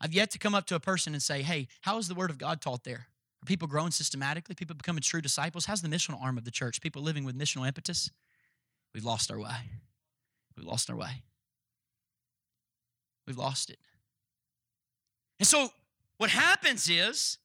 I've 0.00 0.12
yet 0.12 0.30
to 0.32 0.38
come 0.38 0.54
up 0.54 0.66
to 0.66 0.74
a 0.74 0.80
person 0.80 1.14
and 1.14 1.22
say, 1.22 1.42
Hey, 1.42 1.68
how 1.82 1.98
is 1.98 2.08
the 2.08 2.14
word 2.14 2.30
of 2.30 2.38
God 2.38 2.60
taught 2.60 2.84
there? 2.84 3.06
Are 3.42 3.46
people 3.46 3.68
growing 3.68 3.92
systematically? 3.92 4.54
People 4.54 4.74
becoming 4.74 5.02
true 5.02 5.20
disciples? 5.20 5.66
How's 5.66 5.82
the 5.82 5.88
missional 5.88 6.20
arm 6.20 6.36
of 6.36 6.44
the 6.44 6.50
church? 6.50 6.80
People 6.80 7.02
living 7.02 7.24
with 7.24 7.38
missional 7.38 7.66
impetus? 7.66 8.10
We've 8.94 9.04
lost 9.04 9.30
our 9.30 9.38
way. 9.38 9.70
We've 10.56 10.66
lost 10.66 10.90
our 10.90 10.96
way. 10.96 11.22
We've 13.26 13.38
lost 13.38 13.70
it. 13.70 13.78
And 15.38 15.46
so 15.46 15.70
what 16.18 16.30
happens 16.30 16.88
is, 16.88 17.38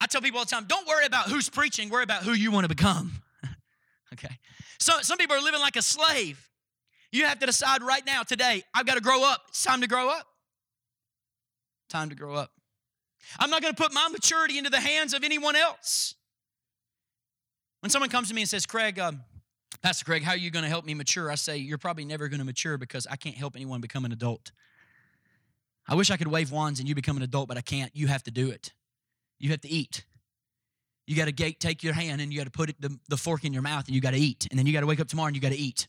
I 0.00 0.06
tell 0.06 0.20
people 0.20 0.38
all 0.38 0.44
the 0.44 0.50
time, 0.50 0.66
don't 0.66 0.86
worry 0.86 1.04
about 1.04 1.28
who's 1.28 1.48
preaching, 1.48 1.90
worry 1.90 2.04
about 2.04 2.22
who 2.22 2.32
you 2.32 2.50
want 2.50 2.64
to 2.64 2.68
become. 2.68 3.22
okay. 4.12 4.38
So 4.78 5.00
some 5.02 5.18
people 5.18 5.36
are 5.36 5.42
living 5.42 5.60
like 5.60 5.76
a 5.76 5.82
slave. 5.82 6.48
You 7.12 7.24
have 7.24 7.38
to 7.40 7.46
decide 7.46 7.82
right 7.82 8.04
now, 8.06 8.22
today, 8.22 8.62
I've 8.72 8.86
got 8.86 8.94
to 8.94 9.00
grow 9.00 9.24
up. 9.24 9.42
It's 9.48 9.64
time 9.64 9.80
to 9.80 9.88
grow 9.88 10.08
up. 10.08 10.26
Time 11.88 12.08
to 12.10 12.14
grow 12.14 12.34
up. 12.34 12.52
I'm 13.38 13.50
not 13.50 13.62
going 13.62 13.74
to 13.74 13.82
put 13.82 13.92
my 13.92 14.08
maturity 14.08 14.58
into 14.58 14.70
the 14.70 14.80
hands 14.80 15.12
of 15.12 15.24
anyone 15.24 15.56
else. 15.56 16.14
When 17.80 17.90
someone 17.90 18.10
comes 18.10 18.28
to 18.28 18.34
me 18.34 18.42
and 18.42 18.48
says, 18.48 18.66
Craig, 18.66 18.98
um, 18.98 19.22
Pastor 19.82 20.04
Craig, 20.04 20.22
how 20.22 20.32
are 20.32 20.36
you 20.36 20.50
going 20.50 20.62
to 20.62 20.68
help 20.68 20.84
me 20.84 20.94
mature? 20.94 21.30
I 21.30 21.34
say, 21.36 21.56
You're 21.56 21.78
probably 21.78 22.04
never 22.04 22.28
going 22.28 22.40
to 22.40 22.44
mature 22.44 22.76
because 22.76 23.06
I 23.10 23.16
can't 23.16 23.36
help 23.36 23.56
anyone 23.56 23.80
become 23.80 24.04
an 24.04 24.12
adult. 24.12 24.52
I 25.90 25.94
wish 25.96 26.10
I 26.10 26.16
could 26.16 26.28
wave 26.28 26.52
wands 26.52 26.78
and 26.78 26.88
you 26.88 26.94
become 26.94 27.16
an 27.16 27.24
adult, 27.24 27.48
but 27.48 27.58
I 27.58 27.62
can't. 27.62 27.94
You 27.96 28.06
have 28.06 28.22
to 28.22 28.30
do 28.30 28.50
it. 28.50 28.72
You 29.40 29.50
have 29.50 29.60
to 29.62 29.68
eat. 29.68 30.04
You 31.08 31.16
got 31.16 31.26
to 31.26 31.52
take 31.52 31.82
your 31.82 31.94
hand 31.94 32.20
and 32.20 32.32
you 32.32 32.38
got 32.38 32.44
to 32.44 32.52
put 32.52 32.70
it, 32.70 32.80
the, 32.80 32.96
the 33.08 33.16
fork 33.16 33.44
in 33.44 33.52
your 33.52 33.62
mouth 33.62 33.86
and 33.86 33.94
you 33.96 34.00
got 34.00 34.12
to 34.12 34.16
eat. 34.16 34.46
And 34.50 34.58
then 34.58 34.66
you 34.66 34.72
got 34.72 34.80
to 34.80 34.86
wake 34.86 35.00
up 35.00 35.08
tomorrow 35.08 35.26
and 35.26 35.34
you 35.34 35.42
got 35.42 35.50
to 35.50 35.58
eat. 35.58 35.88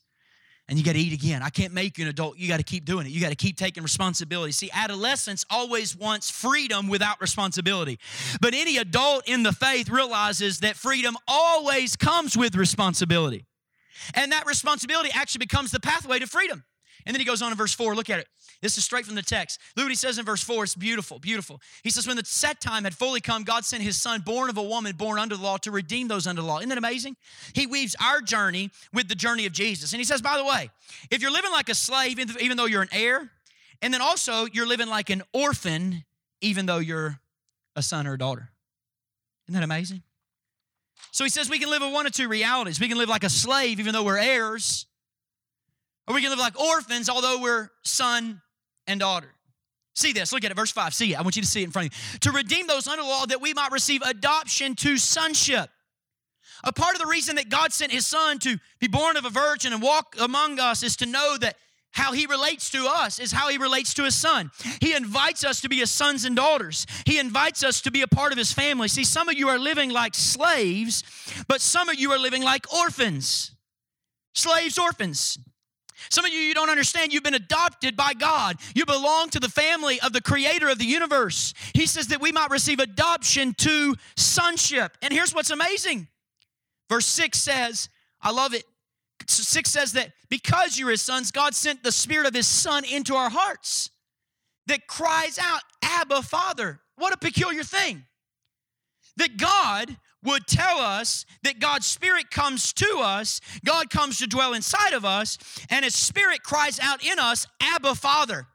And 0.67 0.79
you 0.79 0.83
got 0.83 0.93
to 0.93 0.99
eat 0.99 1.13
again. 1.13 1.43
I 1.43 1.49
can't 1.49 1.73
make 1.73 1.99
you 1.99 2.05
an 2.05 2.09
adult. 2.09 2.37
You 2.37 2.47
got 2.47 2.57
to 2.57 2.63
keep 2.63 2.83
doing 2.85 3.05
it. 3.05 3.11
You 3.11 3.21
got 3.21 3.29
to 3.29 3.35
keep 3.35 3.57
taking 3.57 3.83
responsibility. 3.83 4.53
See, 4.53 4.71
adolescence 4.73 5.45
always 5.51 5.95
wants 5.95 6.31
freedom 6.31 6.87
without 6.87 7.21
responsibility. 7.21 7.99
But 8.39 8.55
any 8.55 8.77
adult 8.77 9.27
in 9.27 9.43
the 9.43 9.51
faith 9.51 9.87
realizes 9.89 10.61
that 10.61 10.77
freedom 10.77 11.15
always 11.27 11.95
comes 11.95 12.35
with 12.35 12.55
responsibility. 12.55 13.45
And 14.15 14.31
that 14.31 14.47
responsibility 14.47 15.11
actually 15.13 15.39
becomes 15.39 15.69
the 15.69 15.79
pathway 15.79 16.17
to 16.17 16.25
freedom. 16.25 16.63
And 17.05 17.13
then 17.13 17.19
he 17.19 17.25
goes 17.25 17.41
on 17.41 17.51
in 17.51 17.57
verse 17.57 17.73
4. 17.73 17.95
Look 17.95 18.09
at 18.09 18.19
it. 18.19 18.27
This 18.61 18.77
is 18.77 18.83
straight 18.83 19.05
from 19.05 19.15
the 19.15 19.21
text. 19.21 19.59
Look 19.75 19.85
what 19.85 19.91
he 19.91 19.95
says 19.95 20.19
in 20.19 20.25
verse 20.25 20.43
4. 20.43 20.63
It's 20.63 20.75
beautiful, 20.75 21.19
beautiful. 21.19 21.59
He 21.83 21.89
says, 21.89 22.07
When 22.07 22.17
the 22.17 22.25
set 22.25 22.61
time 22.61 22.83
had 22.83 22.93
fully 22.93 23.21
come, 23.21 23.43
God 23.43 23.65
sent 23.65 23.81
his 23.81 23.99
son, 23.99 24.21
born 24.21 24.49
of 24.49 24.57
a 24.57 24.63
woman, 24.63 24.95
born 24.95 25.19
under 25.19 25.35
the 25.35 25.41
law, 25.41 25.57
to 25.57 25.71
redeem 25.71 26.07
those 26.07 26.27
under 26.27 26.41
the 26.41 26.47
law. 26.47 26.57
Isn't 26.59 26.69
that 26.69 26.77
amazing? 26.77 27.15
He 27.53 27.65
weaves 27.65 27.95
our 28.03 28.21
journey 28.21 28.69
with 28.93 29.07
the 29.07 29.15
journey 29.15 29.45
of 29.45 29.53
Jesus. 29.53 29.93
And 29.93 29.99
he 29.99 30.05
says, 30.05 30.21
By 30.21 30.37
the 30.37 30.45
way, 30.45 30.69
if 31.09 31.21
you're 31.21 31.31
living 31.31 31.51
like 31.51 31.69
a 31.69 31.75
slave, 31.75 32.19
even 32.19 32.57
though 32.57 32.65
you're 32.65 32.83
an 32.83 32.89
heir, 32.91 33.31
and 33.81 33.93
then 33.93 34.01
also 34.01 34.45
you're 34.51 34.67
living 34.67 34.87
like 34.87 35.09
an 35.09 35.23
orphan, 35.33 36.03
even 36.41 36.65
though 36.65 36.79
you're 36.79 37.19
a 37.75 37.81
son 37.81 38.05
or 38.05 38.13
a 38.13 38.17
daughter. 38.17 38.51
Isn't 39.47 39.59
that 39.59 39.63
amazing? 39.63 40.03
So 41.11 41.23
he 41.23 41.29
says 41.29 41.49
we 41.49 41.59
can 41.59 41.69
live 41.69 41.81
in 41.81 41.91
one 41.91 42.05
of 42.05 42.13
two 42.13 42.27
realities. 42.27 42.79
We 42.79 42.87
can 42.87 42.97
live 42.97 43.09
like 43.09 43.23
a 43.23 43.29
slave, 43.29 43.79
even 43.79 43.93
though 43.93 44.03
we're 44.03 44.17
heirs, 44.17 44.85
or 46.07 46.15
we 46.15 46.21
can 46.21 46.29
live 46.29 46.39
like 46.39 46.59
orphans, 46.59 47.09
although 47.09 47.41
we're 47.41 47.69
son 47.83 48.41
and 48.87 48.99
daughter. 48.99 49.33
See 49.93 50.13
this, 50.13 50.31
look 50.31 50.43
at 50.43 50.51
it, 50.51 50.55
verse 50.55 50.71
5. 50.71 50.93
See 50.93 51.13
it. 51.13 51.19
I 51.19 51.21
want 51.21 51.35
you 51.35 51.41
to 51.41 51.47
see 51.47 51.61
it 51.61 51.65
in 51.65 51.71
front 51.71 51.89
of 51.89 51.93
you. 51.93 52.19
To 52.19 52.31
redeem 52.31 52.67
those 52.67 52.87
under 52.87 53.03
law 53.03 53.25
that 53.25 53.41
we 53.41 53.53
might 53.53 53.71
receive 53.71 54.01
adoption 54.01 54.75
to 54.75 54.97
sonship. 54.97 55.69
A 56.63 56.71
part 56.71 56.95
of 56.95 57.01
the 57.01 57.07
reason 57.07 57.35
that 57.35 57.49
God 57.49 57.73
sent 57.73 57.91
his 57.91 58.05
son 58.05 58.39
to 58.39 58.57
be 58.79 58.87
born 58.87 59.17
of 59.17 59.25
a 59.25 59.29
virgin 59.29 59.73
and 59.73 59.81
walk 59.81 60.15
among 60.19 60.59
us 60.59 60.83
is 60.83 60.95
to 60.97 61.05
know 61.05 61.37
that 61.37 61.57
how 61.91 62.13
he 62.13 62.25
relates 62.25 62.69
to 62.69 62.87
us 62.87 63.19
is 63.19 63.31
how 63.31 63.49
he 63.49 63.57
relates 63.57 63.93
to 63.95 64.03
his 64.03 64.15
son. 64.15 64.49
He 64.79 64.95
invites 64.95 65.43
us 65.43 65.59
to 65.61 65.69
be 65.69 65.77
his 65.77 65.91
sons 65.91 66.23
and 66.23 66.35
daughters. 66.35 66.87
He 67.05 67.19
invites 67.19 67.63
us 67.63 67.81
to 67.81 67.91
be 67.91 68.01
a 68.01 68.07
part 68.07 68.31
of 68.31 68.37
his 68.37 68.53
family. 68.53 68.87
See, 68.87 69.03
some 69.03 69.27
of 69.27 69.37
you 69.37 69.49
are 69.49 69.59
living 69.59 69.89
like 69.89 70.15
slaves, 70.15 71.03
but 71.47 71.59
some 71.59 71.89
of 71.89 71.99
you 71.99 72.11
are 72.11 72.19
living 72.19 72.43
like 72.43 72.71
orphans. 72.73 73.51
Slaves, 74.33 74.77
orphans. 74.77 75.37
Some 76.09 76.25
of 76.25 76.33
you, 76.33 76.39
you 76.39 76.53
don't 76.53 76.69
understand, 76.69 77.13
you've 77.13 77.23
been 77.23 77.33
adopted 77.33 77.95
by 77.95 78.13
God. 78.13 78.57
You 78.73 78.85
belong 78.85 79.29
to 79.29 79.39
the 79.39 79.49
family 79.49 79.99
of 80.01 80.13
the 80.13 80.21
creator 80.21 80.69
of 80.69 80.79
the 80.79 80.85
universe. 80.85 81.53
He 81.73 81.85
says 81.85 82.07
that 82.07 82.21
we 82.21 82.31
might 82.31 82.49
receive 82.49 82.79
adoption 82.79 83.53
to 83.59 83.95
sonship. 84.15 84.97
And 85.01 85.13
here's 85.13 85.33
what's 85.33 85.49
amazing 85.49 86.07
verse 86.89 87.05
6 87.05 87.39
says, 87.39 87.89
I 88.21 88.31
love 88.31 88.53
it. 88.53 88.65
6 89.27 89.69
says 89.69 89.93
that 89.93 90.11
because 90.29 90.77
you're 90.77 90.89
his 90.89 91.01
sons, 91.01 91.31
God 91.31 91.55
sent 91.55 91.83
the 91.83 91.91
spirit 91.91 92.27
of 92.27 92.33
his 92.33 92.47
son 92.47 92.83
into 92.83 93.15
our 93.15 93.29
hearts 93.29 93.91
that 94.67 94.87
cries 94.87 95.39
out, 95.39 95.61
Abba, 95.83 96.21
Father. 96.21 96.81
What 96.97 97.13
a 97.13 97.17
peculiar 97.17 97.63
thing. 97.63 98.03
That 99.17 99.37
God 99.37 99.97
would 100.23 100.47
tell 100.47 100.79
us 100.79 101.25
that 101.43 101.59
God's 101.59 101.87
Spirit 101.87 102.31
comes 102.31 102.73
to 102.73 102.99
us, 102.99 103.41
God 103.65 103.89
comes 103.89 104.19
to 104.19 104.27
dwell 104.27 104.53
inside 104.53 104.93
of 104.93 105.05
us, 105.05 105.37
and 105.69 105.83
His 105.83 105.95
Spirit 105.95 106.43
cries 106.43 106.79
out 106.79 107.03
in 107.03 107.19
us, 107.19 107.47
Abba, 107.61 107.95
Father. 107.95 108.47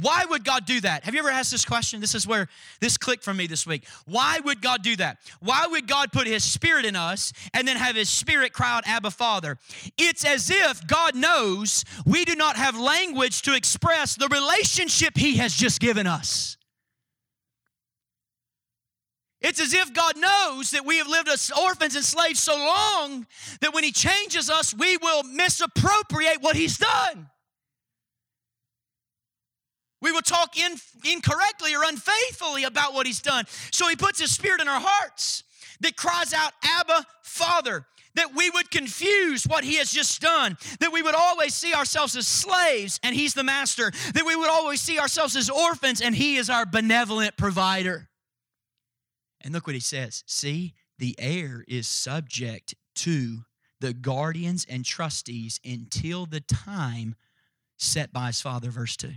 Why 0.00 0.24
would 0.24 0.44
God 0.44 0.66
do 0.66 0.80
that? 0.82 1.04
Have 1.04 1.14
you 1.14 1.20
ever 1.20 1.30
asked 1.30 1.50
this 1.50 1.64
question? 1.64 2.00
This 2.00 2.14
is 2.14 2.26
where 2.26 2.46
this 2.80 2.96
clicked 2.96 3.24
for 3.24 3.34
me 3.34 3.48
this 3.48 3.66
week. 3.66 3.86
Why 4.06 4.38
would 4.38 4.62
God 4.62 4.82
do 4.82 4.94
that? 4.96 5.18
Why 5.40 5.66
would 5.66 5.88
God 5.88 6.12
put 6.12 6.28
His 6.28 6.44
Spirit 6.44 6.84
in 6.84 6.94
us 6.94 7.32
and 7.54 7.66
then 7.66 7.76
have 7.76 7.96
His 7.96 8.08
Spirit 8.08 8.52
cry 8.52 8.70
out, 8.70 8.86
Abba, 8.86 9.10
Father? 9.10 9.58
It's 9.98 10.24
as 10.24 10.48
if 10.48 10.86
God 10.86 11.16
knows 11.16 11.84
we 12.06 12.24
do 12.24 12.36
not 12.36 12.56
have 12.56 12.78
language 12.78 13.42
to 13.42 13.54
express 13.54 14.14
the 14.14 14.28
relationship 14.28 15.16
He 15.16 15.38
has 15.38 15.54
just 15.54 15.80
given 15.80 16.06
us. 16.06 16.56
It's 19.40 19.60
as 19.60 19.72
if 19.72 19.94
God 19.94 20.18
knows 20.18 20.72
that 20.72 20.84
we 20.84 20.98
have 20.98 21.08
lived 21.08 21.28
as 21.28 21.50
orphans 21.50 21.96
and 21.96 22.04
slaves 22.04 22.40
so 22.40 22.56
long 22.56 23.26
that 23.60 23.72
when 23.72 23.84
He 23.84 23.92
changes 23.92 24.50
us, 24.50 24.74
we 24.74 24.96
will 24.98 25.22
misappropriate 25.22 26.42
what 26.42 26.56
He's 26.56 26.76
done. 26.76 27.28
We 30.02 30.12
will 30.12 30.22
talk 30.22 30.58
in, 30.58 30.76
incorrectly 31.10 31.74
or 31.74 31.82
unfaithfully 31.84 32.64
about 32.64 32.92
what 32.92 33.06
He's 33.06 33.22
done. 33.22 33.46
So 33.70 33.88
He 33.88 33.96
puts 33.96 34.20
His 34.20 34.30
Spirit 34.30 34.60
in 34.60 34.68
our 34.68 34.80
hearts 34.80 35.42
that 35.80 35.96
cries 35.96 36.34
out, 36.34 36.52
Abba, 36.62 37.06
Father 37.22 37.86
that 38.14 38.34
we 38.34 38.50
would 38.50 38.70
confuse 38.72 39.44
what 39.44 39.62
he 39.62 39.76
has 39.76 39.92
just 39.92 40.20
done, 40.20 40.58
that 40.80 40.92
we 40.92 41.00
would 41.00 41.14
always 41.14 41.54
see 41.54 41.72
ourselves 41.72 42.16
as 42.16 42.26
slaves 42.26 42.98
and 43.04 43.14
he's 43.14 43.34
the 43.34 43.44
master, 43.44 43.92
that 44.14 44.26
we 44.26 44.34
would 44.34 44.50
always 44.50 44.80
see 44.80 44.98
ourselves 44.98 45.36
as 45.36 45.48
orphans 45.48 46.00
and 46.00 46.14
he 46.14 46.36
is 46.36 46.50
our 46.50 46.66
benevolent 46.66 47.36
provider. 47.36 48.09
And 49.40 49.54
look 49.54 49.66
what 49.66 49.74
he 49.74 49.80
says 49.80 50.24
see, 50.26 50.74
the 50.98 51.14
heir 51.18 51.64
is 51.66 51.88
subject 51.88 52.74
to 52.96 53.44
the 53.80 53.94
guardians 53.94 54.66
and 54.68 54.84
trustees 54.84 55.58
until 55.64 56.26
the 56.26 56.40
time 56.40 57.14
set 57.78 58.12
by 58.12 58.26
his 58.26 58.40
father, 58.40 58.70
verse 58.70 58.96
2. 58.96 59.10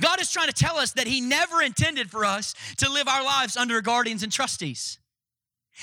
God 0.00 0.20
is 0.20 0.30
trying 0.30 0.48
to 0.48 0.52
tell 0.52 0.76
us 0.76 0.92
that 0.92 1.06
He 1.06 1.20
never 1.20 1.62
intended 1.62 2.10
for 2.10 2.24
us 2.24 2.54
to 2.78 2.90
live 2.90 3.08
our 3.08 3.24
lives 3.24 3.56
under 3.56 3.80
guardians 3.80 4.22
and 4.22 4.30
trustees. 4.30 4.98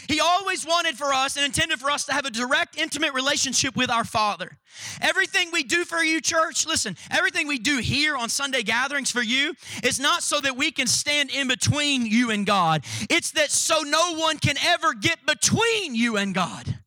He 0.07 0.19
always 0.19 0.65
wanted 0.65 0.97
for 0.97 1.13
us 1.13 1.35
and 1.35 1.45
intended 1.45 1.79
for 1.79 1.89
us 1.89 2.05
to 2.05 2.13
have 2.13 2.25
a 2.25 2.29
direct, 2.29 2.77
intimate 2.77 3.13
relationship 3.13 3.75
with 3.75 3.89
our 3.89 4.03
Father. 4.03 4.57
Everything 5.01 5.49
we 5.51 5.63
do 5.63 5.83
for 5.83 6.03
you, 6.03 6.21
church, 6.21 6.65
listen, 6.67 6.95
everything 7.09 7.47
we 7.47 7.57
do 7.57 7.77
here 7.77 8.15
on 8.15 8.29
Sunday 8.29 8.63
gatherings 8.63 9.11
for 9.11 9.21
you 9.21 9.53
is 9.83 9.99
not 9.99 10.21
so 10.23 10.39
that 10.41 10.55
we 10.55 10.71
can 10.71 10.87
stand 10.87 11.31
in 11.31 11.47
between 11.47 12.05
you 12.05 12.29
and 12.31 12.45
God. 12.45 12.83
It's 13.09 13.31
that 13.31 13.49
so 13.49 13.81
no 13.81 14.15
one 14.15 14.37
can 14.37 14.57
ever 14.63 14.93
get 14.93 15.25
between 15.25 15.95
you 15.95 16.17
and 16.17 16.35
God. 16.35 16.79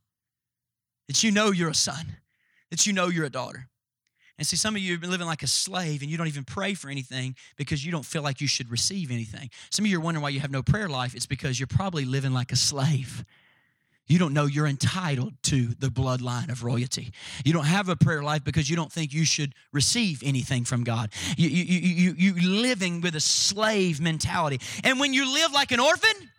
That 1.09 1.23
you 1.23 1.33
know 1.33 1.51
you're 1.51 1.71
a 1.71 1.75
son, 1.75 2.17
that 2.71 2.87
you 2.87 2.93
know 2.93 3.09
you're 3.09 3.27
a 3.27 3.31
daughter. 3.31 3.69
And 4.39 4.47
see, 4.47 4.57
some 4.57 4.75
of 4.75 4.83
you 4.83 4.93
have 4.93 5.01
been 5.01 5.11
living 5.11 5.27
like 5.27 5.43
a 5.43 5.47
slave 5.47 6.03
and 6.03 6.11
you 6.11 6.17
don't 6.17 6.27
even 6.27 6.45
pray 6.45 6.75
for 6.75 6.89
anything 6.89 7.37
because 7.57 7.85
you 7.85 7.93
don't 7.93 8.05
feel 8.05 8.23
like 8.23 8.41
you 8.41 8.47
should 8.47 8.71
receive 8.71 9.11
anything. 9.11 9.51
Some 9.71 9.85
of 9.85 9.91
you 9.91 9.99
are 9.99 10.01
wondering 10.01 10.23
why 10.23 10.31
you 10.31 10.41
have 10.41 10.51
no 10.51 10.63
prayer 10.63 10.89
life. 10.89 11.15
It's 11.15 11.27
because 11.27 11.61
you're 11.61 11.67
probably 11.67 12.05
living 12.05 12.33
like 12.33 12.51
a 12.51 12.57
slave. 12.57 13.25
You 14.09 14.19
don't 14.19 14.35
know 14.35 14.47
you're 14.47 14.67
entitled 14.67 15.35
to 15.45 15.69
the 15.79 15.89
bloodline 15.89 16.51
of 16.51 16.65
royalty. 16.65 17.13
You 17.45 17.53
don't 17.53 17.67
have 17.67 17.89
a 17.89 17.97
prayer 17.97 18.23
life 18.23 18.43
because 18.43 18.69
you 18.69 18.77
don't 18.77 18.91
think 18.91 19.13
you 19.13 19.25
should 19.25 19.55
receive 19.73 20.23
anything 20.25 20.65
from 20.65 20.83
God. 20.83 21.13
You, 21.37 21.49
you, 21.49 22.15
you, 22.15 22.35
you, 22.35 22.61
living 22.61 23.01
with 23.01 23.15
a 23.15 23.21
slave 23.21 24.01
mentality. 24.01 24.61
And 24.83 24.99
when 24.99 25.15
you 25.15 25.33
live 25.33 25.53
like 25.53 25.73
an 25.73 25.81
orphan, 25.81 26.31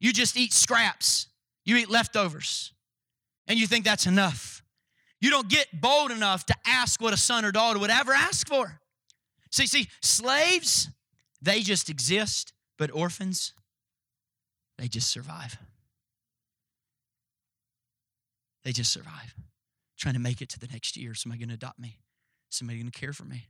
you 0.00 0.12
just 0.12 0.36
eat 0.36 0.52
scraps, 0.52 1.28
you 1.64 1.76
eat 1.76 1.90
leftovers, 1.90 2.72
and 3.46 3.58
you 3.58 3.66
think 3.66 3.84
that's 3.84 4.06
enough. 4.06 4.61
You 5.22 5.30
don't 5.30 5.48
get 5.48 5.68
bold 5.80 6.10
enough 6.10 6.44
to 6.46 6.54
ask 6.66 7.00
what 7.00 7.14
a 7.14 7.16
son 7.16 7.44
or 7.44 7.52
daughter 7.52 7.78
would 7.78 7.90
ever 7.90 8.12
ask 8.12 8.48
for. 8.48 8.80
See, 9.52 9.68
see, 9.68 9.88
slaves, 10.00 10.88
they 11.40 11.60
just 11.60 11.88
exist, 11.88 12.52
but 12.76 12.90
orphans, 12.92 13.52
they 14.78 14.88
just 14.88 15.12
survive. 15.12 15.56
They 18.64 18.72
just 18.72 18.92
survive. 18.92 19.34
Trying 19.96 20.14
to 20.14 20.20
make 20.20 20.42
it 20.42 20.48
to 20.50 20.58
the 20.58 20.66
next 20.66 20.96
year. 20.96 21.14
Somebody 21.14 21.44
gonna 21.44 21.54
adopt 21.54 21.78
me? 21.78 21.98
Somebody 22.48 22.80
gonna 22.80 22.90
care 22.90 23.12
for 23.12 23.24
me? 23.24 23.46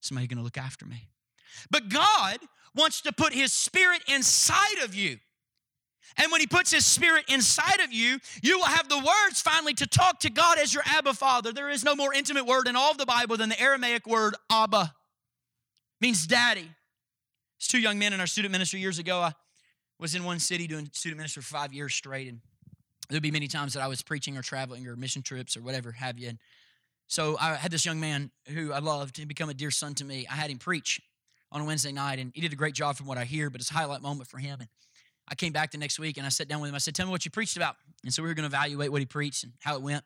Somebody 0.00 0.28
gonna 0.28 0.44
look 0.44 0.58
after 0.58 0.86
me? 0.86 1.08
But 1.70 1.88
God 1.88 2.38
wants 2.72 3.00
to 3.00 3.12
put 3.12 3.32
His 3.32 3.52
Spirit 3.52 4.02
inside 4.06 4.78
of 4.84 4.94
you. 4.94 5.18
And 6.16 6.32
when 6.32 6.40
He 6.40 6.46
puts 6.46 6.72
His 6.72 6.86
Spirit 6.86 7.24
inside 7.28 7.80
of 7.80 7.92
you, 7.92 8.18
you 8.42 8.58
will 8.58 8.66
have 8.66 8.88
the 8.88 8.98
words 8.98 9.40
finally 9.40 9.74
to 9.74 9.86
talk 9.86 10.20
to 10.20 10.30
God 10.30 10.58
as 10.58 10.72
your 10.72 10.82
Abba 10.86 11.14
Father. 11.14 11.52
There 11.52 11.70
is 11.70 11.84
no 11.84 11.94
more 11.94 12.14
intimate 12.14 12.46
word 12.46 12.68
in 12.68 12.76
all 12.76 12.90
of 12.90 12.98
the 12.98 13.06
Bible 13.06 13.36
than 13.36 13.48
the 13.48 13.60
Aramaic 13.60 14.06
word 14.06 14.34
Abba, 14.50 14.94
means 16.00 16.26
daddy. 16.26 16.68
It's 17.58 17.68
two 17.68 17.78
young 17.78 17.98
men 17.98 18.12
in 18.12 18.20
our 18.20 18.26
student 18.26 18.52
ministry 18.52 18.80
years 18.80 18.98
ago. 18.98 19.20
I 19.20 19.32
was 19.98 20.14
in 20.14 20.24
one 20.24 20.38
city 20.38 20.66
doing 20.66 20.90
student 20.92 21.18
ministry 21.18 21.42
for 21.42 21.48
five 21.48 21.72
years 21.72 21.94
straight, 21.94 22.28
and 22.28 22.40
there'd 23.08 23.22
be 23.22 23.30
many 23.30 23.48
times 23.48 23.74
that 23.74 23.82
I 23.82 23.88
was 23.88 24.02
preaching 24.02 24.36
or 24.36 24.42
traveling 24.42 24.86
or 24.86 24.96
mission 24.96 25.22
trips 25.22 25.56
or 25.56 25.62
whatever 25.62 25.92
have 25.92 26.18
you. 26.18 26.28
And 26.28 26.38
so 27.08 27.36
I 27.40 27.54
had 27.54 27.70
this 27.70 27.86
young 27.86 28.00
man 28.00 28.30
who 28.48 28.72
I 28.72 28.78
loved. 28.80 29.18
and 29.18 29.28
become 29.28 29.48
a 29.48 29.54
dear 29.54 29.70
son 29.70 29.94
to 29.94 30.04
me. 30.04 30.26
I 30.30 30.34
had 30.34 30.50
him 30.50 30.58
preach 30.58 31.00
on 31.52 31.60
a 31.60 31.64
Wednesday 31.64 31.92
night, 31.92 32.18
and 32.18 32.32
he 32.34 32.40
did 32.40 32.52
a 32.52 32.56
great 32.56 32.74
job 32.74 32.96
from 32.96 33.06
what 33.06 33.16
I 33.16 33.24
hear, 33.24 33.48
but 33.48 33.60
it's 33.60 33.70
a 33.70 33.74
highlight 33.74 34.02
moment 34.02 34.28
for 34.28 34.38
him. 34.38 34.60
And 34.60 34.68
I 35.28 35.34
came 35.34 35.52
back 35.52 35.72
the 35.72 35.78
next 35.78 35.98
week 35.98 36.16
and 36.16 36.26
I 36.26 36.30
sat 36.30 36.48
down 36.48 36.60
with 36.60 36.70
him. 36.70 36.74
I 36.74 36.78
said, 36.78 36.94
Tell 36.94 37.06
me 37.06 37.12
what 37.12 37.24
you 37.24 37.30
preached 37.30 37.56
about. 37.56 37.76
And 38.04 38.12
so 38.12 38.22
we 38.22 38.28
were 38.28 38.34
going 38.34 38.48
to 38.48 38.54
evaluate 38.54 38.92
what 38.92 39.00
he 39.00 39.06
preached 39.06 39.44
and 39.44 39.52
how 39.60 39.76
it 39.76 39.82
went. 39.82 40.04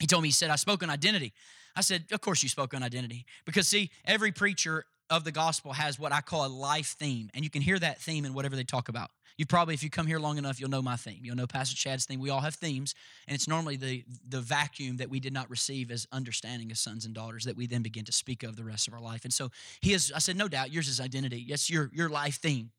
He 0.00 0.06
told 0.06 0.22
me, 0.22 0.28
He 0.28 0.32
said, 0.32 0.50
I 0.50 0.56
spoke 0.56 0.82
on 0.82 0.90
identity. 0.90 1.32
I 1.74 1.80
said, 1.80 2.04
Of 2.12 2.20
course 2.20 2.42
you 2.42 2.48
spoke 2.48 2.74
on 2.74 2.82
identity. 2.82 3.26
Because, 3.44 3.68
see, 3.68 3.90
every 4.04 4.32
preacher 4.32 4.84
of 5.10 5.24
the 5.24 5.32
gospel 5.32 5.72
has 5.72 5.98
what 5.98 6.12
I 6.12 6.20
call 6.20 6.46
a 6.46 6.48
life 6.48 6.96
theme. 6.98 7.30
And 7.34 7.44
you 7.44 7.50
can 7.50 7.62
hear 7.62 7.78
that 7.78 8.00
theme 8.00 8.24
in 8.24 8.34
whatever 8.34 8.56
they 8.56 8.64
talk 8.64 8.88
about. 8.88 9.10
You 9.38 9.46
probably, 9.46 9.74
if 9.74 9.82
you 9.82 9.90
come 9.90 10.06
here 10.06 10.18
long 10.18 10.38
enough, 10.38 10.60
you'll 10.60 10.70
know 10.70 10.82
my 10.82 10.96
theme. 10.96 11.20
You'll 11.22 11.36
know 11.36 11.46
Pastor 11.46 11.74
Chad's 11.74 12.04
theme. 12.04 12.20
We 12.20 12.30
all 12.30 12.40
have 12.40 12.54
themes, 12.54 12.94
and 13.26 13.34
it's 13.34 13.48
normally 13.48 13.76
the, 13.76 14.04
the 14.28 14.40
vacuum 14.40 14.98
that 14.98 15.08
we 15.08 15.20
did 15.20 15.32
not 15.32 15.48
receive 15.48 15.90
as 15.90 16.06
understanding 16.12 16.70
as 16.70 16.80
sons 16.80 17.06
and 17.06 17.14
daughters 17.14 17.44
that 17.44 17.56
we 17.56 17.66
then 17.66 17.82
begin 17.82 18.04
to 18.04 18.12
speak 18.12 18.42
of 18.42 18.56
the 18.56 18.64
rest 18.64 18.88
of 18.88 18.94
our 18.94 19.00
life. 19.00 19.24
And 19.24 19.32
so 19.32 19.50
he 19.80 19.94
is, 19.94 20.12
I 20.14 20.18
said, 20.18 20.36
no 20.36 20.48
doubt, 20.48 20.70
yours 20.70 20.88
is 20.88 21.00
identity. 21.00 21.44
Yes, 21.46 21.70
your, 21.70 21.90
your 21.94 22.08
life 22.08 22.36
theme. 22.36 22.70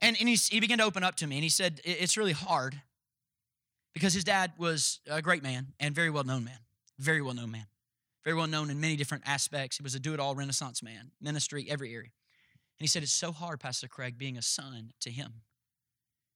And, 0.00 0.16
and 0.18 0.28
he 0.28 0.60
began 0.60 0.78
to 0.78 0.84
open 0.84 1.02
up 1.02 1.14
to 1.16 1.26
me, 1.26 1.36
and 1.36 1.42
he 1.42 1.48
said, 1.48 1.80
It's 1.84 2.16
really 2.16 2.32
hard 2.32 2.80
because 3.94 4.12
his 4.12 4.24
dad 4.24 4.52
was 4.58 5.00
a 5.08 5.22
great 5.22 5.42
man 5.42 5.68
and 5.80 5.94
very 5.94 6.10
well 6.10 6.24
known 6.24 6.44
man, 6.44 6.58
very 6.98 7.22
well 7.22 7.34
known 7.34 7.50
man, 7.50 7.66
very 8.24 8.36
well 8.36 8.46
known 8.46 8.70
in 8.70 8.80
many 8.80 8.96
different 8.96 9.24
aspects. 9.26 9.78
He 9.78 9.82
was 9.82 9.94
a 9.94 10.00
do 10.00 10.12
it 10.14 10.20
all 10.20 10.34
Renaissance 10.34 10.82
man, 10.82 11.12
ministry, 11.20 11.66
every 11.70 11.94
area. 11.94 12.10
And 12.78 12.80
he 12.80 12.86
said, 12.86 13.02
It's 13.02 13.12
so 13.12 13.32
hard, 13.32 13.60
Pastor 13.60 13.88
Craig, 13.88 14.18
being 14.18 14.36
a 14.36 14.42
son 14.42 14.92
to 15.00 15.10
him 15.10 15.42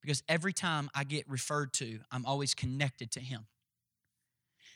because 0.03 0.23
every 0.29 0.53
time 0.53 0.89
I 0.95 1.05
get 1.05 1.29
referred 1.29 1.73
to, 1.75 2.01
I'm 2.11 2.25
always 2.25 2.55
connected 2.55 3.11
to 3.13 3.21
him. 3.21 3.47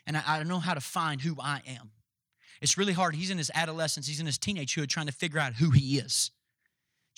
And 0.06 0.16
I, 0.16 0.22
I 0.26 0.38
don't 0.38 0.48
know 0.48 0.58
how 0.58 0.74
to 0.74 0.80
find 0.80 1.20
who 1.20 1.36
I 1.40 1.62
am. 1.66 1.92
It's 2.60 2.76
really 2.76 2.92
hard. 2.92 3.14
He's 3.14 3.30
in 3.30 3.38
his 3.38 3.50
adolescence, 3.54 4.06
he's 4.06 4.20
in 4.20 4.26
his 4.26 4.38
teenagehood 4.38 4.88
trying 4.88 5.06
to 5.06 5.12
figure 5.12 5.38
out 5.38 5.54
who 5.54 5.70
he 5.70 5.98
is 5.98 6.30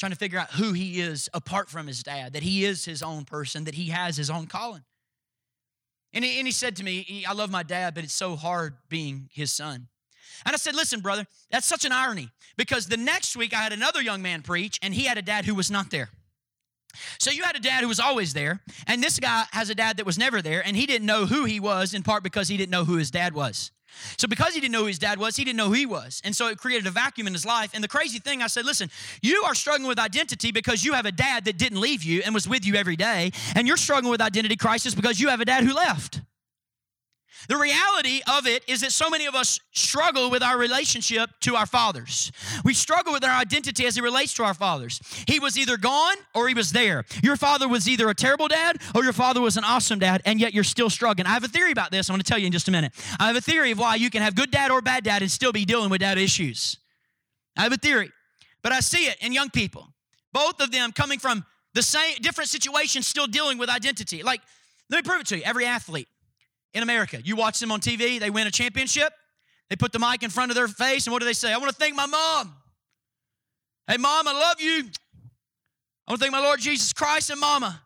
trying 0.05 0.11
to 0.11 0.19
figure 0.19 0.39
out 0.39 0.51
who 0.51 0.75
he 0.75 1.01
is 1.01 1.31
apart 1.33 1.71
from 1.71 1.87
his 1.87 2.03
dad, 2.03 2.35
that 2.35 2.43
he 2.43 2.67
is 2.67 2.85
his 2.85 3.03
own 3.03 3.25
person, 3.25 3.65
that 3.65 3.75
he 3.75 3.89
has 3.89 4.19
his 4.19 4.29
own 4.29 4.47
calling. 4.47 4.83
And 6.13 6.23
he, 6.23 6.39
and 6.39 6.47
he 6.47 6.53
said 6.53 6.77
to 6.77 6.85
me, 6.85 7.25
I 7.27 7.33
love 7.33 7.51
my 7.51 7.63
dad, 7.63 7.95
but 7.95 8.05
it's 8.05 8.13
so 8.13 8.37
hard 8.37 8.75
being 8.91 9.31
his 9.33 9.51
son. 9.51 9.89
And 10.45 10.53
I 10.53 10.59
said, 10.59 10.75
Listen, 10.75 11.01
brother, 11.01 11.25
that's 11.51 11.67
such 11.67 11.87
an 11.87 11.93
irony 11.93 12.29
because 12.59 12.87
the 12.87 12.99
next 12.99 13.35
week 13.35 13.55
I 13.55 13.63
had 13.63 13.73
another 13.73 14.03
young 14.03 14.21
man 14.21 14.43
preach, 14.43 14.79
and 14.83 14.93
he 14.93 15.05
had 15.05 15.17
a 15.17 15.23
dad 15.23 15.47
who 15.47 15.55
was 15.55 15.71
not 15.71 15.91
there. 15.91 16.11
So 17.19 17.31
you 17.31 17.43
had 17.43 17.57
a 17.57 17.61
dad 17.61 17.81
who 17.81 17.89
was 17.89 17.99
always 17.99 18.35
there, 18.35 18.61
and 18.87 19.03
this 19.03 19.19
guy 19.19 19.45
has 19.53 19.71
a 19.71 19.75
dad 19.75 19.97
that 19.97 20.05
was 20.05 20.19
never 20.19 20.43
there, 20.43 20.63
and 20.67 20.77
he 20.77 20.85
didn't 20.85 21.07
know 21.07 21.25
who 21.25 21.47
he 21.47 21.61
was 21.61 21.95
in 21.95 22.03
part 22.03 22.23
because 22.23 22.49
he 22.49 22.59
didn't 22.59 22.73
know 22.73 22.85
who 22.85 22.97
his 22.97 23.11
dad 23.11 23.33
was. 23.33 23.71
So 24.17 24.29
because 24.29 24.55
he 24.55 24.61
didn't 24.61 24.73
know 24.73 24.81
who 24.81 24.87
his 24.87 24.99
dad 24.99 25.19
was, 25.19 25.37
he 25.37 25.45
didn't 25.45 25.57
know 25.57 25.69
who 25.69 25.75
he 25.75 25.87
was. 25.87 26.21
And 26.25 26.35
so 26.35 26.49
it 26.49 26.59
created 26.59 26.87
a 26.87 26.91
vacuum 26.91 27.27
in 27.27 27.33
his 27.33 27.45
life. 27.45 27.71
And 27.75 27.83
the 27.83 27.89
crazy 27.89 28.19
thing, 28.19 28.43
I 28.43 28.47
said, 28.47 28.65
listen, 28.65 28.91
you 29.23 29.43
are 29.45 29.55
struggling 29.55 29.89
with 29.89 29.99
identity 29.99 30.53
because 30.53 30.85
you 30.85 30.93
have 30.95 31.07
a 31.07 31.13
dad 31.13 31.45
that 31.47 31.59
didn't 31.59 31.81
leave 31.81 32.03
you 32.03 32.23
and 32.25 32.35
was 32.35 32.49
with 32.49 32.67
you 32.67 32.75
every 32.75 32.97
day. 32.97 33.33
And 33.55 33.67
you're 33.67 33.77
struggling 33.77 34.11
with 34.11 34.21
identity 34.21 34.57
crisis 34.57 34.95
because 34.95 35.21
you 35.21 35.29
have 35.29 35.41
a 35.41 35.45
dad 35.45 35.65
who 35.65 35.75
left. 35.75 36.21
The 37.49 37.57
reality 37.57 38.21
of 38.27 38.47
it 38.47 38.65
is 38.69 38.81
that 38.81 38.93
so 38.93 39.11
many 39.11 39.27
of 39.27 39.35
us 39.35 39.61
struggle 39.73 40.31
with 40.31 40.43
our 40.43 40.57
relationship 40.57 41.31
to 41.41 41.57
our 41.57 41.67
fathers. 41.67 42.33
We 42.65 42.75
struggle 42.75 43.13
with 43.13 43.25
our 43.25 43.31
identity 43.31 43.87
as 43.87 43.97
it 43.97 44.03
relates 44.03 44.35
to 44.35 44.45
our 44.45 44.55
fathers. 44.55 45.01
He 45.27 45.39
was 45.39 45.59
either 45.59 45.77
gone 45.77 46.17
or 46.35 46.49
he 46.49 46.55
was 46.55 46.73
there. 46.73 47.05
Your 47.23 47.37
father 47.37 47.69
was 47.69 47.89
either 47.89 48.09
a 48.09 48.15
terrible 48.15 48.49
dad 48.49 48.79
or 48.95 49.05
your 49.05 49.13
father 49.13 49.41
was 49.41 49.57
an 49.57 49.65
awesome 49.65 49.99
dad, 49.99 50.23
and 50.25 50.41
yet 50.41 50.55
you're 50.55 50.65
still 50.65 50.91
struggling. 50.91 51.27
I 51.27 51.31
have 51.31 51.45
a 51.45 51.49
theory 51.49 51.73
about 51.73 51.91
this. 51.91 52.09
I'm 52.09 52.15
going 52.15 52.23
to 52.23 52.29
tell 52.29 52.39
you 52.39 52.47
in 52.47 52.53
just 52.53 52.69
a 52.69 52.73
minute. 52.73 52.93
I 53.19 53.27
have 53.27 53.37
a 53.37 53.41
theory 53.41 53.71
of 53.71 53.79
why 53.79 53.97
you 53.97 54.11
can 54.11 54.23
have 54.23 54.35
good 54.35 54.51
dad 54.51 54.71
or 54.71 54.81
bad 54.81 55.05
dad 55.05 55.23
and 55.23 55.31
still 55.31 55.53
be 55.53 55.65
dealing 55.65 55.91
with 55.91 56.01
dad 56.01 56.19
issues. 56.19 56.79
I 57.57 57.63
have 57.63 57.73
a 57.73 57.77
theory, 57.77 58.11
but 58.63 58.73
I 58.73 58.81
see 58.81 59.07
it 59.07 59.17
in 59.21 59.33
young 59.33 59.51
people. 59.51 59.89
Both 60.33 60.61
of 60.61 60.73
them 60.73 60.93
coming 60.93 61.19
from 61.19 61.45
the 61.75 61.83
same 61.83 62.17
different 62.21 62.51
situations, 62.51 63.07
still 63.07 63.27
dealing 63.27 63.59
with 63.59 63.69
identity. 63.69 64.23
Like, 64.23 64.41
let 64.91 65.05
me 65.05 65.09
prove 65.09 65.21
it 65.21 65.27
to 65.29 65.39
you. 65.39 65.43
Every 65.45 65.67
athlete 65.67 66.09
in 66.75 66.83
America. 66.83 67.21
You 67.23 67.37
watch 67.37 67.61
them 67.61 67.73
on 67.73 67.81
TV, 67.81 68.21
they 68.21 68.31
win 68.31 68.47
a 68.47 68.51
championship, 68.51 69.13
they 69.71 69.77
put 69.77 69.93
the 69.93 69.99
mic 69.99 70.23
in 70.23 70.31
front 70.31 70.51
of 70.51 70.57
their 70.57 70.69
face, 70.69 71.07
and 71.07 71.13
what 71.13 71.21
do 71.21 71.27
they 71.27 71.33
say? 71.33 71.53
I 71.53 71.57
want 71.59 71.71
to 71.71 71.77
thank 71.77 71.95
my 71.95 72.07
mom. 72.07 72.55
Hey, 73.87 73.97
mom, 73.97 74.29
I 74.29 74.33
love 74.33 74.61
you. 74.61 74.91
I 76.07 76.11
want 76.11 76.21
to 76.21 76.25
thank 76.25 76.33
my 76.33 76.41
Lord 76.41 76.61
Jesus 76.61 76.93
Christ 76.93 77.31
and 77.31 77.41
mama. 77.41 77.81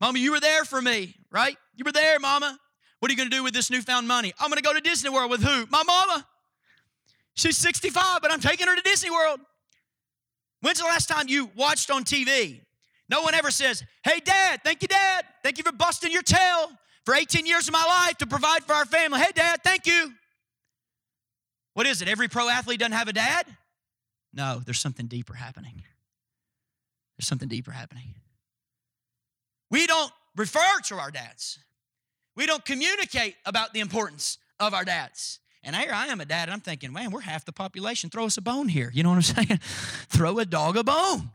Mama, 0.00 0.18
you 0.18 0.32
were 0.32 0.40
there 0.40 0.64
for 0.64 0.80
me, 0.80 1.14
right? 1.30 1.56
You 1.74 1.84
were 1.84 1.92
there, 1.92 2.20
mama. 2.20 2.58
What 3.00 3.10
are 3.10 3.12
you 3.12 3.16
going 3.16 3.30
to 3.30 3.36
do 3.36 3.42
with 3.42 3.54
this 3.54 3.70
newfound 3.70 4.06
money? 4.06 4.32
I'm 4.38 4.48
going 4.48 4.58
to 4.58 4.62
go 4.62 4.72
to 4.72 4.80
Disney 4.80 5.10
World 5.10 5.30
with 5.30 5.42
who? 5.42 5.66
My 5.70 5.82
mama. 5.82 6.26
She's 7.34 7.56
65, 7.56 8.20
but 8.22 8.30
I'm 8.30 8.40
taking 8.40 8.66
her 8.66 8.76
to 8.76 8.82
Disney 8.82 9.10
World. 9.10 9.40
When's 10.60 10.78
the 10.78 10.84
last 10.84 11.08
time 11.08 11.26
you 11.28 11.50
watched 11.56 11.90
on 11.90 12.04
TV 12.04 12.60
No 13.10 13.22
one 13.22 13.34
ever 13.34 13.50
says, 13.50 13.84
Hey, 14.02 14.20
dad, 14.20 14.60
thank 14.64 14.82
you, 14.82 14.88
dad. 14.88 15.24
Thank 15.42 15.58
you 15.58 15.64
for 15.64 15.72
busting 15.72 16.10
your 16.10 16.22
tail 16.22 16.70
for 17.04 17.14
18 17.14 17.46
years 17.46 17.68
of 17.68 17.72
my 17.72 17.84
life 17.84 18.18
to 18.18 18.26
provide 18.26 18.64
for 18.64 18.74
our 18.74 18.86
family. 18.86 19.20
Hey, 19.20 19.32
dad, 19.34 19.60
thank 19.62 19.86
you. 19.86 20.12
What 21.74 21.86
is 21.86 22.02
it? 22.02 22.08
Every 22.08 22.28
pro 22.28 22.48
athlete 22.48 22.80
doesn't 22.80 22.92
have 22.92 23.08
a 23.08 23.12
dad? 23.12 23.46
No, 24.32 24.60
there's 24.64 24.80
something 24.80 25.06
deeper 25.06 25.34
happening. 25.34 25.82
There's 27.16 27.26
something 27.26 27.48
deeper 27.48 27.70
happening. 27.70 28.14
We 29.70 29.86
don't 29.86 30.12
refer 30.36 30.80
to 30.84 30.96
our 30.96 31.10
dads. 31.10 31.58
We 32.36 32.46
don't 32.46 32.64
communicate 32.64 33.36
about 33.44 33.72
the 33.72 33.80
importance 33.80 34.38
of 34.58 34.74
our 34.74 34.84
dads. 34.84 35.40
And 35.62 35.74
here 35.74 35.92
I 35.92 36.08
am 36.08 36.20
a 36.20 36.24
dad, 36.24 36.48
and 36.48 36.52
I'm 36.52 36.60
thinking, 36.60 36.92
man, 36.92 37.10
we're 37.10 37.20
half 37.20 37.44
the 37.44 37.52
population. 37.52 38.10
Throw 38.10 38.26
us 38.26 38.36
a 38.36 38.42
bone 38.42 38.68
here. 38.68 38.90
You 38.92 39.02
know 39.02 39.10
what 39.10 39.16
I'm 39.16 39.22
saying? 39.46 39.60
Throw 40.08 40.38
a 40.38 40.44
dog 40.44 40.76
a 40.76 40.84
bone. 40.84 41.30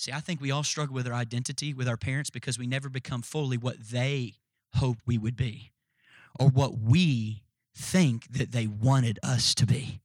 See, 0.00 0.12
I 0.12 0.20
think 0.20 0.40
we 0.40 0.50
all 0.50 0.62
struggle 0.62 0.94
with 0.94 1.06
our 1.06 1.12
identity 1.12 1.74
with 1.74 1.86
our 1.86 1.98
parents 1.98 2.30
because 2.30 2.58
we 2.58 2.66
never 2.66 2.88
become 2.88 3.20
fully 3.20 3.58
what 3.58 3.78
they 3.78 4.36
hope 4.76 4.96
we 5.04 5.18
would 5.18 5.36
be 5.36 5.72
or 6.38 6.48
what 6.48 6.78
we 6.78 7.42
think 7.76 8.32
that 8.32 8.50
they 8.50 8.66
wanted 8.66 9.18
us 9.22 9.54
to 9.56 9.66
be. 9.66 10.00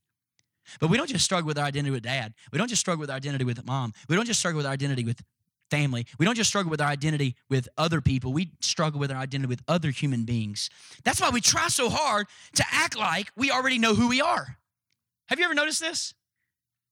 But 0.80 0.90
we 0.90 0.98
don't 0.98 1.08
just 1.08 1.24
struggle 1.24 1.46
with 1.46 1.56
our 1.56 1.64
identity 1.64 1.92
with 1.92 2.02
dad. 2.02 2.34
We 2.52 2.58
don't 2.58 2.68
just 2.68 2.80
struggle 2.80 3.00
with 3.00 3.08
our 3.08 3.16
identity 3.16 3.46
with 3.46 3.64
mom. 3.64 3.94
We 4.06 4.16
don't 4.16 4.26
just 4.26 4.38
struggle 4.38 4.58
with 4.58 4.66
our 4.66 4.74
identity 4.74 5.02
with 5.02 5.22
family. 5.70 6.04
We 6.18 6.26
don't 6.26 6.36
just 6.36 6.50
struggle 6.50 6.68
with 6.68 6.82
our 6.82 6.88
identity 6.88 7.34
with 7.48 7.66
other 7.78 8.02
people. 8.02 8.34
We 8.34 8.50
struggle 8.60 9.00
with 9.00 9.10
our 9.10 9.16
identity 9.16 9.48
with 9.48 9.62
other 9.66 9.88
human 9.88 10.26
beings. 10.26 10.68
That's 11.04 11.22
why 11.22 11.30
we 11.30 11.40
try 11.40 11.68
so 11.68 11.88
hard 11.88 12.26
to 12.56 12.64
act 12.70 12.98
like 12.98 13.32
we 13.34 13.50
already 13.50 13.78
know 13.78 13.94
who 13.94 14.08
we 14.08 14.20
are. 14.20 14.58
Have 15.28 15.38
you 15.38 15.46
ever 15.46 15.54
noticed 15.54 15.80
this? 15.80 16.12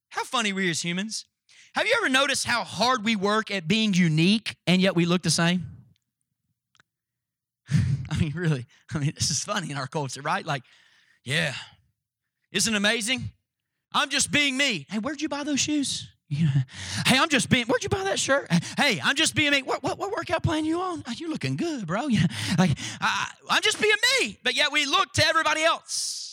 How 0.09 0.25
funny 0.25 0.55
we 0.55 0.69
are 0.69 0.71
as 0.71 0.83
humans. 0.83 1.27
Have 1.75 1.89
you 1.89 1.95
ever 2.01 2.09
noticed 2.09 2.47
how 2.47 2.62
hard 2.62 3.05
we 3.05 3.16
work 3.16 3.51
at 3.51 3.66
being 3.66 3.95
unique 3.95 4.57
and 4.66 4.81
yet 4.81 4.95
we 4.95 5.07
look 5.07 5.22
the 5.22 5.31
same? 5.31 5.66
I 8.11 8.18
mean, 8.18 8.33
really, 8.35 8.66
I 8.95 8.99
mean, 8.99 9.12
this 9.14 9.31
is 9.31 9.43
funny 9.43 9.72
in 9.72 9.77
our 9.77 9.89
culture, 9.89 10.22
right? 10.22 10.47
Like, 10.47 10.62
yeah, 11.25 11.55
isn't 12.53 12.75
amazing? 12.75 13.31
I'm 13.93 14.09
just 14.09 14.31
being 14.31 14.57
me. 14.57 14.87
Hey, 14.89 14.99
where'd 14.99 15.20
you 15.20 15.29
buy 15.29 15.43
those 15.43 15.59
shoes? 15.59 16.09
hey, 16.29 17.18
I'm 17.18 17.29
just 17.29 17.51
being. 17.51 17.66
Where'd 17.66 17.83
you 17.83 17.89
buy 17.89 18.05
that 18.05 18.18
shirt? 18.18 18.47
Hey, 18.79 19.01
I'm 19.03 19.16
just 19.16 19.35
being 19.35 19.51
me. 19.51 19.62
What, 19.62 19.83
what, 19.83 19.99
what 19.99 20.12
workout 20.12 20.43
plan 20.43 20.64
you 20.64 20.81
on? 20.81 21.03
Oh, 21.07 21.12
you 21.16 21.29
looking 21.29 21.57
good, 21.57 21.87
bro. 21.87 22.07
Yeah, 22.07 22.27
like 22.59 22.70
I, 23.01 23.31
I'm 23.51 23.62
just 23.62 23.81
being 23.81 23.95
me. 24.20 24.39
But 24.43 24.57
yet 24.57 24.70
we 24.72 24.87
look 24.87 25.12
to 25.14 25.27
everybody 25.27 25.62
else. 25.62 26.24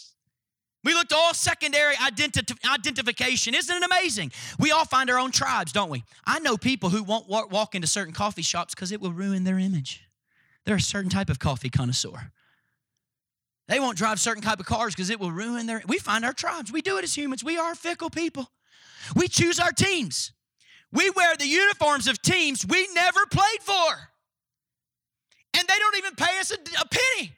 We 0.84 0.94
look 0.94 1.10
to 1.10 1.16
all 1.16 1.34
secondary 1.34 1.94
identi- 1.96 2.58
identification. 2.68 3.54
Isn't 3.54 3.76
it 3.76 3.84
amazing? 3.84 4.32
We 4.58 4.72
all 4.72 4.86
find 4.86 5.10
our 5.10 5.20
own 5.20 5.32
tribes, 5.32 5.72
don't 5.72 5.90
we? 5.90 6.04
I 6.26 6.40
know 6.40 6.58
people 6.58 6.90
who 6.90 7.04
won't 7.04 7.30
walk, 7.30 7.76
into 7.76 7.88
certain 7.88 8.14
coffee 8.14 8.42
shops 8.42 8.74
because 8.74 8.92
it 8.92 9.00
will 9.00 9.14
ruin 9.14 9.44
their 9.44 9.60
image. 9.60 10.04
They're 10.66 10.76
a 10.76 10.82
certain 10.82 11.10
type 11.10 11.30
of 11.30 11.40
coffee 11.40 11.70
connoisseur. 11.70 12.32
They 13.68 13.80
won't 13.80 13.98
drive 13.98 14.20
certain 14.20 14.44
type 14.44 14.60
of 14.60 14.66
cars 14.66 14.94
because 14.94 15.10
it 15.10 15.20
will 15.20 15.32
ruin 15.32 15.68
their. 15.68 15.82
We 15.88 16.00
find 16.00 16.26
our 16.26 16.34
tribes. 16.34 16.72
We 16.72 16.82
do 16.82 16.98
it 16.98 17.04
as 17.04 17.16
humans. 17.16 17.44
We 17.44 17.58
are 17.58 17.76
fickle 17.76 18.10
people. 18.10 18.52
We 19.16 19.28
choose 19.28 19.60
our 19.60 19.72
teams. 19.72 20.34
We 20.92 21.10
wear 21.12 21.36
the 21.38 21.48
uniforms 21.48 22.08
of 22.08 22.22
teams 22.22 22.66
we 22.66 22.88
never 22.94 23.26
played 23.28 23.62
for. 23.62 24.12
And 25.58 25.68
they 25.68 25.80
don't 25.80 25.98
even 25.98 26.16
pay 26.16 26.40
us 26.40 26.52
a, 26.52 26.56
a 26.82 26.88
penny. 26.88 27.34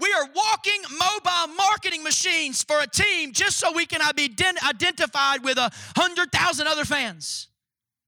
We 0.00 0.12
are 0.12 0.28
walking 0.34 0.82
mobile 0.92 1.54
marketing 1.54 2.02
machines 2.02 2.62
for 2.62 2.80
a 2.80 2.86
team 2.86 3.32
just 3.32 3.58
so 3.58 3.72
we 3.72 3.84
can 3.84 4.00
be 4.16 4.34
identified 4.66 5.44
with 5.44 5.58
a 5.58 5.70
hundred 5.96 6.32
thousand 6.32 6.68
other 6.68 6.84
fans. 6.84 7.48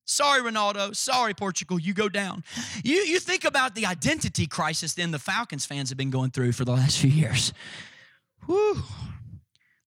Sorry, 0.05 0.43
Ronaldo. 0.43 0.97
Sorry, 0.97 1.35
Portugal. 1.35 1.79
You 1.79 1.95
go 1.95 2.09
down. 2.09 2.45
You, 2.83 2.97
you 2.97 3.21
think 3.21 3.45
about 3.45 3.75
the 3.75 3.87
identity 3.87 4.47
crisis 4.47 4.95
then 4.95 5.11
the 5.11 5.19
Falcons 5.19 5.65
fans 5.65 5.91
have 5.91 5.99
been 5.99 6.11
going 6.11 6.31
through 6.31 6.53
for 6.53 6.65
the 6.65 6.73
last 6.73 6.99
few 6.99 7.11
years. 7.11 7.53
Whew. 8.47 8.83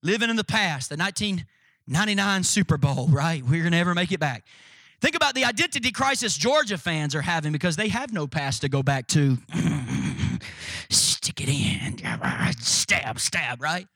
Living 0.01 0.29
in 0.29 0.35
the 0.35 0.43
past, 0.43 0.89
the 0.89 0.97
1999 0.97 2.43
Super 2.43 2.77
Bowl, 2.77 3.07
right? 3.07 3.43
We're 3.43 3.61
going 3.61 3.71
to 3.71 3.77
never 3.77 3.95
make 3.95 4.11
it 4.11 4.19
back. 4.19 4.45
Think 5.01 5.15
about 5.15 5.35
the 5.35 5.45
identity 5.45 5.91
crisis 5.91 6.37
Georgia 6.37 6.77
fans 6.77 7.15
are 7.15 7.21
having 7.21 7.51
because 7.51 7.75
they 7.75 7.89
have 7.89 8.13
no 8.13 8.27
past 8.27 8.61
to 8.61 8.69
go 8.69 8.83
back 8.83 9.07
to. 9.07 9.37
It 11.37 11.49
in. 11.49 12.01
Stab, 12.59 13.19
stab, 13.19 13.61
right? 13.61 13.87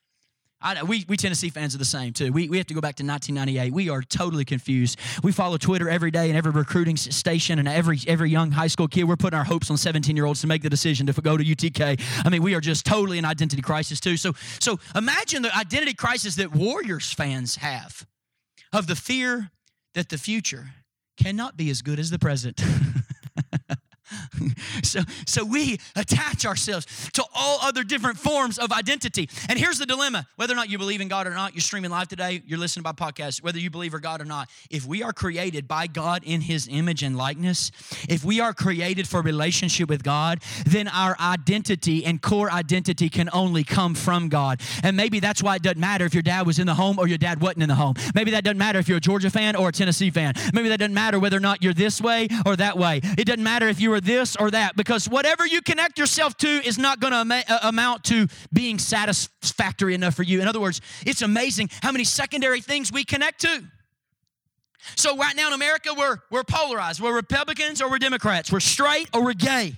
I, 0.62 0.84
we, 0.84 1.06
we 1.08 1.16
Tennessee 1.16 1.50
fans 1.50 1.74
are 1.74 1.78
the 1.78 1.86
same 1.86 2.12
too. 2.12 2.34
We, 2.34 2.50
we 2.50 2.58
have 2.58 2.68
to 2.68 2.74
go 2.74 2.82
back 2.82 2.96
to 2.98 3.06
1998. 3.06 3.72
We 3.72 3.90
are 3.90 4.02
totally 4.02 4.44
confused. 4.44 5.00
We 5.24 5.32
follow 5.32 5.58
Twitter 5.58 5.90
every 5.90 6.12
day 6.12 6.28
and 6.28 6.38
every 6.38 6.52
recruiting 6.52 6.98
station 6.98 7.60
and 7.60 7.68
every 7.68 8.00
every 8.08 8.30
young 8.30 8.52
high 8.52 8.68
school 8.68 8.90
kid. 8.90 9.06
We're 9.06 9.16
putting 9.16 9.38
our 9.38 9.46
hopes 9.46 9.72
on 9.72 9.78
17 9.78 10.18
year 10.18 10.26
olds 10.26 10.42
to 10.42 10.48
make 10.48 10.62
the 10.62 10.70
decision 10.70 11.08
to 11.08 11.14
go 11.14 11.38
to 11.38 11.44
UTK. 11.44 12.02
I 12.26 12.30
mean, 12.30 12.44
we 12.44 12.56
are 12.56 12.62
just 12.62 12.86
totally 12.86 13.18
in 13.18 13.24
identity 13.24 13.62
crisis 13.62 14.02
too. 14.02 14.18
So 14.18 14.34
so 14.60 14.80
imagine 14.96 15.44
the 15.44 15.56
identity 15.56 15.94
crisis 15.94 16.36
that 16.36 16.54
Warriors 16.54 17.14
fans 17.14 17.56
have 17.58 18.06
of 18.74 18.88
the 18.88 18.96
fear 18.96 19.52
that 19.94 20.10
the 20.10 20.18
future 20.18 20.72
cannot 21.16 21.56
be 21.56 21.70
as 21.70 21.82
good 21.82 22.00
as 22.00 22.10
the 22.10 22.20
present. 22.20 22.62
so, 24.84 25.02
so 25.26 25.46
we 25.46 25.80
attach 25.96 26.46
ourselves 26.46 27.10
to 27.14 27.24
all 27.34 27.60
other 27.62 27.84
different 27.84 28.18
forms 28.18 28.58
of 28.58 28.72
identity. 28.72 29.30
And 29.48 29.60
here's 29.60 29.80
the 29.80 29.86
dilemma 29.86 30.28
whether 30.36 30.54
or 30.54 30.56
not 30.56 30.70
you 30.70 30.78
believe 30.78 31.02
in 31.02 31.08
God 31.08 31.28
or 31.28 31.32
not, 31.32 31.54
you're 31.54 31.62
streaming 31.62 31.92
live 31.92 32.08
today, 32.08 32.42
you're 32.46 32.60
listening 32.60 32.84
by 32.84 32.92
podcast, 32.92 33.44
whether 33.44 33.60
you 33.60 33.70
believe 33.70 33.94
in 33.94 34.02
God 34.02 34.22
or 34.22 34.26
not, 34.26 34.50
if 34.70 34.86
we 34.86 35.04
are 35.04 35.14
created 35.14 35.68
by 35.68 35.88
God 35.88 36.24
in 36.24 36.42
His 36.42 36.68
image 36.70 37.04
and 37.04 37.18
likeness, 37.18 37.72
if 38.08 38.24
we 38.24 38.40
are 38.40 38.54
created 38.54 39.08
for 39.08 39.22
relationship 39.22 39.90
with 39.90 40.04
God, 40.04 40.42
then 40.66 40.88
our 40.88 41.16
identity 41.20 42.06
and 42.06 42.22
core 42.22 42.52
identity 42.52 43.10
can 43.10 43.30
only 43.34 43.64
come 43.64 43.96
from 43.96 44.30
God. 44.30 44.62
And 44.84 44.96
maybe 44.96 45.20
that's 45.20 45.44
why 45.44 45.56
it 45.56 45.64
doesn't 45.64 45.80
matter 45.80 46.06
if 46.06 46.14
your 46.14 46.24
dad 46.24 46.46
was 46.46 46.60
in 46.60 46.68
the 46.68 46.74
home 46.74 47.00
or 47.00 47.08
your 47.08 47.18
dad 47.18 47.42
wasn't 47.42 47.64
in 47.64 47.70
the 47.70 47.76
home. 47.76 47.96
Maybe 48.16 48.32
that 48.32 48.44
doesn't 48.44 48.58
matter 48.58 48.80
if 48.80 48.88
you're 48.88 48.98
a 48.98 49.02
Georgia 49.02 49.30
fan 49.30 49.56
or 49.56 49.70
a 49.70 49.72
Tennessee 49.72 50.10
fan. 50.10 50.34
Maybe 50.54 50.70
that 50.70 50.80
doesn't 50.80 50.94
matter 50.94 51.20
whether 51.20 51.38
or 51.38 51.42
not 51.42 51.64
you're 51.64 51.74
this 51.74 52.02
way 52.02 52.28
or 52.46 52.56
that 52.56 52.78
way. 52.78 53.02
It 53.18 53.26
doesn't 53.26 53.44
matter 53.44 53.68
if 53.68 53.80
you 53.80 53.90
were 53.90 53.99
this 54.02 54.36
or 54.36 54.52
that 54.52 54.76
because 54.76 55.08
whatever 55.08 55.46
you 55.46 55.62
connect 55.62 55.98
yourself 55.98 56.36
to 56.38 56.48
is 56.48 56.78
not 56.78 57.00
going 57.00 57.14
to 57.14 57.44
uh, 57.48 57.60
amount 57.64 58.04
to 58.06 58.28
being 58.52 58.80
satisfactory 58.80 59.94
enough 59.94 60.16
for 60.16 60.24
you. 60.24 60.42
In 60.42 60.48
other 60.48 60.60
words, 60.60 60.82
it's 61.06 61.22
amazing 61.22 61.70
how 61.82 61.92
many 61.92 62.04
secondary 62.04 62.62
things 62.62 62.92
we 62.92 63.04
connect 63.04 63.42
to. 63.42 63.64
So 64.96 65.18
right 65.18 65.36
now 65.36 65.48
in 65.48 65.54
America, 65.54 65.90
we're, 65.96 66.18
we're 66.32 66.44
polarized. 66.44 67.02
We're 67.02 67.16
Republicans 67.16 67.82
or 67.82 67.90
we're 67.90 68.00
Democrats. 68.00 68.52
We're 68.52 68.60
straight 68.60 69.10
or 69.14 69.24
we're 69.24 69.34
gay. 69.34 69.78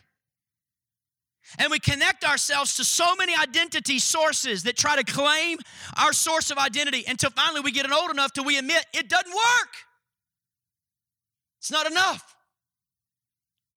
And 1.60 1.70
we 1.70 1.80
connect 1.80 2.24
ourselves 2.24 2.76
to 2.78 2.84
so 2.84 3.16
many 3.16 3.36
identity 3.36 4.00
sources 4.00 4.64
that 4.64 4.78
try 4.78 4.96
to 4.96 5.04
claim 5.04 5.58
our 5.98 6.14
source 6.14 6.50
of 6.50 6.58
identity 6.58 7.04
until 7.08 7.30
finally 7.32 7.62
we 7.62 7.72
get 7.72 7.92
old 7.92 8.10
enough 8.10 8.32
till 8.32 8.46
we 8.46 8.58
admit 8.58 8.86
it 8.94 9.10
doesn't 9.10 9.34
work. 9.34 9.70
It's 11.60 11.72
not 11.72 11.90
enough. 11.90 12.36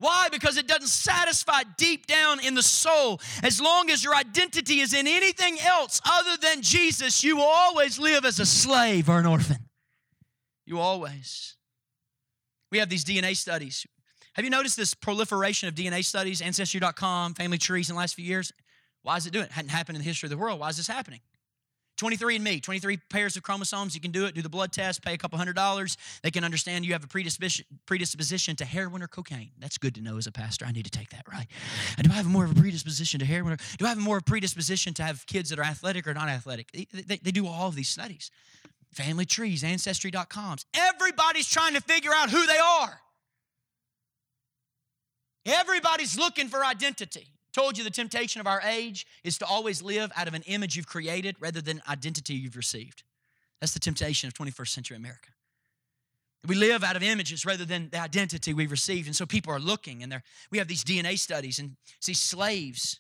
Why? 0.05 0.29
Because 0.31 0.59
it 0.59 0.69
doesn't 0.69 0.89
satisfy 0.89 1.63
deep 1.79 2.07
down 2.07 2.39
in 2.45 2.55
the 2.55 2.63
soul. 2.63 3.23
As 3.43 3.59
long 3.59 3.89
as 3.89 4.05
your 4.05 4.15
identity 4.15 4.81
is 4.81 4.93
in 4.93 5.07
anything 5.07 5.59
else 5.59 5.99
other 6.05 6.37
than 6.37 6.61
Jesus, 6.61 7.25
you 7.25 7.37
will 7.37 7.45
always 7.45 7.99
live 7.99 8.27
as 8.27 8.39
a 8.39 8.45
slave 8.45 9.09
or 9.09 9.19
an 9.19 9.25
orphan. 9.25 9.57
You 10.67 10.79
always. 10.79 11.57
We 12.71 12.81
have 12.81 12.91
these 12.91 13.03
DNA 13.03 13.35
studies. 13.35 13.87
Have 14.35 14.45
you 14.45 14.51
noticed 14.51 14.77
this 14.77 14.93
proliferation 14.93 15.71
of 15.71 15.75
DNA 15.75 16.05
studies, 16.05 16.43
Ancestry.com, 16.43 17.33
family 17.33 17.57
trees 17.57 17.89
in 17.89 17.95
the 17.95 17.99
last 17.99 18.15
few 18.15 18.27
years? 18.27 18.53
Why 19.05 19.17
is 19.17 19.27
it 19.27 19.33
doing 19.33 19.47
it? 19.47 19.53
it 19.53 19.53
hadn't 19.53 19.71
happened 19.71 19.97
in 19.97 20.03
the 20.03 20.09
history 20.09 20.27
of 20.27 20.33
the 20.33 20.37
world. 20.37 20.61
Why 20.61 20.69
is 20.69 20.77
this 20.77 20.87
happening? 20.87 21.21
23andMe, 21.97 22.63
23 22.63 22.97
pairs 23.09 23.37
of 23.37 23.43
chromosomes. 23.43 23.95
You 23.95 24.01
can 24.01 24.11
do 24.11 24.27
it, 24.27 24.35
do 24.35 24.43
the 24.43 24.49
blood 24.49 24.73
test, 24.73 25.03
pay 25.03 25.15
a 25.15 25.19
couple 25.19 25.39
hundred 25.39 25.55
dollars. 25.55 25.97
They 26.23 26.31
can 26.31 26.45
understand 26.45 26.85
you 26.85 26.93
have 26.93 27.05
a 27.05 27.09
predisposition, 27.09 27.67
predisposition 27.87 28.57
to 28.57 28.65
heroin 28.65 29.03
or 29.03 29.07
cocaine. 29.07 29.53
That's 29.59 29.79
good 29.79 29.95
to 29.95 30.01
know 30.01 30.17
as 30.17 30.27
a 30.27 30.33
pastor. 30.33 30.65
I 30.67 30.73
need 30.73 30.85
to 30.85 30.91
take 30.91 31.11
that, 31.11 31.25
right? 31.31 31.47
And 31.97 32.07
do 32.07 32.13
I 32.13 32.17
have 32.17 32.27
more 32.27 32.45
of 32.45 32.51
a 32.51 32.55
predisposition 32.55 33.21
to 33.21 33.27
heroin? 33.27 33.53
Or, 33.53 33.59
do 33.79 33.87
I 33.87 33.91
have 33.91 33.99
more 33.99 34.17
of 34.17 34.23
a 34.23 34.25
predisposition 34.25 34.93
to 34.95 35.03
have 35.03 35.25
kids 35.27 35.51
that 35.51 35.59
are 35.59 35.65
athletic 35.65 36.07
or 36.07 36.15
not 36.15 36.29
athletic? 36.29 36.73
They, 36.73 36.87
they, 36.93 37.19
they 37.19 37.31
do 37.31 37.47
all 37.47 37.69
of 37.69 37.77
these 37.77 37.89
studies. 37.89 38.31
Family 38.93 39.25
trees, 39.25 39.65
ancestry.coms. 39.65 40.67
Everybody's 40.75 41.49
trying 41.49 41.75
to 41.75 41.81
figure 41.81 42.13
out 42.15 42.31
who 42.31 42.47
they 42.47 42.59
are. 42.59 43.01
Everybody's 45.47 46.19
looking 46.19 46.49
for 46.49 46.65
identity. 46.65 47.29
Told 47.55 47.79
you 47.79 47.85
the 47.85 47.91
temptation 47.91 48.41
of 48.41 48.49
our 48.49 48.61
age 48.63 49.07
is 49.23 49.39
to 49.39 49.47
always 49.47 49.81
live 49.81 50.11
out 50.17 50.27
of 50.27 50.35
an 50.35 50.43
image 50.43 50.75
you've 50.75 50.89
created 50.89 51.37
rather 51.39 51.61
than 51.61 51.81
identity 51.89 52.35
you've 52.35 52.57
received. 52.57 53.05
That's 53.61 53.73
the 53.73 53.79
temptation 53.79 54.27
of 54.27 54.35
21st 54.35 54.69
century 54.69 54.97
America. 54.97 55.31
We 56.47 56.57
live 56.57 56.83
out 56.83 56.97
of 56.97 57.03
images 57.05 57.47
rather 57.47 57.65
than 57.65 57.91
the 57.91 58.01
identity 58.01 58.53
we've 58.53 58.73
received. 58.73 59.07
And 59.07 59.15
so 59.15 59.25
people 59.25 59.53
are 59.53 59.61
looking, 59.61 60.03
and 60.03 60.11
they're, 60.11 60.25
we 60.51 60.59
have 60.59 60.67
these 60.67 60.83
DNA 60.83 61.17
studies. 61.17 61.61
And 61.61 61.77
see, 62.01 62.13
slaves, 62.13 62.99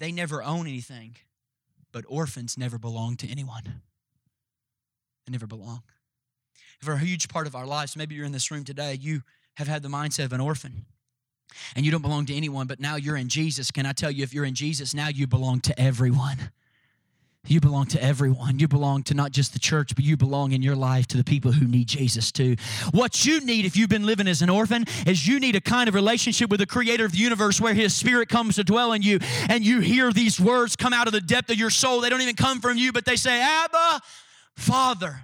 they 0.00 0.10
never 0.10 0.42
own 0.42 0.66
anything, 0.66 1.14
but 1.92 2.04
orphans 2.08 2.58
never 2.58 2.78
belong 2.78 3.16
to 3.18 3.30
anyone. 3.30 3.80
They 5.24 5.30
never 5.30 5.46
belong. 5.46 5.82
for 6.82 6.94
a 6.94 6.98
huge 6.98 7.28
part 7.28 7.46
of 7.46 7.54
our 7.54 7.64
lives. 7.64 7.96
Maybe 7.96 8.16
you're 8.16 8.26
in 8.26 8.32
this 8.32 8.50
room 8.50 8.64
today, 8.64 8.98
you 9.00 9.22
have 9.54 9.68
had 9.68 9.82
the 9.82 9.88
mindset 9.88 10.24
of 10.24 10.32
an 10.32 10.40
orphan 10.40 10.84
and 11.76 11.84
you 11.84 11.92
don't 11.92 12.02
belong 12.02 12.26
to 12.26 12.34
anyone, 12.34 12.66
but 12.66 12.80
now 12.80 12.96
you're 12.96 13.16
in 13.16 13.28
Jesus. 13.28 13.70
Can 13.70 13.86
I 13.86 13.92
tell 13.92 14.10
you, 14.10 14.22
if 14.22 14.34
you're 14.34 14.44
in 14.44 14.54
Jesus, 14.54 14.94
now 14.94 15.08
you 15.08 15.26
belong 15.26 15.60
to 15.60 15.80
everyone. 15.80 16.50
You 17.46 17.60
belong 17.60 17.86
to 17.88 18.02
everyone. 18.02 18.58
You 18.58 18.68
belong 18.68 19.02
to 19.04 19.14
not 19.14 19.30
just 19.30 19.52
the 19.52 19.58
church, 19.58 19.94
but 19.94 20.02
you 20.02 20.16
belong 20.16 20.52
in 20.52 20.62
your 20.62 20.76
life 20.76 21.06
to 21.08 21.18
the 21.18 21.24
people 21.24 21.52
who 21.52 21.66
need 21.66 21.88
Jesus 21.88 22.32
too. 22.32 22.56
What 22.92 23.26
you 23.26 23.40
need 23.40 23.66
if 23.66 23.76
you've 23.76 23.90
been 23.90 24.06
living 24.06 24.26
as 24.26 24.40
an 24.40 24.48
orphan 24.48 24.86
is 25.06 25.28
you 25.28 25.38
need 25.38 25.54
a 25.54 25.60
kind 25.60 25.86
of 25.88 25.94
relationship 25.94 26.48
with 26.48 26.60
the 26.60 26.66
creator 26.66 27.04
of 27.04 27.12
the 27.12 27.18
universe 27.18 27.60
where 27.60 27.74
his 27.74 27.94
spirit 27.94 28.30
comes 28.30 28.56
to 28.56 28.64
dwell 28.64 28.92
in 28.92 29.02
you 29.02 29.18
and 29.50 29.62
you 29.62 29.80
hear 29.80 30.10
these 30.10 30.40
words 30.40 30.74
come 30.74 30.94
out 30.94 31.06
of 31.06 31.12
the 31.12 31.20
depth 31.20 31.50
of 31.50 31.58
your 31.58 31.70
soul. 31.70 32.00
They 32.00 32.08
don't 32.08 32.22
even 32.22 32.36
come 32.36 32.62
from 32.62 32.78
you, 32.78 32.92
but 32.92 33.04
they 33.04 33.16
say, 33.16 33.42
Abba, 33.42 34.00
Father. 34.56 35.20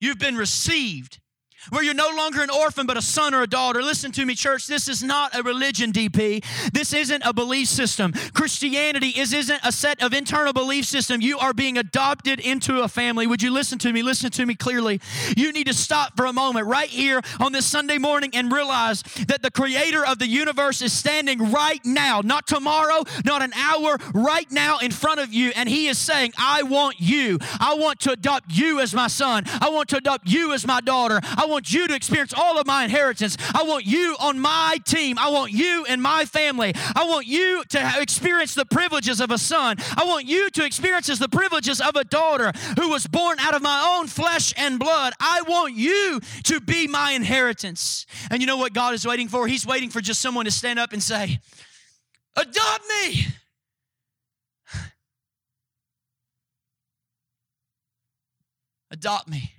You've 0.00 0.18
been 0.18 0.36
received 0.36 1.20
where 1.68 1.82
you're 1.82 1.94
no 1.94 2.10
longer 2.16 2.42
an 2.42 2.50
orphan 2.50 2.86
but 2.86 2.96
a 2.96 3.02
son 3.02 3.34
or 3.34 3.42
a 3.42 3.46
daughter. 3.46 3.82
Listen 3.82 4.10
to 4.12 4.24
me, 4.24 4.34
church. 4.34 4.66
This 4.66 4.88
is 4.88 5.02
not 5.02 5.36
a 5.38 5.42
religion, 5.42 5.92
DP. 5.92 6.44
This 6.72 6.92
isn't 6.92 7.22
a 7.24 7.32
belief 7.32 7.68
system. 7.68 8.12
Christianity 8.32 9.08
is, 9.08 9.32
isn't 9.32 9.60
a 9.64 9.72
set 9.72 10.02
of 10.02 10.12
internal 10.12 10.52
belief 10.52 10.86
system. 10.86 11.20
You 11.20 11.38
are 11.38 11.52
being 11.52 11.78
adopted 11.78 12.40
into 12.40 12.80
a 12.80 12.88
family. 12.88 13.26
Would 13.26 13.42
you 13.42 13.50
listen 13.50 13.78
to 13.80 13.92
me? 13.92 14.02
Listen 14.02 14.30
to 14.30 14.46
me 14.46 14.54
clearly. 14.54 15.00
You 15.36 15.52
need 15.52 15.66
to 15.66 15.74
stop 15.74 16.16
for 16.16 16.26
a 16.26 16.32
moment 16.32 16.66
right 16.66 16.88
here 16.88 17.20
on 17.38 17.52
this 17.52 17.66
Sunday 17.66 17.98
morning 17.98 18.30
and 18.34 18.50
realize 18.50 19.02
that 19.28 19.42
the 19.42 19.50
creator 19.50 20.04
of 20.04 20.18
the 20.18 20.26
universe 20.26 20.82
is 20.82 20.92
standing 20.92 21.50
right 21.52 21.84
now, 21.84 22.20
not 22.24 22.46
tomorrow, 22.46 23.04
not 23.24 23.42
an 23.42 23.52
hour, 23.52 23.98
right 24.14 24.50
now 24.50 24.78
in 24.78 24.90
front 24.90 25.20
of 25.20 25.32
you. 25.32 25.52
And 25.54 25.68
he 25.68 25.88
is 25.88 25.98
saying, 25.98 26.32
I 26.38 26.62
want 26.62 26.96
you. 27.00 27.38
I 27.58 27.74
want 27.74 28.00
to 28.00 28.12
adopt 28.12 28.50
you 28.50 28.80
as 28.80 28.94
my 28.94 29.08
son. 29.08 29.44
I 29.60 29.68
want 29.68 29.88
to 29.90 29.96
adopt 29.96 30.28
you 30.28 30.52
as 30.52 30.66
my 30.66 30.80
daughter. 30.80 31.20
I 31.22 31.46
want 31.50 31.72
you 31.72 31.88
to 31.88 31.94
experience 31.94 32.32
all 32.32 32.58
of 32.58 32.66
my 32.66 32.84
inheritance. 32.84 33.36
I 33.54 33.64
want 33.64 33.84
you 33.84 34.16
on 34.20 34.38
my 34.38 34.78
team. 34.84 35.18
I 35.18 35.28
want 35.30 35.52
you 35.52 35.84
in 35.84 36.00
my 36.00 36.24
family. 36.24 36.72
I 36.94 37.04
want 37.04 37.26
you 37.26 37.64
to 37.70 37.92
experience 38.00 38.54
the 38.54 38.64
privileges 38.64 39.20
of 39.20 39.30
a 39.30 39.38
son. 39.38 39.76
I 39.96 40.04
want 40.04 40.26
you 40.26 40.48
to 40.50 40.64
experience 40.64 41.10
the 41.18 41.28
privileges 41.28 41.80
of 41.80 41.96
a 41.96 42.04
daughter 42.04 42.52
who 42.78 42.90
was 42.90 43.06
born 43.06 43.38
out 43.40 43.54
of 43.54 43.62
my 43.62 43.96
own 43.96 44.06
flesh 44.06 44.54
and 44.56 44.78
blood. 44.78 45.12
I 45.20 45.42
want 45.42 45.74
you 45.74 46.20
to 46.44 46.60
be 46.60 46.86
my 46.86 47.12
inheritance. 47.12 48.06
And 48.30 48.40
you 48.40 48.46
know 48.46 48.56
what 48.56 48.72
God 48.72 48.94
is 48.94 49.06
waiting 49.06 49.28
for? 49.28 49.46
He's 49.46 49.66
waiting 49.66 49.90
for 49.90 50.00
just 50.00 50.20
someone 50.20 50.44
to 50.44 50.50
stand 50.50 50.78
up 50.78 50.92
and 50.92 51.02
say, 51.02 51.40
Adopt 52.36 52.84
me. 52.88 53.26
Adopt 58.90 59.28
me. 59.28 59.52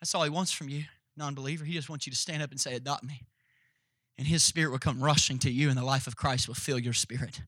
That's 0.00 0.14
all 0.14 0.22
he 0.22 0.30
wants 0.30 0.52
from 0.52 0.68
you, 0.68 0.84
non 1.16 1.34
believer. 1.34 1.64
He 1.64 1.74
just 1.74 1.88
wants 1.88 2.06
you 2.06 2.12
to 2.12 2.18
stand 2.18 2.42
up 2.42 2.50
and 2.50 2.60
say, 2.60 2.74
Adopt 2.74 3.04
me. 3.04 3.22
And 4.18 4.26
his 4.26 4.42
spirit 4.42 4.70
will 4.70 4.78
come 4.78 5.02
rushing 5.02 5.38
to 5.40 5.50
you, 5.50 5.68
and 5.68 5.78
the 5.78 5.84
life 5.84 6.06
of 6.06 6.16
Christ 6.16 6.48
will 6.48 6.54
fill 6.54 6.78
your 6.78 6.92
spirit. 6.92 7.40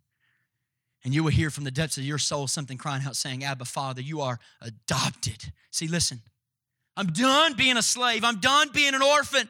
And 1.05 1.12
you 1.12 1.24
will 1.24 1.30
hear 1.30 1.50
from 1.50 1.64
the 1.64 1.70
depths 1.70 1.98
of 1.98 2.05
your 2.05 2.18
soul 2.18 2.46
something 2.46 2.78
crying 2.78 3.03
out, 3.05 3.16
saying, 3.16 3.44
Abba, 3.44 3.64
Father, 3.64 4.00
you 4.00 4.20
are 4.20 4.38
adopted. 4.61 5.53
See, 5.70 5.88
listen, 5.88 6.22
I'm 6.96 7.09
done 7.09 7.55
being 7.55 7.76
a 7.76 7.82
slave, 7.82 8.24
I'm 8.24 8.40
done 8.40 8.70
being 8.72 8.94
an 8.94 9.03
orphan. 9.03 9.48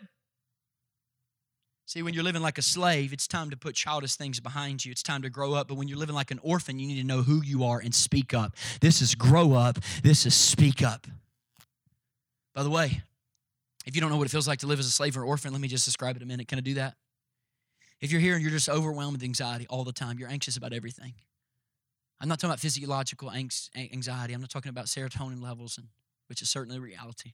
See, 1.84 2.02
when 2.02 2.14
you're 2.14 2.24
living 2.24 2.40
like 2.40 2.56
a 2.56 2.62
slave, 2.62 3.12
it's 3.12 3.26
time 3.26 3.50
to 3.50 3.56
put 3.56 3.74
childish 3.74 4.14
things 4.14 4.40
behind 4.40 4.82
you. 4.82 4.92
It's 4.92 5.02
time 5.02 5.20
to 5.22 5.28
grow 5.28 5.52
up. 5.52 5.68
But 5.68 5.74
when 5.74 5.88
you're 5.88 5.98
living 5.98 6.14
like 6.14 6.30
an 6.30 6.38
orphan, 6.42 6.78
you 6.78 6.86
need 6.86 7.00
to 7.00 7.06
know 7.06 7.20
who 7.20 7.42
you 7.42 7.64
are 7.64 7.80
and 7.80 7.94
speak 7.94 8.32
up. 8.32 8.56
This 8.80 9.02
is 9.02 9.14
grow 9.14 9.52
up, 9.52 9.78
this 10.02 10.24
is 10.24 10.34
speak 10.34 10.82
up. 10.82 11.06
By 12.54 12.62
the 12.62 12.70
way, 12.70 13.02
if 13.86 13.94
you 13.94 14.00
don't 14.00 14.10
know 14.10 14.16
what 14.16 14.26
it 14.26 14.30
feels 14.30 14.46
like 14.46 14.60
to 14.60 14.66
live 14.66 14.78
as 14.78 14.86
a 14.86 14.90
slave 14.90 15.16
or 15.16 15.24
orphan, 15.24 15.52
let 15.52 15.60
me 15.60 15.68
just 15.68 15.84
describe 15.84 16.16
it 16.16 16.22
a 16.22 16.26
minute. 16.26 16.48
Can 16.48 16.58
I 16.58 16.62
do 16.62 16.74
that? 16.74 16.94
If 18.00 18.12
you're 18.12 18.20
here 18.20 18.34
and 18.34 18.42
you're 18.42 18.50
just 18.50 18.68
overwhelmed 18.68 19.14
with 19.16 19.22
anxiety 19.22 19.66
all 19.68 19.84
the 19.84 19.92
time, 19.92 20.18
you're 20.18 20.28
anxious 20.28 20.56
about 20.56 20.72
everything. 20.72 21.14
I'm 22.20 22.28
not 22.28 22.38
talking 22.38 22.50
about 22.50 22.60
physiological 22.60 23.30
anxiety. 23.32 24.32
I'm 24.32 24.40
not 24.40 24.50
talking 24.50 24.70
about 24.70 24.86
serotonin 24.86 25.42
levels, 25.42 25.78
and, 25.78 25.88
which 26.28 26.42
is 26.42 26.50
certainly 26.50 26.76
a 26.76 26.80
reality. 26.80 27.32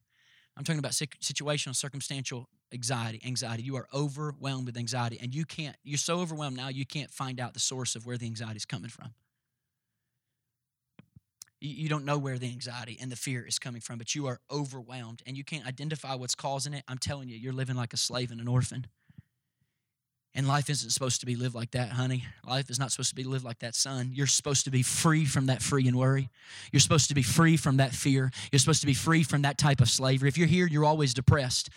I'm 0.56 0.64
talking 0.64 0.78
about 0.78 0.92
situational, 0.92 1.76
circumstantial 1.76 2.48
anxiety. 2.72 3.20
Anxiety. 3.24 3.62
You 3.62 3.76
are 3.76 3.86
overwhelmed 3.94 4.66
with 4.66 4.76
anxiety, 4.76 5.18
and 5.20 5.34
you 5.34 5.44
can't. 5.44 5.76
You're 5.84 5.98
so 5.98 6.20
overwhelmed 6.20 6.56
now 6.56 6.68
you 6.68 6.86
can't 6.86 7.10
find 7.10 7.38
out 7.40 7.54
the 7.54 7.60
source 7.60 7.96
of 7.96 8.06
where 8.06 8.16
the 8.16 8.26
anxiety 8.26 8.56
is 8.56 8.64
coming 8.64 8.90
from. 8.90 9.14
You 11.60 11.88
don't 11.88 12.04
know 12.04 12.18
where 12.18 12.38
the 12.38 12.46
anxiety 12.46 12.96
and 13.00 13.10
the 13.10 13.16
fear 13.16 13.44
is 13.44 13.58
coming 13.58 13.80
from, 13.80 13.98
but 13.98 14.14
you 14.14 14.26
are 14.28 14.40
overwhelmed 14.50 15.22
and 15.26 15.36
you 15.36 15.42
can't 15.42 15.66
identify 15.66 16.14
what's 16.14 16.36
causing 16.36 16.72
it. 16.72 16.84
I'm 16.86 16.98
telling 16.98 17.28
you, 17.28 17.36
you're 17.36 17.52
living 17.52 17.74
like 17.74 17.92
a 17.92 17.96
slave 17.96 18.30
and 18.30 18.40
an 18.40 18.46
orphan. 18.46 18.86
And 20.34 20.46
life 20.46 20.70
isn't 20.70 20.90
supposed 20.90 21.18
to 21.20 21.26
be 21.26 21.34
lived 21.34 21.56
like 21.56 21.72
that, 21.72 21.88
honey. 21.88 22.24
Life 22.46 22.70
is 22.70 22.78
not 22.78 22.92
supposed 22.92 23.08
to 23.08 23.16
be 23.16 23.24
lived 23.24 23.44
like 23.44 23.58
that, 23.58 23.74
son. 23.74 24.12
You're 24.14 24.28
supposed 24.28 24.64
to 24.66 24.70
be 24.70 24.82
free 24.82 25.24
from 25.24 25.46
that 25.46 25.62
free 25.62 25.88
and 25.88 25.96
worry. 25.96 26.28
You're 26.70 26.78
supposed 26.78 27.08
to 27.08 27.14
be 27.14 27.22
free 27.22 27.56
from 27.56 27.78
that 27.78 27.92
fear. 27.92 28.30
You're 28.52 28.60
supposed 28.60 28.82
to 28.82 28.86
be 28.86 28.94
free 28.94 29.24
from 29.24 29.42
that 29.42 29.58
type 29.58 29.80
of 29.80 29.88
slavery. 29.90 30.28
If 30.28 30.38
you're 30.38 30.46
here, 30.46 30.68
you're 30.68 30.84
always 30.84 31.12
depressed. 31.12 31.70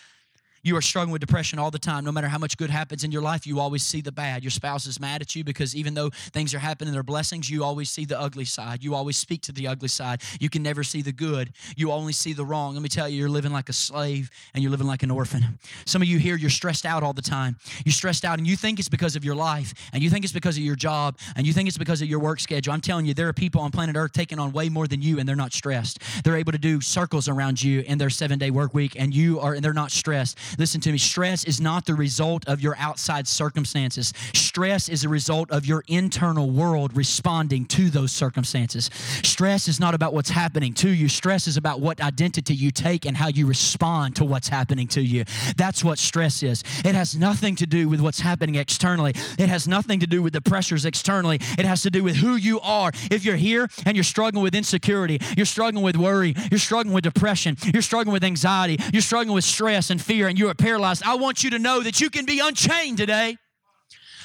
You 0.64 0.76
are 0.76 0.82
struggling 0.82 1.10
with 1.10 1.20
depression 1.20 1.58
all 1.58 1.72
the 1.72 1.78
time. 1.78 2.04
No 2.04 2.12
matter 2.12 2.28
how 2.28 2.38
much 2.38 2.56
good 2.56 2.70
happens 2.70 3.02
in 3.02 3.10
your 3.10 3.20
life, 3.20 3.48
you 3.48 3.58
always 3.58 3.82
see 3.82 4.00
the 4.00 4.12
bad. 4.12 4.44
Your 4.44 4.52
spouse 4.52 4.86
is 4.86 5.00
mad 5.00 5.20
at 5.20 5.34
you 5.34 5.42
because 5.42 5.74
even 5.74 5.94
though 5.94 6.10
things 6.10 6.54
are 6.54 6.60
happening, 6.60 6.94
they're 6.94 7.02
blessings, 7.02 7.50
you 7.50 7.64
always 7.64 7.90
see 7.90 8.04
the 8.04 8.18
ugly 8.18 8.44
side. 8.44 8.84
You 8.84 8.94
always 8.94 9.16
speak 9.16 9.42
to 9.42 9.52
the 9.52 9.66
ugly 9.66 9.88
side. 9.88 10.22
You 10.38 10.48
can 10.48 10.62
never 10.62 10.84
see 10.84 11.02
the 11.02 11.10
good. 11.10 11.52
You 11.76 11.90
only 11.90 12.12
see 12.12 12.32
the 12.32 12.44
wrong. 12.44 12.74
Let 12.74 12.82
me 12.82 12.88
tell 12.88 13.08
you, 13.08 13.18
you're 13.18 13.28
living 13.28 13.50
like 13.52 13.70
a 13.70 13.72
slave 13.72 14.30
and 14.54 14.62
you're 14.62 14.70
living 14.70 14.86
like 14.86 15.02
an 15.02 15.10
orphan. 15.10 15.58
Some 15.84 16.00
of 16.00 16.06
you 16.06 16.18
here, 16.18 16.36
you're 16.36 16.48
stressed 16.48 16.86
out 16.86 17.02
all 17.02 17.12
the 17.12 17.22
time. 17.22 17.56
You're 17.84 17.92
stressed 17.92 18.24
out 18.24 18.38
and 18.38 18.46
you 18.46 18.54
think 18.54 18.78
it's 18.78 18.88
because 18.88 19.16
of 19.16 19.24
your 19.24 19.34
life 19.34 19.74
and 19.92 20.00
you 20.00 20.10
think 20.10 20.24
it's 20.24 20.32
because 20.32 20.56
of 20.56 20.62
your 20.62 20.76
job 20.76 21.18
and 21.34 21.44
you 21.44 21.52
think 21.52 21.66
it's 21.66 21.78
because 21.78 22.02
of 22.02 22.08
your 22.08 22.20
work 22.20 22.38
schedule. 22.38 22.72
I'm 22.72 22.80
telling 22.80 23.04
you, 23.04 23.14
there 23.14 23.26
are 23.26 23.32
people 23.32 23.60
on 23.62 23.72
planet 23.72 23.96
Earth 23.96 24.12
taking 24.12 24.38
on 24.38 24.52
way 24.52 24.68
more 24.68 24.86
than 24.86 25.02
you 25.02 25.18
and 25.18 25.28
they're 25.28 25.34
not 25.34 25.52
stressed. 25.52 25.98
They're 26.22 26.36
able 26.36 26.52
to 26.52 26.58
do 26.58 26.80
circles 26.80 27.28
around 27.28 27.60
you 27.60 27.80
in 27.80 27.98
their 27.98 28.10
seven 28.10 28.38
day 28.38 28.52
work 28.52 28.74
week 28.74 28.94
and 28.96 29.12
you 29.12 29.40
are, 29.40 29.54
and 29.54 29.64
they're 29.64 29.72
not 29.72 29.90
stressed. 29.90 30.38
Listen 30.58 30.80
to 30.82 30.92
me, 30.92 30.98
stress 30.98 31.44
is 31.44 31.60
not 31.60 31.86
the 31.86 31.94
result 31.94 32.46
of 32.48 32.60
your 32.60 32.76
outside 32.78 33.26
circumstances. 33.26 34.12
Stress 34.34 34.88
is 34.88 35.04
a 35.04 35.08
result 35.08 35.50
of 35.50 35.64
your 35.66 35.82
internal 35.88 36.50
world 36.50 36.96
responding 36.96 37.64
to 37.66 37.90
those 37.90 38.12
circumstances. 38.12 38.90
Stress 39.22 39.68
is 39.68 39.80
not 39.80 39.94
about 39.94 40.12
what's 40.12 40.30
happening 40.30 40.74
to 40.74 40.90
you. 40.90 41.08
Stress 41.08 41.46
is 41.46 41.56
about 41.56 41.80
what 41.80 42.00
identity 42.00 42.54
you 42.54 42.70
take 42.70 43.06
and 43.06 43.16
how 43.16 43.28
you 43.28 43.46
respond 43.46 44.16
to 44.16 44.24
what's 44.24 44.48
happening 44.48 44.86
to 44.88 45.00
you. 45.00 45.24
That's 45.56 45.82
what 45.82 45.98
stress 45.98 46.42
is. 46.42 46.62
It 46.84 46.94
has 46.94 47.16
nothing 47.16 47.56
to 47.56 47.66
do 47.66 47.88
with 47.88 48.00
what's 48.00 48.20
happening 48.20 48.56
externally. 48.56 49.14
It 49.38 49.48
has 49.48 49.66
nothing 49.66 50.00
to 50.00 50.06
do 50.06 50.22
with 50.22 50.32
the 50.32 50.40
pressures 50.40 50.84
externally. 50.84 51.36
It 51.58 51.64
has 51.64 51.82
to 51.82 51.90
do 51.90 52.02
with 52.04 52.16
who 52.16 52.36
you 52.36 52.60
are. 52.60 52.90
If 53.10 53.24
you're 53.24 53.36
here 53.36 53.68
and 53.86 53.96
you're 53.96 54.04
struggling 54.04 54.42
with 54.42 54.54
insecurity, 54.54 55.18
you're 55.36 55.46
struggling 55.46 55.84
with 55.84 55.96
worry, 55.96 56.34
you're 56.50 56.58
struggling 56.58 56.94
with 56.94 57.04
depression, 57.04 57.56
you're 57.72 57.82
struggling 57.82 58.12
with 58.12 58.24
anxiety, 58.24 58.78
you're 58.92 59.02
struggling 59.02 59.34
with 59.34 59.44
stress 59.44 59.90
and 59.90 60.00
fear, 60.00 60.28
and 60.28 60.38
you 60.38 60.41
are 60.48 60.54
paralyzed, 60.54 61.02
I 61.04 61.14
want 61.16 61.44
you 61.44 61.50
to 61.50 61.58
know 61.58 61.82
that 61.82 62.00
you 62.00 62.10
can 62.10 62.24
be 62.24 62.40
unchained 62.40 62.98
today. 62.98 63.36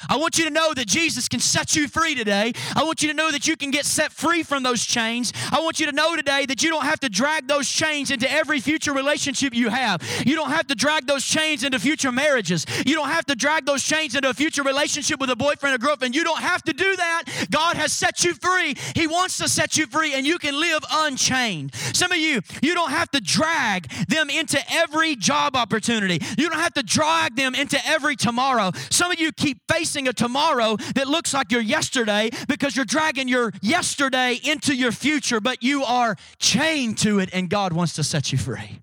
I 0.08 0.16
want 0.16 0.38
you 0.38 0.44
to 0.44 0.50
know 0.50 0.74
that 0.74 0.86
Jesus 0.86 1.28
can 1.28 1.40
set 1.40 1.74
you 1.76 1.88
free 1.88 2.14
today. 2.14 2.52
I 2.76 2.84
want 2.84 3.02
you 3.02 3.08
to 3.08 3.14
know 3.14 3.30
that 3.30 3.46
you 3.46 3.56
can 3.56 3.70
get 3.70 3.84
set 3.84 4.12
free 4.12 4.42
from 4.42 4.62
those 4.62 4.84
chains. 4.84 5.32
I 5.50 5.60
want 5.60 5.80
you 5.80 5.86
to 5.86 5.92
know 5.92 6.16
today 6.16 6.46
that 6.46 6.62
you 6.62 6.70
don't 6.70 6.84
have 6.84 7.00
to 7.00 7.08
drag 7.08 7.48
those 7.48 7.68
chains 7.68 8.10
into 8.10 8.30
every 8.30 8.60
future 8.60 8.92
relationship 8.92 9.54
you 9.54 9.68
have. 9.68 10.02
You 10.24 10.34
don't 10.34 10.50
have 10.50 10.66
to 10.68 10.74
drag 10.74 11.06
those 11.06 11.24
chains 11.24 11.64
into 11.64 11.78
future 11.78 12.12
marriages. 12.12 12.66
You 12.86 12.94
don't 12.94 13.08
have 13.08 13.26
to 13.26 13.34
drag 13.34 13.66
those 13.66 13.82
chains 13.82 14.14
into 14.14 14.30
a 14.30 14.34
future 14.34 14.62
relationship 14.62 15.20
with 15.20 15.30
a 15.30 15.36
boyfriend 15.36 15.74
or 15.74 15.78
girlfriend. 15.78 16.14
You 16.14 16.24
don't 16.24 16.40
have 16.40 16.62
to 16.64 16.72
do 16.72 16.96
that. 16.96 17.24
God 17.50 17.76
has 17.76 17.92
set 17.92 18.24
you 18.24 18.34
free. 18.34 18.74
He 18.94 19.06
wants 19.06 19.38
to 19.38 19.48
set 19.48 19.76
you 19.76 19.86
free 19.86 20.14
and 20.14 20.26
you 20.26 20.38
can 20.38 20.58
live 20.58 20.84
unchained. 20.90 21.74
Some 21.74 22.12
of 22.12 22.18
you, 22.18 22.40
you 22.62 22.74
don't 22.74 22.90
have 22.90 23.10
to 23.12 23.20
drag 23.20 23.88
them 24.08 24.30
into 24.30 24.60
every 24.70 25.16
job 25.16 25.56
opportunity. 25.56 26.20
You 26.36 26.48
don't 26.48 26.60
have 26.60 26.74
to 26.74 26.82
drag 26.82 27.36
them 27.36 27.54
into 27.54 27.78
every 27.86 28.16
tomorrow. 28.16 28.72
Some 28.90 29.10
of 29.10 29.18
you 29.20 29.32
keep 29.32 29.60
facing 29.68 29.87
facing 29.88 30.06
a 30.06 30.12
tomorrow 30.12 30.76
that 30.94 31.08
looks 31.08 31.32
like 31.32 31.50
your 31.50 31.62
yesterday 31.62 32.28
because 32.46 32.76
you're 32.76 32.84
dragging 32.84 33.26
your 33.26 33.50
yesterday 33.62 34.38
into 34.44 34.74
your 34.74 34.92
future, 34.92 35.40
but 35.40 35.62
you 35.62 35.82
are 35.82 36.14
chained 36.38 36.98
to 36.98 37.18
it, 37.20 37.30
and 37.32 37.48
God 37.48 37.72
wants 37.72 37.94
to 37.94 38.04
set 38.04 38.30
you 38.30 38.36
free. 38.36 38.82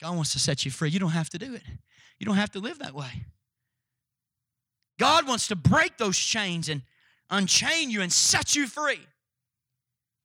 God 0.00 0.14
wants 0.14 0.32
to 0.32 0.38
set 0.38 0.64
you 0.64 0.70
free. 0.70 0.88
You 0.88 0.98
don't 0.98 1.10
have 1.10 1.28
to 1.30 1.38
do 1.38 1.54
it, 1.54 1.62
you 2.18 2.24
don't 2.24 2.36
have 2.36 2.50
to 2.52 2.60
live 2.60 2.78
that 2.78 2.94
way. 2.94 3.26
God 4.98 5.28
wants 5.28 5.48
to 5.48 5.56
break 5.56 5.98
those 5.98 6.16
chains 6.16 6.68
and 6.68 6.82
unchain 7.28 7.90
you 7.90 8.00
and 8.00 8.10
set 8.10 8.56
you 8.56 8.66
free. 8.66 9.00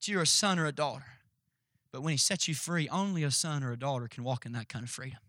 That 0.00 0.08
you're 0.08 0.22
a 0.22 0.26
son 0.26 0.58
or 0.58 0.66
a 0.66 0.72
daughter. 0.72 1.04
But 1.92 2.00
when 2.00 2.12
He 2.12 2.16
sets 2.16 2.48
you 2.48 2.54
free, 2.54 2.88
only 2.88 3.22
a 3.24 3.30
son 3.30 3.62
or 3.62 3.72
a 3.72 3.78
daughter 3.78 4.08
can 4.08 4.24
walk 4.24 4.46
in 4.46 4.52
that 4.52 4.68
kind 4.68 4.84
of 4.84 4.90
freedom. 4.90 5.20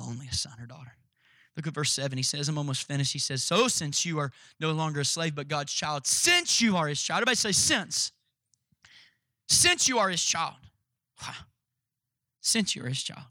Only 0.00 0.28
a 0.28 0.34
son 0.34 0.54
or 0.60 0.66
daughter. 0.66 0.92
Look 1.60 1.66
at 1.66 1.74
verse 1.74 1.92
7. 1.92 2.16
He 2.16 2.22
says, 2.22 2.48
I'm 2.48 2.56
almost 2.56 2.88
finished. 2.88 3.12
He 3.12 3.18
says, 3.18 3.42
So 3.42 3.68
since 3.68 4.06
you 4.06 4.18
are 4.18 4.32
no 4.60 4.72
longer 4.72 5.00
a 5.00 5.04
slave 5.04 5.34
but 5.34 5.46
God's 5.46 5.70
child, 5.70 6.06
since 6.06 6.62
you 6.62 6.74
are 6.78 6.88
his 6.88 7.02
child, 7.02 7.18
everybody 7.18 7.36
say, 7.36 7.52
since. 7.52 8.12
Since 9.46 9.86
you 9.86 9.98
are 9.98 10.08
his 10.08 10.24
child. 10.24 10.54
Since 12.40 12.74
you're 12.74 12.86
his 12.86 13.02
child. 13.02 13.26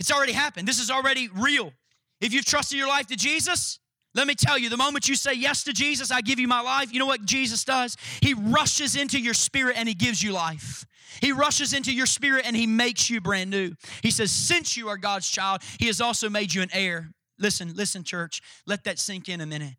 It's 0.00 0.10
already 0.10 0.32
happened. 0.32 0.66
This 0.66 0.80
is 0.80 0.90
already 0.90 1.28
real. 1.32 1.72
If 2.20 2.32
you've 2.32 2.44
trusted 2.44 2.76
your 2.76 2.88
life 2.88 3.06
to 3.06 3.16
Jesus, 3.16 3.78
let 4.16 4.26
me 4.26 4.34
tell 4.34 4.58
you, 4.58 4.68
the 4.68 4.76
moment 4.76 5.08
you 5.08 5.14
say 5.14 5.34
yes 5.34 5.62
to 5.62 5.72
Jesus, 5.72 6.10
I 6.10 6.22
give 6.22 6.40
you 6.40 6.48
my 6.48 6.60
life, 6.60 6.92
you 6.92 6.98
know 6.98 7.06
what 7.06 7.24
Jesus 7.24 7.64
does? 7.64 7.96
He 8.20 8.34
rushes 8.34 8.96
into 8.96 9.20
your 9.20 9.34
spirit 9.34 9.76
and 9.78 9.88
he 9.88 9.94
gives 9.94 10.20
you 10.20 10.32
life. 10.32 10.84
He 11.20 11.30
rushes 11.30 11.72
into 11.72 11.92
your 11.92 12.06
spirit 12.06 12.46
and 12.46 12.56
he 12.56 12.66
makes 12.66 13.08
you 13.08 13.20
brand 13.20 13.50
new. 13.50 13.74
He 14.02 14.10
says, 14.10 14.32
Since 14.32 14.76
you 14.76 14.88
are 14.88 14.96
God's 14.96 15.30
child, 15.30 15.62
he 15.78 15.86
has 15.86 16.00
also 16.00 16.28
made 16.28 16.52
you 16.52 16.62
an 16.62 16.70
heir. 16.72 17.12
Listen, 17.38 17.72
listen, 17.74 18.04
church, 18.04 18.42
let 18.66 18.84
that 18.84 18.98
sink 18.98 19.28
in 19.28 19.40
a 19.40 19.46
minute. 19.46 19.74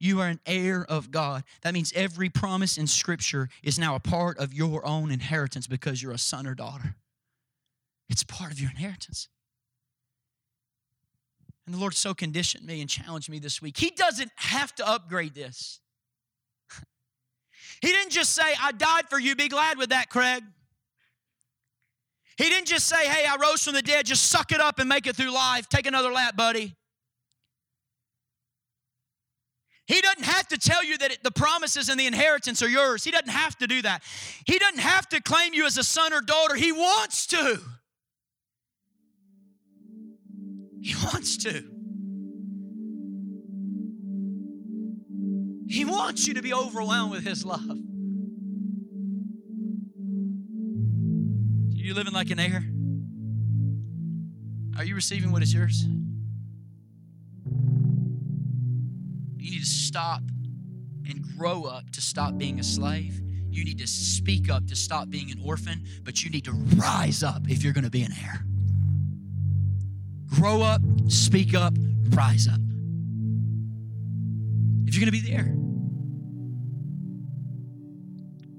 You 0.00 0.20
are 0.20 0.28
an 0.28 0.40
heir 0.46 0.86
of 0.88 1.10
God. 1.10 1.42
That 1.62 1.74
means 1.74 1.92
every 1.94 2.28
promise 2.28 2.78
in 2.78 2.86
Scripture 2.86 3.48
is 3.62 3.78
now 3.78 3.94
a 3.96 4.00
part 4.00 4.38
of 4.38 4.54
your 4.54 4.86
own 4.86 5.10
inheritance 5.10 5.66
because 5.66 6.02
you're 6.02 6.12
a 6.12 6.18
son 6.18 6.46
or 6.46 6.54
daughter. 6.54 6.94
It's 8.08 8.22
part 8.22 8.52
of 8.52 8.60
your 8.60 8.70
inheritance. 8.70 9.28
And 11.66 11.74
the 11.74 11.80
Lord 11.80 11.94
so 11.94 12.14
conditioned 12.14 12.64
me 12.64 12.80
and 12.80 12.88
challenged 12.88 13.28
me 13.28 13.38
this 13.38 13.60
week. 13.60 13.76
He 13.76 13.90
doesn't 13.90 14.30
have 14.36 14.74
to 14.76 14.88
upgrade 14.88 15.34
this. 15.34 15.80
He 17.80 17.88
didn't 17.88 18.10
just 18.10 18.34
say, 18.34 18.42
I 18.60 18.72
died 18.72 19.08
for 19.08 19.20
you. 19.20 19.36
Be 19.36 19.46
glad 19.46 19.78
with 19.78 19.90
that, 19.90 20.08
Craig. 20.08 20.42
He 22.36 22.48
didn't 22.48 22.66
just 22.66 22.86
say, 22.86 23.06
Hey, 23.06 23.24
I 23.24 23.36
rose 23.36 23.62
from 23.62 23.74
the 23.74 23.82
dead. 23.82 24.06
Just 24.06 24.30
suck 24.30 24.50
it 24.50 24.60
up 24.60 24.78
and 24.80 24.88
make 24.88 25.06
it 25.06 25.14
through 25.14 25.30
life. 25.30 25.68
Take 25.68 25.86
another 25.86 26.10
lap, 26.10 26.36
buddy. 26.36 26.74
He 29.88 30.00
doesn't 30.02 30.24
have 30.24 30.46
to 30.48 30.58
tell 30.58 30.84
you 30.84 30.98
that 30.98 31.16
the 31.22 31.30
promises 31.30 31.88
and 31.88 31.98
the 31.98 32.06
inheritance 32.06 32.62
are 32.62 32.68
yours. 32.68 33.02
He 33.04 33.10
doesn't 33.10 33.30
have 33.30 33.56
to 33.56 33.66
do 33.66 33.80
that. 33.82 34.02
He 34.44 34.58
doesn't 34.58 34.80
have 34.80 35.08
to 35.08 35.22
claim 35.22 35.54
you 35.54 35.64
as 35.64 35.78
a 35.78 35.82
son 35.82 36.12
or 36.12 36.20
daughter. 36.20 36.54
He 36.54 36.72
wants 36.72 37.26
to. 37.28 37.58
He 40.82 40.94
wants 41.06 41.38
to. 41.38 41.64
He 45.66 45.86
wants 45.86 46.26
you 46.26 46.34
to 46.34 46.42
be 46.42 46.52
overwhelmed 46.52 47.12
with 47.12 47.24
His 47.24 47.46
love. 47.46 47.68
Are 47.70 47.74
you 51.72 51.94
living 51.94 52.12
like 52.12 52.30
an 52.30 52.38
heir? 52.38 52.62
Are 54.76 54.84
you 54.84 54.94
receiving 54.94 55.32
what 55.32 55.42
is 55.42 55.54
yours? 55.54 55.86
You 59.38 59.52
need 59.52 59.60
to 59.60 59.66
stop 59.66 60.22
and 61.08 61.24
grow 61.36 61.64
up 61.64 61.90
to 61.92 62.00
stop 62.00 62.36
being 62.36 62.60
a 62.60 62.64
slave. 62.64 63.20
You 63.50 63.64
need 63.64 63.78
to 63.78 63.86
speak 63.86 64.50
up 64.50 64.66
to 64.66 64.76
stop 64.76 65.08
being 65.08 65.30
an 65.30 65.40
orphan, 65.44 65.84
but 66.04 66.22
you 66.22 66.30
need 66.30 66.44
to 66.44 66.52
rise 66.52 67.22
up 67.22 67.48
if 67.48 67.62
you're 67.62 67.72
going 67.72 67.84
to 67.84 67.90
be 67.90 68.02
an 68.02 68.12
heir. 68.12 68.44
Grow 70.26 70.62
up, 70.62 70.82
speak 71.08 71.54
up, 71.54 71.74
rise 72.10 72.46
up. 72.46 72.60
If 74.86 74.94
you're 74.94 75.00
going 75.00 75.12
to 75.12 75.22
be 75.22 75.30
there. 75.30 75.54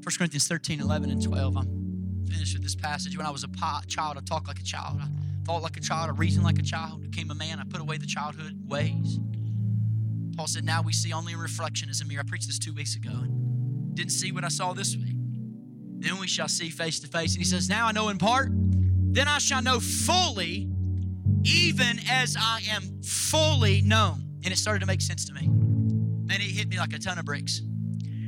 1 0.04 0.16
Corinthians 0.18 0.48
13, 0.48 0.80
11, 0.80 1.12
and 1.12 1.22
12. 1.22 1.58
I'm 1.58 2.26
finished 2.32 2.54
with 2.56 2.64
this 2.64 2.76
passage. 2.76 3.16
When 3.16 3.26
I 3.26 3.30
was 3.30 3.44
a 3.44 3.50
child, 3.88 4.18
I 4.18 4.22
talked 4.22 4.48
like 4.48 4.60
a 4.60 4.64
child. 4.64 5.00
I 5.02 5.08
thought 5.46 5.62
like 5.62 5.78
a 5.78 5.82
child. 5.82 6.10
I 6.10 6.14
reasoned 6.14 6.46
like 6.46 6.58
a 6.58 6.64
child. 6.64 7.02
I 7.04 7.08
became 7.08 7.30
a 7.30 7.36
man. 7.36 7.60
I 7.60 7.64
put 7.64 7.80
away 7.80 7.98
the 7.98 8.08
childhood 8.08 8.58
ways. 8.68 9.20
Paul 10.40 10.48
said, 10.48 10.64
Now 10.64 10.82
we 10.82 10.94
see 10.94 11.12
only 11.12 11.34
a 11.34 11.38
reflection 11.38 11.90
as 11.90 12.00
a 12.00 12.06
mirror. 12.06 12.24
I 12.26 12.30
preached 12.30 12.48
this 12.48 12.58
two 12.58 12.72
weeks 12.72 12.96
ago 12.96 13.10
and 13.12 13.94
didn't 13.94 14.14
see 14.14 14.32
what 14.32 14.46
I 14.46 14.48
saw 14.48 14.72
this 14.72 14.96
week. 14.96 15.18
Then 15.98 16.18
we 16.18 16.28
shall 16.28 16.48
see 16.48 16.70
face 16.70 17.02
to 17.02 17.10
face. 17.10 17.34
And 17.34 17.40
he 17.40 17.44
says, 17.44 17.68
Now 17.68 17.88
I 17.88 17.92
know 17.92 18.08
in 18.08 18.18
part, 18.18 18.48
then 18.54 19.28
I 19.28 19.40
shall 19.40 19.62
know 19.62 19.82
fully, 19.82 20.70
even 21.44 22.00
as 22.10 22.38
I 22.40 22.62
am 22.70 23.02
fully 23.04 23.82
known. 23.82 24.24
And 24.46 24.54
it 24.54 24.58
started 24.58 24.80
to 24.80 24.86
make 24.86 25.02
sense 25.02 25.26
to 25.26 25.34
me. 25.34 25.44
And 25.44 26.32
it 26.32 26.40
hit 26.40 26.70
me 26.70 26.80
like 26.80 26.94
a 26.94 27.00
ton 27.00 27.20
of 27.20 27.26
bricks. 27.26 27.62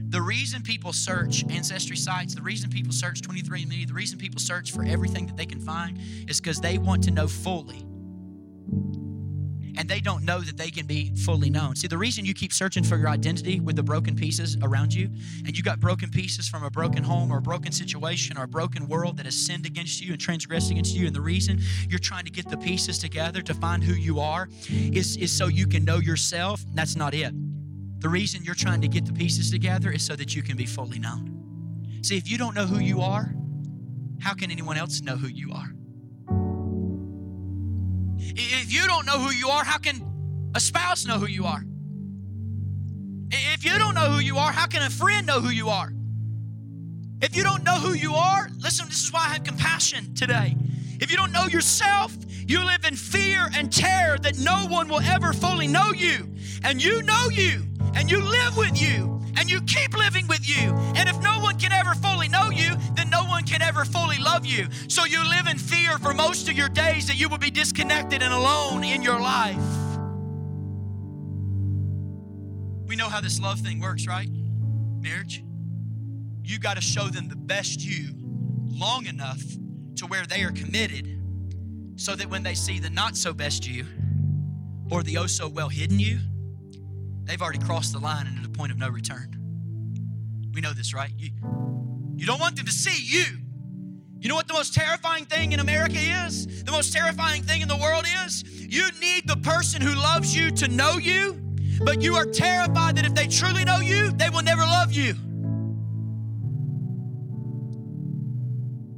The 0.09 0.21
reason 0.21 0.63
people 0.63 0.91
search 0.91 1.45
ancestry 1.49 1.95
sites, 1.95 2.35
the 2.35 2.41
reason 2.41 2.69
people 2.69 2.91
search 2.91 3.21
23andMe, 3.21 3.87
the 3.87 3.93
reason 3.93 4.19
people 4.19 4.41
search 4.41 4.73
for 4.73 4.83
everything 4.83 5.27
that 5.27 5.37
they 5.37 5.45
can 5.45 5.61
find 5.61 5.97
is 6.27 6.41
because 6.41 6.59
they 6.59 6.77
want 6.77 7.05
to 7.05 7.11
know 7.11 7.29
fully 7.29 7.85
and 9.81 9.89
they 9.89 9.99
don't 9.99 10.23
know 10.23 10.41
that 10.41 10.57
they 10.57 10.69
can 10.69 10.85
be 10.85 11.11
fully 11.25 11.49
known. 11.49 11.75
See, 11.75 11.87
the 11.87 11.97
reason 11.97 12.23
you 12.23 12.35
keep 12.35 12.53
searching 12.53 12.83
for 12.83 12.97
your 12.97 13.09
identity 13.09 13.59
with 13.59 13.75
the 13.75 13.81
broken 13.81 14.15
pieces 14.15 14.55
around 14.61 14.93
you, 14.93 15.09
and 15.43 15.57
you 15.57 15.63
got 15.63 15.79
broken 15.79 16.11
pieces 16.11 16.47
from 16.47 16.63
a 16.63 16.69
broken 16.69 17.01
home 17.01 17.31
or 17.31 17.39
a 17.39 17.41
broken 17.41 17.71
situation 17.71 18.37
or 18.37 18.43
a 18.43 18.47
broken 18.47 18.87
world 18.87 19.17
that 19.17 19.25
has 19.25 19.35
sinned 19.35 19.65
against 19.65 19.99
you 19.99 20.11
and 20.11 20.21
transgressed 20.21 20.69
against 20.69 20.93
you, 20.95 21.07
and 21.07 21.15
the 21.15 21.21
reason 21.21 21.59
you're 21.89 21.97
trying 21.97 22.25
to 22.25 22.29
get 22.29 22.47
the 22.47 22.57
pieces 22.57 22.99
together 22.99 23.41
to 23.41 23.55
find 23.55 23.83
who 23.83 23.93
you 23.93 24.19
are 24.19 24.49
is, 24.69 25.17
is 25.17 25.31
so 25.31 25.47
you 25.47 25.65
can 25.65 25.83
know 25.83 25.97
yourself. 25.97 26.63
That's 26.75 26.95
not 26.95 27.15
it. 27.15 27.33
The 28.01 28.09
reason 28.09 28.43
you're 28.43 28.53
trying 28.53 28.81
to 28.81 28.87
get 28.87 29.07
the 29.07 29.13
pieces 29.13 29.49
together 29.49 29.89
is 29.89 30.05
so 30.05 30.15
that 30.15 30.35
you 30.35 30.43
can 30.43 30.57
be 30.57 30.67
fully 30.67 30.99
known. 30.99 31.99
See, 32.03 32.17
if 32.17 32.29
you 32.29 32.37
don't 32.37 32.53
know 32.53 32.67
who 32.67 32.79
you 32.79 33.01
are, 33.01 33.33
how 34.19 34.35
can 34.35 34.51
anyone 34.51 34.77
else 34.77 35.01
know 35.01 35.15
who 35.15 35.27
you 35.27 35.51
are? 35.53 35.71
If 38.23 38.71
you 38.71 38.87
don't 38.87 39.05
know 39.05 39.19
who 39.19 39.31
you 39.31 39.49
are, 39.49 39.63
how 39.63 39.77
can 39.77 40.51
a 40.55 40.59
spouse 40.59 41.05
know 41.05 41.17
who 41.17 41.27
you 41.27 41.45
are? 41.45 41.63
If 43.31 43.65
you 43.65 43.77
don't 43.77 43.95
know 43.95 44.11
who 44.11 44.19
you 44.19 44.37
are, 44.37 44.51
how 44.51 44.67
can 44.67 44.83
a 44.83 44.89
friend 44.89 45.25
know 45.25 45.39
who 45.39 45.49
you 45.49 45.69
are? 45.69 45.91
If 47.21 47.35
you 47.35 47.43
don't 47.43 47.63
know 47.63 47.75
who 47.75 47.93
you 47.93 48.15
are, 48.15 48.49
listen, 48.59 48.87
this 48.87 49.03
is 49.03 49.13
why 49.13 49.21
I 49.21 49.33
have 49.33 49.43
compassion 49.43 50.13
today. 50.15 50.55
If 50.99 51.11
you 51.11 51.17
don't 51.17 51.31
know 51.31 51.45
yourself, 51.45 52.15
you 52.47 52.63
live 52.63 52.83
in 52.85 52.95
fear 52.95 53.49
and 53.55 53.71
terror 53.71 54.17
that 54.19 54.37
no 54.39 54.67
one 54.67 54.87
will 54.87 55.01
ever 55.01 55.33
fully 55.33 55.67
know 55.67 55.91
you. 55.91 56.29
And 56.63 56.83
you 56.83 57.01
know 57.03 57.29
you, 57.31 57.63
and 57.95 58.09
you 58.09 58.21
live 58.21 58.57
with 58.57 58.79
you, 58.81 59.21
and 59.37 59.49
you 59.49 59.61
keep 59.61 59.95
living 59.95 60.27
with 60.27 60.47
you. 60.47 60.73
And 60.95 61.07
if 61.07 61.19
no 61.21 61.39
one 61.39 61.57
can 61.57 61.71
ever 61.71 61.93
fully 61.95 62.27
know 62.27 62.49
you, 62.49 62.75
then 62.95 63.09
no 63.09 63.23
one 63.25 63.45
can 63.45 63.61
ever 63.61 63.85
fully 63.85 64.17
you. 64.45 64.67
So 64.87 65.05
you 65.05 65.23
live 65.27 65.47
in 65.47 65.57
fear 65.57 65.97
for 65.97 66.13
most 66.13 66.49
of 66.49 66.57
your 66.57 66.69
days 66.69 67.07
that 67.07 67.19
you 67.19 67.29
will 67.29 67.37
be 67.37 67.51
disconnected 67.51 68.23
and 68.23 68.33
alone 68.33 68.83
in 68.83 69.01
your 69.01 69.19
life. 69.19 69.57
We 72.85 72.95
know 72.95 73.07
how 73.07 73.21
this 73.21 73.39
love 73.39 73.59
thing 73.59 73.79
works, 73.79 74.07
right? 74.07 74.29
Marriage. 74.99 75.43
You 76.43 76.59
got 76.59 76.75
to 76.75 76.81
show 76.81 77.07
them 77.07 77.29
the 77.29 77.35
best 77.35 77.83
you 77.83 78.09
long 78.67 79.05
enough 79.05 79.41
to 79.95 80.05
where 80.07 80.25
they 80.25 80.43
are 80.43 80.51
committed 80.51 81.07
so 81.95 82.15
that 82.15 82.29
when 82.29 82.43
they 82.43 82.55
see 82.55 82.79
the 82.79 82.89
not 82.89 83.15
so 83.15 83.33
best 83.33 83.67
you 83.67 83.85
or 84.89 85.03
the 85.03 85.17
oh 85.17 85.27
so 85.27 85.47
well 85.47 85.69
hidden 85.69 85.99
you, 85.99 86.19
they've 87.23 87.41
already 87.41 87.59
crossed 87.59 87.93
the 87.93 87.99
line 87.99 88.27
into 88.27 88.41
the 88.41 88.49
point 88.49 88.71
of 88.71 88.77
no 88.77 88.89
return. 88.89 89.37
We 90.53 90.61
know 90.61 90.73
this, 90.73 90.93
right? 90.93 91.11
You, 91.17 91.29
you 92.15 92.25
don't 92.25 92.39
want 92.39 92.57
them 92.57 92.65
to 92.65 92.71
see 92.71 93.01
you. 93.01 93.40
You 94.21 94.29
know 94.29 94.35
what 94.35 94.47
the 94.47 94.53
most 94.53 94.75
terrifying 94.75 95.25
thing 95.25 95.51
in 95.51 95.59
America 95.59 95.97
is? 95.97 96.63
The 96.63 96.71
most 96.71 96.93
terrifying 96.93 97.41
thing 97.41 97.61
in 97.61 97.67
the 97.67 97.75
world 97.75 98.05
is? 98.23 98.43
You 98.45 98.87
need 99.01 99.27
the 99.27 99.37
person 99.37 99.81
who 99.81 99.95
loves 99.95 100.35
you 100.35 100.51
to 100.51 100.67
know 100.67 100.99
you, 100.99 101.41
but 101.83 102.03
you 102.03 102.13
are 102.13 102.27
terrified 102.27 102.97
that 102.97 103.05
if 103.07 103.15
they 103.15 103.25
truly 103.25 103.65
know 103.65 103.79
you, 103.79 104.11
they 104.11 104.29
will 104.29 104.43
never 104.43 104.61
love 104.61 104.91
you. 104.91 105.15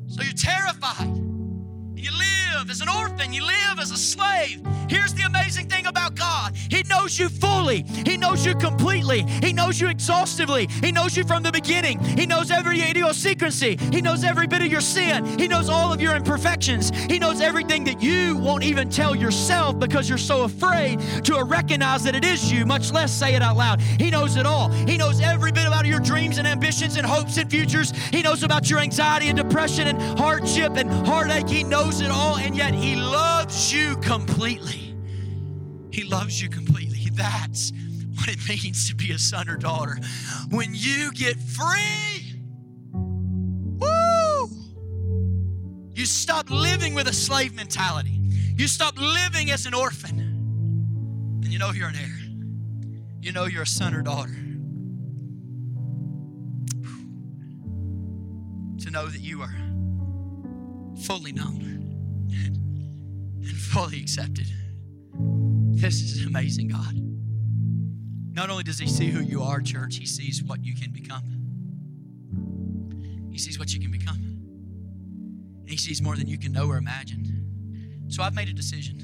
So 0.10 0.24
you're 0.24 0.34
terrified. 0.34 1.16
You 1.96 2.12
live 2.12 2.70
as 2.70 2.82
an 2.82 2.90
orphan, 2.90 3.32
you 3.32 3.46
live 3.46 3.80
as 3.80 3.92
a 3.92 3.98
slave. 3.98 4.62
Here's 4.90 5.14
the 5.14 5.24
amazing 5.24 5.70
thing 5.70 5.86
about 5.86 6.16
God 6.16 6.54
He 6.70 6.83
knows 7.04 7.20
you 7.20 7.28
fully, 7.28 7.82
He 8.06 8.16
knows 8.16 8.46
you 8.46 8.56
completely, 8.56 9.24
He 9.42 9.52
knows 9.52 9.80
you 9.80 9.90
exhaustively, 9.90 10.68
He 10.82 10.92
knows 10.92 11.18
you 11.18 11.26
from 11.26 11.44
the 11.44 11.52
beginning, 11.52 12.00
He 12.00 12.26
knows 12.26 12.50
every 12.50 12.82
idiosyncrasy, 12.82 13.78
He 13.92 14.02
knows 14.02 14.24
every 14.24 14.48
bit 14.48 14.62
of 14.62 14.68
your 14.68 14.80
sin, 14.80 15.38
He 15.38 15.50
knows 15.50 15.70
all 15.70 15.92
of 15.92 16.00
your 16.00 16.16
imperfections, 16.16 16.92
He 17.10 17.20
knows 17.20 17.42
everything 17.42 17.84
that 17.84 18.02
you 18.02 18.38
won't 18.38 18.64
even 18.64 18.90
tell 18.90 19.16
yourself 19.16 19.78
because 19.78 20.08
you're 20.08 20.18
so 20.18 20.44
afraid 20.44 21.02
to 21.26 21.44
recognize 21.44 22.04
that 22.06 22.16
it 22.16 22.24
is 22.24 22.52
you, 22.52 22.66
much 22.66 22.94
less 22.94 23.12
say 23.12 23.36
it 23.36 23.42
out 23.42 23.58
loud. 23.58 23.82
He 23.82 24.10
knows 24.10 24.38
it 24.38 24.46
all. 24.46 24.70
He 24.70 24.96
knows 24.96 25.20
every 25.20 25.52
bit 25.52 25.68
about 25.68 25.86
your 25.86 26.00
dreams 26.00 26.38
and 26.38 26.48
ambitions 26.48 26.96
and 26.96 27.06
hopes 27.06 27.38
and 27.38 27.50
futures. 27.52 27.92
He 28.12 28.22
knows 28.22 28.44
about 28.44 28.70
your 28.70 28.80
anxiety 28.80 29.28
and 29.28 29.38
depression 29.38 29.88
and 29.88 30.02
hardship 30.18 30.78
and 30.78 30.90
heartache. 31.06 31.50
He 31.50 31.64
knows 31.64 31.84
knows 31.84 32.02
it 32.02 32.12
all, 32.12 32.38
and 32.38 32.56
yet 32.56 32.74
He 32.74 32.96
loves 32.96 33.74
you 33.74 33.98
completely. 33.98 34.96
He 35.92 36.04
loves 36.04 36.42
you 36.42 36.50
completely. 36.50 36.93
That's 37.14 37.72
what 38.16 38.30
it 38.30 38.48
means 38.48 38.90
to 38.90 38.96
be 38.96 39.12
a 39.12 39.18
son 39.18 39.50
or 39.50 39.58
daughter. 39.58 39.98
When 40.50 40.70
you 40.74 41.12
get 41.14 41.38
free, 41.40 42.42
woo! 42.94 44.50
You 45.94 46.06
stop 46.06 46.50
living 46.50 46.94
with 46.94 47.08
a 47.08 47.14
slave 47.14 47.56
mentality. 47.56 48.20
You 48.56 48.68
stop 48.68 49.00
living 49.00 49.52
as 49.52 49.66
an 49.66 49.74
orphan. 49.74 50.20
And 51.44 51.48
you 51.52 51.60
know 51.60 51.72
you're 51.72 51.90
an 51.90 51.96
heir. 51.96 52.20
You 53.22 53.32
know 53.32 53.46
you're 53.46 53.64
a 53.64 53.68
son 53.68 53.94
or 53.94 54.02
daughter. 54.02 54.36
To 58.80 58.92
know 58.92 59.08
that 59.08 59.22
you 59.22 59.42
are 59.42 59.56
fully 61.04 61.32
known 61.32 61.62
and, 62.32 63.48
fully 63.58 64.02
accepted. 64.02 64.48
This 65.84 66.02
is 66.02 66.22
an 66.22 66.28
amazing 66.30 66.70
God. 66.70 66.96
Not 68.34 68.50
only 68.50 68.64
does 68.64 68.80
He 68.80 68.88
see 68.88 69.08
who 69.08 69.20
you 69.20 69.44
are, 69.44 69.60
church, 69.60 69.98
He 69.98 70.06
sees 70.06 70.42
what 70.42 70.64
you 70.64 70.74
can 70.74 70.94
become. 70.94 71.26
He 73.30 73.38
sees 73.38 73.60
what 73.60 73.74
you 73.74 73.82
can 73.82 73.92
become. 73.92 74.16
And 75.60 75.70
He 75.70 75.76
sees 75.76 76.02
more 76.02 76.16
than 76.16 76.28
you 76.28 76.40
can 76.40 76.54
know 76.54 76.70
or 76.70 76.78
imagine. 76.78 78.06
So 78.08 78.24
I've 78.24 78.34
made 78.34 78.48
a 78.48 78.54
decision. 78.54 78.98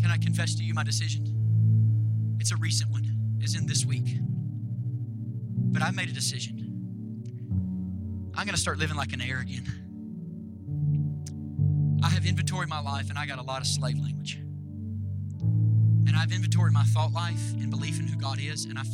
Can 0.00 0.10
I 0.10 0.16
confess 0.16 0.54
to 0.54 0.64
you 0.64 0.72
my 0.72 0.84
decision? 0.84 1.26
It's 2.40 2.50
a 2.50 2.56
recent 2.56 2.90
one, 2.90 3.38
as 3.44 3.54
in 3.54 3.66
this 3.66 3.84
week. 3.84 4.08
But 5.70 5.82
I've 5.82 5.94
made 5.94 6.08
a 6.08 6.14
decision. 6.14 6.60
I'm 8.34 8.46
going 8.46 8.54
to 8.54 8.60
start 8.60 8.78
living 8.78 8.96
like 8.96 9.12
an 9.12 9.20
heir 9.20 9.40
again. 9.40 9.66
I 12.02 12.08
have 12.08 12.24
inventoried 12.24 12.70
my 12.70 12.80
life 12.80 13.10
and 13.10 13.18
I 13.18 13.26
got 13.26 13.38
a 13.38 13.42
lot 13.42 13.60
of 13.60 13.66
slave 13.66 13.98
language. 13.98 14.41
And 16.06 16.16
I've 16.16 16.32
inventoried 16.32 16.72
my 16.72 16.84
thought 16.84 17.12
life 17.12 17.52
and 17.52 17.70
belief 17.70 17.98
in 18.00 18.06
who 18.06 18.16
God 18.16 18.38
is, 18.40 18.64
and 18.64 18.78
I've 18.78 18.88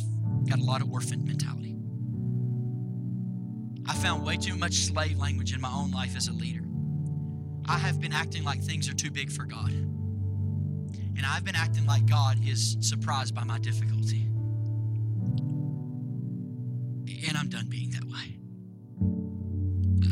got 0.47 0.59
a 0.59 0.63
lot 0.63 0.81
of 0.81 0.91
orphan 0.91 1.25
mentality. 1.25 1.75
I 3.87 3.93
found 3.95 4.25
way 4.25 4.37
too 4.37 4.55
much 4.55 4.73
slave 4.73 5.17
language 5.17 5.53
in 5.53 5.61
my 5.61 5.71
own 5.71 5.91
life 5.91 6.15
as 6.15 6.27
a 6.27 6.33
leader. 6.33 6.63
I 7.67 7.77
have 7.77 7.99
been 7.99 8.13
acting 8.13 8.43
like 8.43 8.61
things 8.61 8.89
are 8.89 8.93
too 8.93 9.11
big 9.11 9.31
for 9.31 9.45
God. 9.45 9.71
And 9.71 11.25
I've 11.25 11.43
been 11.43 11.55
acting 11.55 11.85
like 11.85 12.05
God 12.05 12.37
is 12.47 12.77
surprised 12.79 13.35
by 13.35 13.43
my 13.43 13.59
difficulty. 13.59 14.27
And 17.27 17.37
I'm 17.37 17.49
done 17.49 17.67
being 17.67 17.89
that 17.91 18.05
way. 18.05 18.37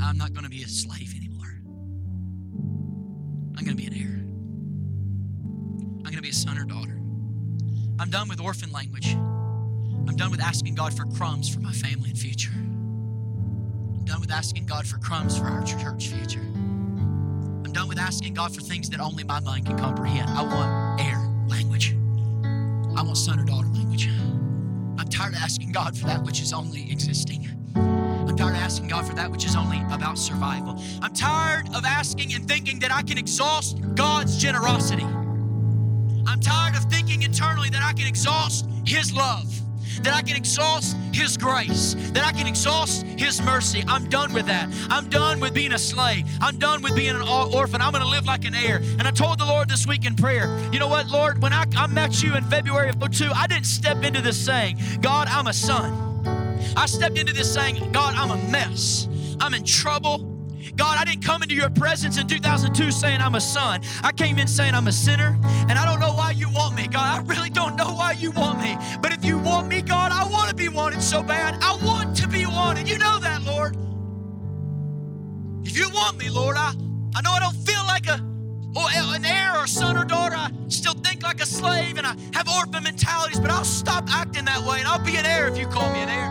I'm 0.03 0.17
not 0.17 0.33
going 0.33 0.43
to 0.43 0.49
be 0.49 0.63
a 0.63 0.67
slave 0.67 1.13
anymore. 1.15 1.61
I'm 3.57 3.63
going 3.63 3.75
to 3.77 3.83
be 3.83 3.87
an 3.87 3.93
heir. 3.93 4.06
Son 6.57 6.63
or 6.63 6.65
daughter. 6.65 6.99
I'm 7.99 8.09
done 8.09 8.27
with 8.27 8.39
orphan 8.39 8.71
language. 8.71 9.13
I'm 9.13 10.15
done 10.15 10.31
with 10.31 10.41
asking 10.41 10.75
God 10.75 10.95
for 10.95 11.05
crumbs 11.05 11.53
for 11.53 11.59
my 11.59 11.71
family 11.71 12.09
and 12.09 12.17
future. 12.17 12.51
I'm 12.53 14.05
done 14.05 14.21
with 14.21 14.31
asking 14.31 14.65
God 14.65 14.87
for 14.87 14.97
crumbs 14.97 15.37
for 15.37 15.45
our 15.45 15.63
church 15.63 16.07
future. 16.07 16.39
I'm 16.39 17.73
done 17.73 17.87
with 17.87 17.99
asking 17.99 18.33
God 18.33 18.55
for 18.55 18.61
things 18.61 18.89
that 18.89 18.99
only 18.99 19.23
my 19.23 19.39
mind 19.39 19.65
can 19.65 19.77
comprehend. 19.77 20.29
I 20.29 20.43
want 20.43 21.01
heir 21.01 21.19
language. 21.47 21.95
I 22.95 23.03
want 23.03 23.17
son 23.17 23.39
or 23.39 23.45
daughter 23.45 23.67
language. 23.67 24.07
I'm 24.07 25.07
tired 25.09 25.33
of 25.33 25.41
asking 25.41 25.71
God 25.71 25.97
for 25.97 26.05
that 26.05 26.23
which 26.23 26.41
is 26.41 26.53
only 26.53 26.89
existing. 26.91 27.47
I'm 27.75 28.35
tired 28.35 28.55
of 28.55 28.61
asking 28.61 28.87
God 28.87 29.05
for 29.05 29.13
that 29.15 29.29
which 29.29 29.45
is 29.45 29.55
only 29.55 29.81
about 29.91 30.17
survival. 30.17 30.81
I'm 31.01 31.13
tired 31.13 31.67
of 31.75 31.85
asking 31.85 32.33
and 32.33 32.47
thinking 32.47 32.79
that 32.79 32.91
I 32.91 33.03
can 33.03 33.17
exhaust 33.17 33.79
God's 33.95 34.37
generosity. 34.37 35.05
I'm 36.27 36.39
tired 36.41 36.75
of 36.75 36.83
thinking 36.85 37.21
internally 37.21 37.69
that 37.69 37.81
I 37.81 37.93
can 37.93 38.05
exhaust 38.05 38.67
His 38.85 39.13
love, 39.13 39.45
that 40.03 40.13
I 40.13 40.21
can 40.21 40.35
exhaust 40.35 40.97
His 41.13 41.37
grace, 41.37 41.95
that 42.11 42.25
I 42.25 42.31
can 42.31 42.47
exhaust 42.47 43.05
His 43.05 43.41
mercy. 43.41 43.83
I'm 43.87 44.09
done 44.09 44.33
with 44.33 44.45
that. 44.47 44.69
I'm 44.89 45.09
done 45.09 45.39
with 45.39 45.53
being 45.53 45.71
a 45.71 45.79
slave. 45.79 46.25
I'm 46.41 46.59
done 46.59 46.81
with 46.81 46.95
being 46.95 47.15
an 47.15 47.21
orphan. 47.21 47.81
I'm 47.81 47.91
going 47.91 48.03
to 48.03 48.09
live 48.09 48.25
like 48.25 48.45
an 48.45 48.53
heir. 48.53 48.77
And 48.99 49.07
I 49.07 49.11
told 49.11 49.39
the 49.39 49.45
Lord 49.45 49.69
this 49.69 49.87
week 49.87 50.05
in 50.05 50.15
prayer, 50.15 50.47
you 50.71 50.79
know 50.79 50.87
what, 50.87 51.07
Lord, 51.07 51.41
when 51.41 51.53
I, 51.53 51.65
I 51.77 51.87
met 51.87 52.21
you 52.21 52.35
in 52.35 52.43
February 52.43 52.89
of 52.89 52.99
02, 52.99 53.31
I 53.33 53.47
didn't 53.47 53.65
step 53.65 54.03
into 54.03 54.21
this 54.21 54.37
saying, 54.37 54.77
God, 55.01 55.27
I'm 55.29 55.47
a 55.47 55.53
son. 55.53 56.07
I 56.75 56.85
stepped 56.85 57.17
into 57.17 57.33
this 57.33 57.51
saying, 57.51 57.91
God, 57.91 58.15
I'm 58.15 58.31
a 58.31 58.51
mess. 58.51 59.07
I'm 59.39 59.53
in 59.53 59.63
trouble. 59.63 60.33
God, 60.75 60.97
I 60.99 61.05
didn't 61.05 61.23
come 61.23 61.41
into 61.41 61.55
your 61.55 61.69
presence 61.69 62.17
in 62.17 62.27
2002 62.27 62.91
saying 62.91 63.19
I'm 63.19 63.35
a 63.35 63.41
son. 63.41 63.81
I 64.03 64.11
came 64.11 64.37
in 64.37 64.47
saying 64.47 64.75
I'm 64.75 64.87
a 64.87 64.91
sinner, 64.91 65.37
and 65.43 65.71
I 65.71 65.85
don't 65.85 65.96
God, 66.87 67.19
I 67.19 67.23
really 67.23 67.49
don't 67.49 67.75
know 67.75 67.93
why 67.93 68.13
you 68.13 68.31
want 68.31 68.59
me. 68.61 68.77
But 69.01 69.13
if 69.13 69.23
you 69.23 69.37
want 69.37 69.67
me, 69.67 69.81
God, 69.81 70.11
I 70.11 70.27
want 70.27 70.49
to 70.49 70.55
be 70.55 70.69
wanted 70.69 71.01
so 71.01 71.21
bad. 71.21 71.57
I 71.61 71.77
want 71.83 72.15
to 72.17 72.27
be 72.27 72.45
wanted. 72.45 72.87
You 72.87 72.97
know 72.97 73.19
that, 73.19 73.43
Lord. 73.43 73.75
If 75.63 75.77
you 75.77 75.89
want 75.89 76.17
me, 76.17 76.29
Lord, 76.29 76.55
I, 76.57 76.73
I 77.15 77.21
know 77.21 77.31
I 77.31 77.39
don't 77.39 77.55
feel 77.55 77.83
like 77.85 78.07
a 78.07 78.21
or 78.77 78.87
an 79.15 79.25
heir 79.25 79.57
or 79.57 79.67
son 79.67 79.97
or 79.97 80.05
daughter. 80.05 80.35
I 80.35 80.51
still 80.67 80.93
think 80.93 81.23
like 81.23 81.41
a 81.41 81.45
slave 81.45 81.97
and 81.97 82.05
I 82.05 82.15
have 82.33 82.47
orphan 82.47 82.83
mentalities, 82.83 83.39
but 83.39 83.49
I'll 83.49 83.63
stop 83.63 84.05
acting 84.09 84.45
that 84.45 84.61
way 84.61 84.79
and 84.79 84.87
I'll 84.87 85.03
be 85.03 85.15
an 85.15 85.25
heir 85.25 85.47
if 85.47 85.57
you 85.57 85.67
call 85.67 85.91
me 85.91 85.99
an 86.01 86.09
heir. 86.09 86.29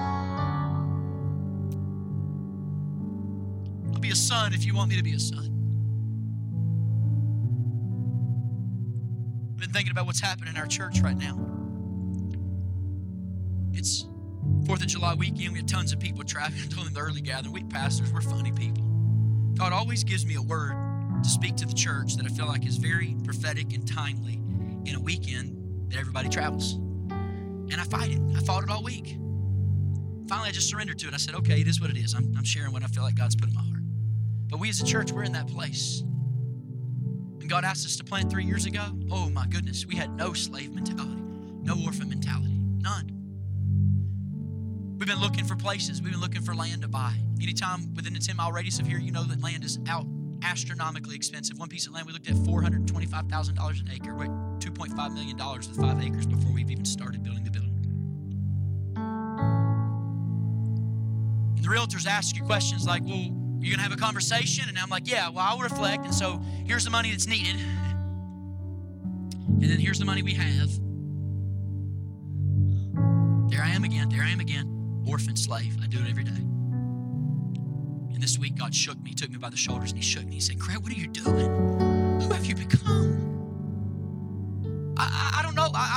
I'll 3.93 4.01
be 4.01 4.11
a 4.11 4.17
son 4.17 4.55
if 4.55 4.65
you 4.65 4.75
want 4.75 4.91
me 4.91 4.97
to 4.97 5.03
be 5.03 5.15
a 5.15 5.19
son. 5.19 5.56
Been 9.67 9.73
thinking 9.73 9.91
about 9.91 10.07
what's 10.07 10.21
happening 10.21 10.55
in 10.55 10.61
our 10.61 10.67
church 10.67 11.01
right 11.01 11.17
now. 11.17 11.37
It's 13.73 14.07
Fourth 14.65 14.81
of 14.81 14.87
July 14.87 15.15
weekend. 15.15 15.53
We 15.53 15.59
had 15.59 15.69
tons 15.69 15.93
of 15.93 15.99
people 15.99 16.23
traveling. 16.23 16.69
Them 16.69 16.93
the 16.93 17.01
early 17.01 17.21
gathering. 17.21 17.53
We 17.53 17.65
pastors, 17.65 18.13
we're 18.13 18.21
funny 18.21 18.53
people. 18.53 18.85
God 19.55 19.73
always 19.73 20.05
gives 20.05 20.25
me 20.25 20.37
a 20.37 20.43
word 20.43 20.75
to 21.23 21.29
speak 21.29 21.57
to 21.57 21.67
the 21.67 21.75
church 21.75 22.15
that 22.17 22.27
I 22.27 22.29
feel 22.29 22.47
like 22.47 22.65
is 22.67 22.77
very 22.77 23.17
prophetic 23.25 23.73
and 23.73 23.87
timely 23.89 24.41
in 24.85 24.95
a 24.95 25.01
weekend 25.01 25.91
that 25.91 25.99
everybody 25.99 26.29
travels. 26.29 26.75
And 26.75 27.75
I 27.75 27.85
fight 27.85 28.11
it. 28.11 28.21
I 28.37 28.41
fought 28.41 28.63
it 28.63 28.71
all 28.71 28.85
week. 28.85 29.17
Finally, 30.29 30.49
I 30.49 30.53
just 30.53 30.69
surrendered 30.69 30.99
to 31.01 31.09
it. 31.09 31.15
I 31.15 31.17
said, 31.17 31.35
okay, 31.37 31.61
it 31.61 31.67
is 31.67 31.81
what 31.81 31.91
it 31.91 31.97
is. 31.97 32.15
I'm, 32.15 32.33
I'm 32.37 32.45
sharing 32.45 32.73
what 32.73 32.83
I 32.85 32.87
feel 32.87 33.03
like 33.03 33.17
God's 33.17 33.35
put 33.35 33.49
in 33.49 33.55
my 33.55 33.63
heart. 33.63 33.83
But 34.49 34.61
we 34.61 34.69
as 34.69 34.81
a 34.81 34.85
church, 34.85 35.11
we're 35.11 35.25
in 35.25 35.33
that 35.33 35.49
place. 35.49 36.05
When 37.47 37.63
God 37.63 37.65
asked 37.65 37.87
us 37.87 37.95
to 37.99 38.03
plant 38.03 38.29
three 38.29 38.45
years 38.45 38.67
ago, 38.67 38.83
oh 39.09 39.31
my 39.31 39.47
goodness, 39.47 39.87
we 39.87 39.95
had 39.95 40.11
no 40.17 40.33
slave 40.33 40.75
mentality, 40.75 41.23
no 41.63 41.77
orphan 41.85 42.09
mentality, 42.09 42.59
none. 42.81 43.07
We've 44.99 45.07
been 45.07 45.21
looking 45.21 45.45
for 45.45 45.55
places, 45.55 46.03
we've 46.03 46.11
been 46.11 46.21
looking 46.21 46.43
for 46.43 46.57
land 46.57 46.83
to 46.83 46.89
buy. 46.89 47.15
Anytime 47.41 47.95
within 47.95 48.17
a 48.17 48.19
10 48.19 48.35
mile 48.35 48.51
radius 48.51 48.81
of 48.81 48.89
here, 48.89 48.99
you 48.99 49.13
know 49.13 49.23
that 49.23 49.41
land 49.41 49.63
is 49.63 49.79
out 49.89 50.07
astronomically 50.43 51.15
expensive. 51.15 51.57
One 51.57 51.69
piece 51.69 51.87
of 51.87 51.93
land 51.93 52.09
we 52.09 52.13
looked 52.13 52.29
at 52.29 52.35
$425,000 52.35 53.81
an 53.81 53.91
acre. 53.93 54.17
We're 54.17 54.27
$2.5 54.59 55.15
million 55.15 55.37
with 55.37 55.77
five 55.77 56.03
acres 56.03 56.27
before 56.27 56.51
we've 56.53 56.73
even 56.73 56.85
started 56.85 57.23
building 57.23 57.45
the 57.45 57.53
building. 57.53 57.77
And 61.55 61.65
the 61.65 61.69
realtors 61.69 62.09
ask 62.09 62.35
you 62.35 62.43
questions 62.43 62.89
like, 62.89 63.05
well, 63.05 63.31
you're 63.67 63.77
going 63.77 63.85
to 63.85 63.91
have 63.91 63.99
a 63.99 64.03
conversation? 64.03 64.69
And 64.69 64.79
I'm 64.79 64.89
like, 64.89 65.09
yeah, 65.09 65.29
well, 65.29 65.45
I'll 65.45 65.59
reflect. 65.59 66.05
And 66.05 66.15
so 66.15 66.41
here's 66.65 66.85
the 66.85 66.91
money 66.91 67.11
that's 67.11 67.27
needed. 67.27 67.57
And 69.49 69.65
then 69.65 69.79
here's 69.79 69.99
the 69.99 70.05
money 70.05 70.23
we 70.23 70.35
have. 70.35 70.71
There 73.51 73.63
I 73.63 73.71
am 73.71 73.83
again. 73.85 74.09
There 74.09 74.23
I 74.23 74.31
am 74.31 74.39
again. 74.41 75.03
Orphan, 75.09 75.35
slave. 75.35 75.77
I 75.83 75.87
do 75.87 75.99
it 75.99 76.09
every 76.09 76.25
day. 76.25 76.31
And 76.31 78.23
this 78.23 78.39
week, 78.39 78.55
God 78.57 78.75
shook 78.75 79.03
me, 79.03 79.15
took 79.15 79.31
me 79.31 79.39
by 79.39 79.51
the 79.51 79.57
shoulders, 79.57 79.91
and 79.91 79.99
He 80.03 80.05
shook 80.09 80.27
me. 80.27 80.35
He 80.35 80.41
said, 80.41 80.61
Craig, 80.61 80.79
what 80.79 80.93
are 80.93 80.97
you 80.97 81.09
doing? 81.09 82.21
Who 82.21 82.33
have 82.33 82.47
you 82.47 82.55
become? 82.55 83.35
I, 84.97 85.33
I, 85.35 85.36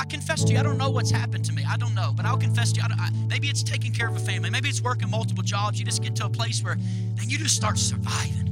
I. 0.00 0.02
I, 0.02 0.04
I, 0.04 0.04
confess 0.06 0.44
to 0.44 0.52
you, 0.52 0.58
I 0.58 0.62
don't 0.62 0.78
know 0.78 0.90
what's 0.90 1.10
happened 1.10 1.44
to 1.46 1.52
me. 1.52 1.64
I 1.68 1.76
don't 1.76 1.94
know, 1.94 2.12
but 2.16 2.26
I'll 2.26 2.38
confess 2.38 2.72
to 2.72 2.80
you. 2.80 2.86
I, 2.90 3.10
maybe 3.28 3.48
it's 3.48 3.62
taking 3.62 3.92
care 3.92 4.08
of 4.08 4.16
a 4.16 4.20
family. 4.20 4.50
Maybe 4.50 4.68
it's 4.68 4.82
working 4.82 5.10
multiple 5.10 5.42
jobs. 5.42 5.78
You 5.78 5.84
just 5.84 6.02
get 6.02 6.16
to 6.16 6.26
a 6.26 6.30
place 6.30 6.62
where, 6.62 6.76
then 7.14 7.28
you 7.28 7.38
just 7.38 7.56
start 7.56 7.78
surviving. 7.78 8.46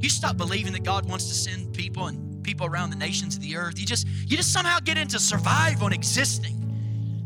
You 0.00 0.08
stop 0.08 0.36
believing 0.36 0.72
that 0.74 0.84
God 0.84 1.08
wants 1.08 1.28
to 1.28 1.34
send 1.34 1.72
people 1.72 2.06
and 2.06 2.42
people 2.44 2.66
around 2.66 2.90
the 2.90 2.96
nations 2.96 3.36
of 3.36 3.42
the 3.42 3.56
earth. 3.56 3.78
You 3.78 3.86
just, 3.86 4.06
you 4.26 4.36
just 4.36 4.52
somehow 4.52 4.78
get 4.80 4.98
into 4.98 5.18
survival 5.18 5.86
and 5.86 5.94
existing. 5.94 6.54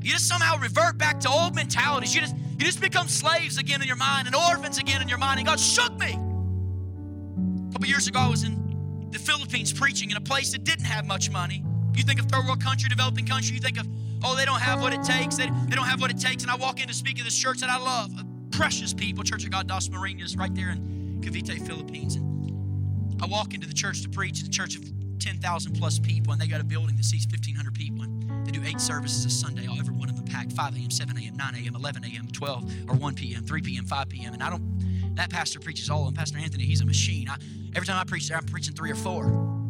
You 0.02 0.12
just 0.12 0.26
somehow 0.26 0.58
revert 0.58 0.98
back 0.98 1.20
to 1.20 1.30
old 1.30 1.54
mentalities. 1.54 2.14
You 2.14 2.22
just, 2.22 2.36
you 2.36 2.64
just 2.64 2.80
become 2.80 3.08
slaves 3.08 3.58
again 3.58 3.82
in 3.82 3.86
your 3.86 3.96
mind 3.96 4.26
and 4.26 4.36
orphans 4.36 4.78
again 4.78 5.02
in 5.02 5.08
your 5.08 5.18
mind. 5.18 5.38
And 5.38 5.46
God 5.46 5.60
shook 5.60 5.98
me. 5.98 6.12
A 6.12 7.72
couple 7.72 7.88
years 7.88 8.08
ago, 8.08 8.20
I 8.20 8.28
was 8.28 8.44
in 8.44 9.08
the 9.10 9.18
Philippines 9.18 9.72
preaching 9.72 10.10
in 10.10 10.16
a 10.16 10.20
place 10.20 10.52
that 10.52 10.64
didn't 10.64 10.84
have 10.84 11.06
much 11.06 11.30
money. 11.30 11.64
You 11.94 12.02
think 12.02 12.20
of 12.20 12.26
third 12.26 12.44
world 12.44 12.62
country, 12.62 12.88
developing 12.88 13.26
country, 13.26 13.54
you 13.54 13.60
think 13.60 13.78
of, 13.78 13.86
oh, 14.24 14.36
they 14.36 14.44
don't 14.44 14.60
have 14.60 14.80
what 14.80 14.92
it 14.92 15.02
takes. 15.02 15.36
They, 15.36 15.50
they 15.66 15.76
don't 15.76 15.86
have 15.86 16.00
what 16.00 16.10
it 16.10 16.18
takes. 16.18 16.42
And 16.42 16.50
I 16.50 16.56
walk 16.56 16.80
in 16.80 16.88
to 16.88 16.94
speak 16.94 17.18
at 17.18 17.24
this 17.24 17.36
church 17.36 17.58
that 17.60 17.70
I 17.70 17.78
love, 17.78 18.10
precious 18.50 18.94
people, 18.94 19.24
Church 19.24 19.44
of 19.44 19.50
God 19.50 19.68
Dasmariñas, 19.68 20.38
right 20.38 20.54
there 20.54 20.70
in 20.70 21.20
Cavite, 21.22 21.66
Philippines. 21.66 22.16
And 22.16 23.20
I 23.22 23.26
walk 23.26 23.54
into 23.54 23.66
the 23.66 23.74
church 23.74 24.02
to 24.02 24.08
preach, 24.08 24.42
a 24.42 24.50
church 24.50 24.76
of 24.76 24.84
10,000 25.18 25.74
plus 25.74 25.98
people, 25.98 26.32
and 26.32 26.40
they 26.40 26.46
got 26.46 26.60
a 26.60 26.64
building 26.64 26.96
that 26.96 27.04
seats 27.04 27.26
1,500 27.26 27.74
people. 27.74 28.02
And 28.02 28.46
they 28.46 28.50
do 28.50 28.62
eight 28.64 28.80
services 28.80 29.24
a 29.24 29.30
Sunday, 29.30 29.66
all 29.66 29.78
every 29.78 29.94
one 29.94 30.08
of 30.08 30.16
them 30.16 30.24
packed 30.24 30.52
5 30.52 30.76
a.m., 30.76 30.90
7 30.90 31.16
a.m., 31.16 31.36
9 31.36 31.54
a.m., 31.54 31.76
11 31.76 32.04
a.m., 32.04 32.28
12 32.32 32.72
or 32.88 32.96
1 32.96 33.14
p.m., 33.14 33.44
3 33.44 33.62
p.m., 33.62 33.84
5 33.84 34.08
p.m. 34.08 34.34
And 34.34 34.42
I 34.42 34.50
don't, 34.50 35.14
that 35.14 35.30
pastor 35.30 35.60
preaches 35.60 35.90
all 35.90 36.00
of 36.00 36.06
them. 36.06 36.14
Pastor 36.14 36.38
Anthony, 36.38 36.64
he's 36.64 36.80
a 36.80 36.86
machine. 36.86 37.28
I, 37.28 37.36
every 37.74 37.86
time 37.86 37.98
I 38.00 38.04
preach 38.04 38.28
there, 38.28 38.38
I'm 38.38 38.46
preaching 38.46 38.74
three 38.74 38.90
or 38.90 38.96
four. 38.96 39.61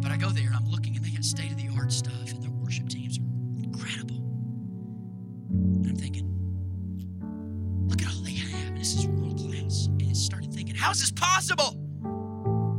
But 0.00 0.10
I 0.10 0.16
go 0.16 0.28
there 0.28 0.46
and 0.46 0.56
I'm 0.56 0.66
looking, 0.66 0.96
and 0.96 1.04
they 1.04 1.10
got 1.10 1.24
state 1.24 1.50
of 1.50 1.56
the 1.56 1.68
art 1.76 1.92
stuff, 1.92 2.30
and 2.30 2.42
their 2.42 2.50
worship 2.50 2.88
teams 2.88 3.18
are 3.18 3.62
incredible. 3.62 4.16
And 5.50 5.86
I'm 5.86 5.96
thinking, 5.96 6.26
look 7.88 8.02
at 8.02 8.08
all 8.08 8.22
they 8.22 8.32
have. 8.32 8.68
And 8.68 8.76
this 8.78 8.94
is 8.96 9.06
world 9.06 9.38
class. 9.38 9.86
And 9.86 10.02
I 10.02 10.12
started 10.12 10.52
thinking, 10.52 10.74
how 10.74 10.90
is 10.90 11.00
this 11.00 11.10
possible? 11.10 11.76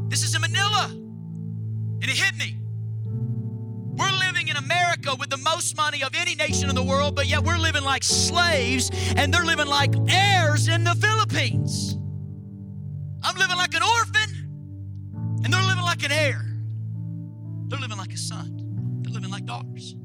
This 0.10 0.24
is 0.24 0.36
in 0.36 0.42
Manila. 0.42 0.90
And 0.92 2.04
it 2.04 2.18
hit 2.18 2.36
me. 2.38 2.58
We're 3.98 4.12
living 4.12 4.50
in 4.50 4.58
America 4.58 5.16
with 5.18 5.30
the 5.30 5.38
most 5.38 5.78
money 5.78 6.04
of 6.04 6.14
any 6.16 6.36
nation 6.36 6.70
in 6.70 6.76
the 6.76 6.84
world, 6.84 7.16
but 7.16 7.28
yet 7.28 7.44
we're 7.44 7.58
living 7.58 7.84
like 7.84 8.04
slaves 8.04 8.92
and 9.16 9.34
they're 9.34 9.46
living 9.46 9.68
like 9.68 9.96
heirs 10.10 10.68
in 10.68 10.84
the 10.84 10.96
Philippines. 10.96 11.98
I'm 13.24 13.36
living 13.38 13.56
like 13.56 13.74
an 13.74 13.84
orphan 13.84 15.42
and 15.44 15.54
they're 15.54 15.64
living 15.64 15.84
like 15.84 16.04
an 16.04 16.12
heir. 16.12 16.55
They're 17.68 17.80
living 17.80 17.98
like 17.98 18.14
a 18.14 18.18
son. 18.18 19.02
They're 19.02 19.14
living 19.14 19.32
like 19.32 19.46
daughters. 19.46 19.96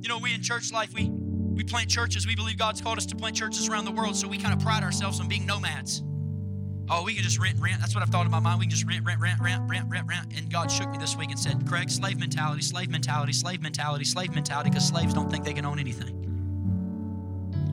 You 0.00 0.08
know, 0.08 0.18
we 0.18 0.34
in 0.34 0.42
church 0.42 0.72
life, 0.72 0.92
we 0.94 1.10
we 1.10 1.62
plant 1.62 1.88
churches. 1.88 2.26
We 2.26 2.34
believe 2.34 2.58
God's 2.58 2.80
called 2.80 2.98
us 2.98 3.06
to 3.06 3.16
plant 3.16 3.36
churches 3.36 3.68
around 3.68 3.84
the 3.84 3.92
world, 3.92 4.16
so 4.16 4.26
we 4.26 4.38
kind 4.38 4.52
of 4.52 4.60
pride 4.60 4.82
ourselves 4.82 5.20
on 5.20 5.28
being 5.28 5.46
nomads. 5.46 6.02
Oh, 6.90 7.04
we 7.04 7.14
can 7.14 7.22
just 7.22 7.38
rent, 7.38 7.58
rent. 7.60 7.80
That's 7.80 7.94
what 7.94 8.02
I've 8.02 8.10
thought 8.10 8.26
in 8.26 8.32
my 8.32 8.40
mind. 8.40 8.58
We 8.58 8.66
can 8.66 8.70
just 8.70 8.86
rent, 8.86 9.06
rent, 9.06 9.20
rent, 9.20 9.40
rent, 9.40 9.62
rent, 9.66 9.86
rent, 9.88 10.06
rent. 10.06 10.26
And 10.36 10.50
God 10.50 10.70
shook 10.70 10.90
me 10.90 10.98
this 10.98 11.16
week 11.16 11.30
and 11.30 11.38
said, 11.38 11.66
Craig, 11.66 11.88
slave 11.88 12.18
mentality, 12.18 12.60
slave 12.60 12.90
mentality, 12.90 13.32
slave 13.32 13.62
mentality, 13.62 14.04
slave 14.04 14.34
mentality, 14.34 14.68
because 14.68 14.86
slaves 14.86 15.14
don't 15.14 15.30
think 15.30 15.44
they 15.44 15.54
can 15.54 15.64
own 15.64 15.78
anything. 15.78 16.20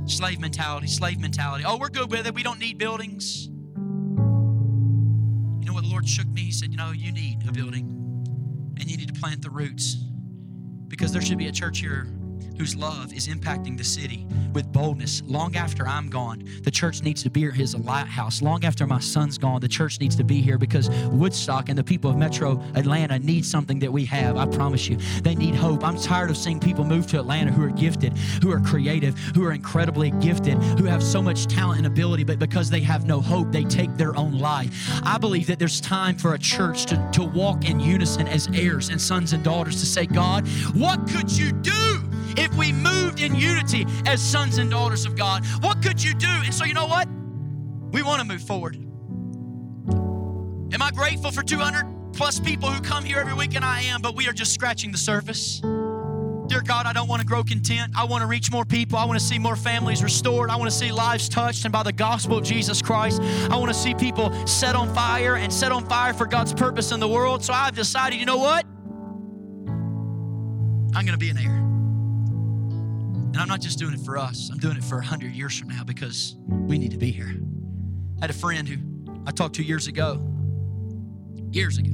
Slave 0.05 0.39
mentality, 0.39 0.87
slave 0.87 1.19
mentality. 1.19 1.65
Oh, 1.67 1.77
we're 1.77 1.89
good 1.89 2.09
with 2.09 2.25
it. 2.25 2.33
We 2.33 2.43
don't 2.43 2.59
need 2.59 2.77
buildings. 2.77 3.47
You 3.47 3.53
know 5.65 5.73
what 5.73 5.83
the 5.83 5.89
Lord 5.89 6.07
shook 6.07 6.27
me? 6.27 6.43
He 6.43 6.51
said, 6.51 6.71
You 6.71 6.77
know, 6.77 6.91
you 6.91 7.11
need 7.11 7.45
a 7.47 7.51
building 7.51 8.00
and 8.81 8.89
you 8.89 8.97
need 8.97 9.13
to 9.13 9.19
plant 9.19 9.41
the 9.41 9.49
roots 9.49 9.95
because 10.87 11.13
there 11.13 11.21
should 11.21 11.37
be 11.37 11.47
a 11.47 11.51
church 11.51 11.79
here 11.79 12.07
whose 12.61 12.75
love 12.75 13.11
is 13.11 13.27
impacting 13.27 13.75
the 13.75 13.83
city 13.83 14.23
with 14.53 14.71
boldness. 14.71 15.23
Long 15.25 15.55
after 15.55 15.87
I'm 15.87 16.11
gone, 16.11 16.47
the 16.61 16.69
church 16.69 17.01
needs 17.01 17.23
to 17.23 17.29
be 17.31 17.39
here 17.39 17.55
as 17.59 17.73
a 17.73 17.79
lighthouse. 17.79 18.39
Long 18.39 18.63
after 18.63 18.85
my 18.85 18.99
son's 18.99 19.39
gone, 19.39 19.61
the 19.61 19.67
church 19.67 19.99
needs 19.99 20.15
to 20.17 20.23
be 20.23 20.41
here 20.41 20.59
because 20.59 20.87
Woodstock 21.07 21.69
and 21.69 21.77
the 21.77 21.83
people 21.83 22.11
of 22.11 22.17
Metro 22.17 22.61
Atlanta 22.75 23.17
need 23.17 23.47
something 23.47 23.79
that 23.79 23.91
we 23.91 24.05
have. 24.05 24.37
I 24.37 24.45
promise 24.45 24.87
you. 24.87 24.97
They 25.23 25.33
need 25.33 25.55
hope. 25.55 25.83
I'm 25.83 25.97
tired 25.97 26.29
of 26.29 26.37
seeing 26.37 26.59
people 26.59 26.85
move 26.85 27.07
to 27.07 27.19
Atlanta 27.19 27.51
who 27.51 27.63
are 27.65 27.71
gifted, 27.71 28.15
who 28.43 28.51
are 28.51 28.59
creative, 28.59 29.17
who 29.33 29.43
are 29.43 29.53
incredibly 29.53 30.11
gifted, 30.11 30.53
who 30.77 30.83
have 30.83 31.01
so 31.01 31.19
much 31.19 31.47
talent 31.47 31.79
and 31.79 31.87
ability, 31.87 32.23
but 32.23 32.37
because 32.37 32.69
they 32.69 32.81
have 32.81 33.07
no 33.07 33.21
hope, 33.21 33.51
they 33.51 33.63
take 33.63 33.97
their 33.97 34.15
own 34.15 34.37
life. 34.37 34.69
I 35.01 35.17
believe 35.17 35.47
that 35.47 35.57
there's 35.57 35.81
time 35.81 36.15
for 36.15 36.35
a 36.35 36.37
church 36.37 36.85
to, 36.85 37.09
to 37.13 37.23
walk 37.23 37.67
in 37.67 37.79
unison 37.79 38.27
as 38.27 38.47
heirs 38.53 38.89
and 38.89 39.01
sons 39.01 39.33
and 39.33 39.43
daughters 39.43 39.79
to 39.79 39.87
say, 39.87 40.05
God, 40.05 40.47
what 40.75 41.07
could 41.09 41.31
you 41.31 41.51
do? 41.53 42.10
If 42.37 42.53
we 42.55 42.71
moved 42.71 43.19
in 43.19 43.35
unity 43.35 43.85
as 44.05 44.21
sons 44.21 44.57
and 44.57 44.69
daughters 44.69 45.05
of 45.05 45.15
God? 45.15 45.45
What 45.61 45.81
could 45.81 46.01
you 46.03 46.13
do? 46.13 46.27
And 46.27 46.53
so, 46.53 46.65
you 46.65 46.73
know 46.73 46.87
what? 46.87 47.07
We 47.91 48.03
want 48.03 48.21
to 48.21 48.27
move 48.27 48.41
forward. 48.41 48.75
Am 50.73 50.81
I 50.81 50.91
grateful 50.91 51.31
for 51.31 51.43
200 51.43 52.13
plus 52.13 52.39
people 52.39 52.69
who 52.69 52.81
come 52.81 53.03
here 53.03 53.19
every 53.19 53.33
week? 53.33 53.55
And 53.55 53.65
I 53.65 53.81
am, 53.81 54.01
but 54.01 54.15
we 54.15 54.27
are 54.27 54.33
just 54.33 54.53
scratching 54.53 54.91
the 54.91 54.97
surface. 54.97 55.61
Dear 56.51 56.61
God, 56.61 56.85
I 56.85 56.91
don't 56.91 57.07
want 57.07 57.21
to 57.21 57.25
grow 57.25 57.43
content. 57.43 57.93
I 57.95 58.03
want 58.03 58.21
to 58.21 58.27
reach 58.27 58.51
more 58.51 58.65
people. 58.65 58.97
I 58.97 59.05
want 59.05 59.17
to 59.17 59.25
see 59.25 59.39
more 59.39 59.55
families 59.55 60.03
restored. 60.03 60.49
I 60.49 60.57
want 60.57 60.69
to 60.69 60.75
see 60.75 60.91
lives 60.91 61.29
touched 61.29 61.63
and 61.63 61.71
by 61.71 61.83
the 61.83 61.93
gospel 61.93 62.37
of 62.37 62.43
Jesus 62.43 62.81
Christ. 62.81 63.21
I 63.21 63.55
want 63.55 63.69
to 63.69 63.73
see 63.73 63.93
people 63.93 64.33
set 64.45 64.75
on 64.75 64.93
fire 64.93 65.37
and 65.37 65.51
set 65.51 65.71
on 65.71 65.85
fire 65.85 66.13
for 66.13 66.25
God's 66.25 66.53
purpose 66.53 66.91
in 66.91 66.99
the 66.99 67.07
world. 67.07 67.41
So 67.41 67.53
I've 67.53 67.75
decided, 67.75 68.19
you 68.19 68.25
know 68.25 68.37
what? 68.37 68.65
I'm 70.93 71.05
going 71.05 71.13
to 71.13 71.17
be 71.17 71.29
an 71.29 71.37
heir. 71.37 71.70
And 73.31 73.37
I'm 73.37 73.47
not 73.47 73.61
just 73.61 73.79
doing 73.79 73.93
it 73.93 74.01
for 74.01 74.17
us, 74.17 74.49
I'm 74.51 74.57
doing 74.57 74.75
it 74.75 74.83
for 74.83 74.95
100 74.97 75.31
years 75.31 75.57
from 75.57 75.69
now 75.69 75.83
because 75.85 76.35
we 76.49 76.77
need 76.77 76.91
to 76.91 76.97
be 76.97 77.11
here. 77.11 77.33
I 78.17 78.25
had 78.25 78.29
a 78.29 78.33
friend 78.33 78.67
who 78.67 78.77
I 79.25 79.31
talked 79.31 79.55
to 79.55 79.63
years 79.63 79.87
ago, 79.87 80.21
years 81.51 81.77
ago, 81.77 81.93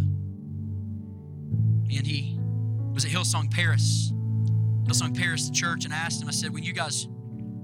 and 1.95 2.07
he 2.07 2.39
was 2.91 3.05
at 3.05 3.11
Hillsong 3.11 3.51
Paris, 3.51 4.11
Hillsong 4.85 5.15
Paris 5.15 5.47
the 5.47 5.53
church, 5.53 5.85
and 5.85 5.93
I 5.93 5.97
asked 5.97 6.21
him, 6.21 6.27
I 6.27 6.31
said, 6.31 6.51
when 6.53 6.63
you 6.63 6.73
guys 6.73 7.07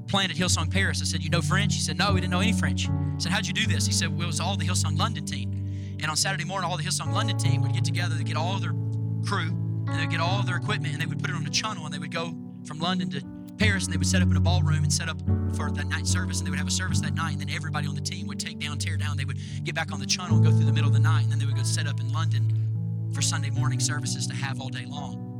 planted 0.07 0.37
Hillsong 0.37 0.71
Paris, 0.71 1.01
I 1.01 1.05
said, 1.05 1.23
you 1.23 1.31
know 1.31 1.41
French? 1.41 1.73
He 1.73 1.81
said, 1.81 1.97
no, 1.97 2.13
we 2.13 2.21
didn't 2.21 2.31
know 2.31 2.41
any 2.41 2.53
French. 2.53 2.87
I 2.89 3.17
said, 3.17 3.31
how'd 3.31 3.47
you 3.47 3.53
do 3.53 3.65
this? 3.65 3.87
He 3.87 3.91
said, 3.91 4.09
well, 4.09 4.23
it 4.23 4.27
was 4.27 4.39
all 4.39 4.55
the 4.55 4.65
Hillsong 4.65 4.97
London 4.97 5.25
team. 5.25 5.51
And 5.99 6.05
on 6.09 6.15
Saturday 6.15 6.45
morning, 6.45 6.69
all 6.69 6.77
the 6.77 6.83
Hillsong 6.83 7.11
London 7.11 7.37
team 7.37 7.61
would 7.63 7.73
get 7.73 7.83
together 7.83 8.13
they'd 8.15 8.27
get 8.27 8.37
all 8.37 8.59
their 8.59 8.75
crew, 9.25 9.49
and 9.49 9.87
they 9.87 10.01
would 10.01 10.11
get 10.11 10.19
all 10.19 10.43
their 10.43 10.57
equipment, 10.57 10.93
and 10.93 11.01
they 11.01 11.05
would 11.07 11.19
put 11.19 11.29
it 11.29 11.35
on 11.35 11.45
a 11.45 11.49
channel, 11.49 11.85
and 11.85 11.93
they 11.93 11.99
would 11.99 12.11
go 12.11 12.37
from 12.65 12.79
London 12.79 13.09
to 13.09 13.21
Paris 13.57 13.85
and 13.85 13.93
they 13.93 13.97
would 13.97 14.07
set 14.07 14.21
up 14.21 14.29
in 14.29 14.37
a 14.37 14.39
ballroom 14.39 14.83
and 14.83 14.91
set 14.91 15.09
up 15.09 15.17
for 15.55 15.71
that 15.71 15.87
night 15.87 16.07
service 16.07 16.39
and 16.39 16.47
they 16.47 16.49
would 16.49 16.59
have 16.59 16.67
a 16.67 16.71
service 16.71 16.99
that 17.01 17.13
night 17.13 17.33
and 17.33 17.41
then 17.41 17.49
everybody 17.49 17.87
on 17.87 17.95
the 17.95 18.01
team 18.01 18.27
would 18.27 18.39
take 18.39 18.59
down, 18.59 18.77
tear 18.77 18.97
down. 18.97 19.17
They 19.17 19.25
would 19.25 19.37
get 19.63 19.75
back 19.75 19.91
on 19.91 19.99
the 19.99 20.05
channel 20.05 20.37
and 20.37 20.45
go 20.45 20.51
through 20.51 20.65
the 20.65 20.73
middle 20.73 20.87
of 20.87 20.93
the 20.93 20.99
night 20.99 21.23
and 21.23 21.31
then 21.31 21.39
they 21.39 21.45
would 21.45 21.55
go 21.55 21.63
set 21.63 21.87
up 21.87 21.99
in 21.99 22.11
London 22.11 23.11
for 23.13 23.21
Sunday 23.21 23.49
morning 23.51 23.79
services 23.79 24.27
to 24.27 24.33
have 24.33 24.59
all 24.59 24.69
day 24.69 24.85
long. 24.87 25.32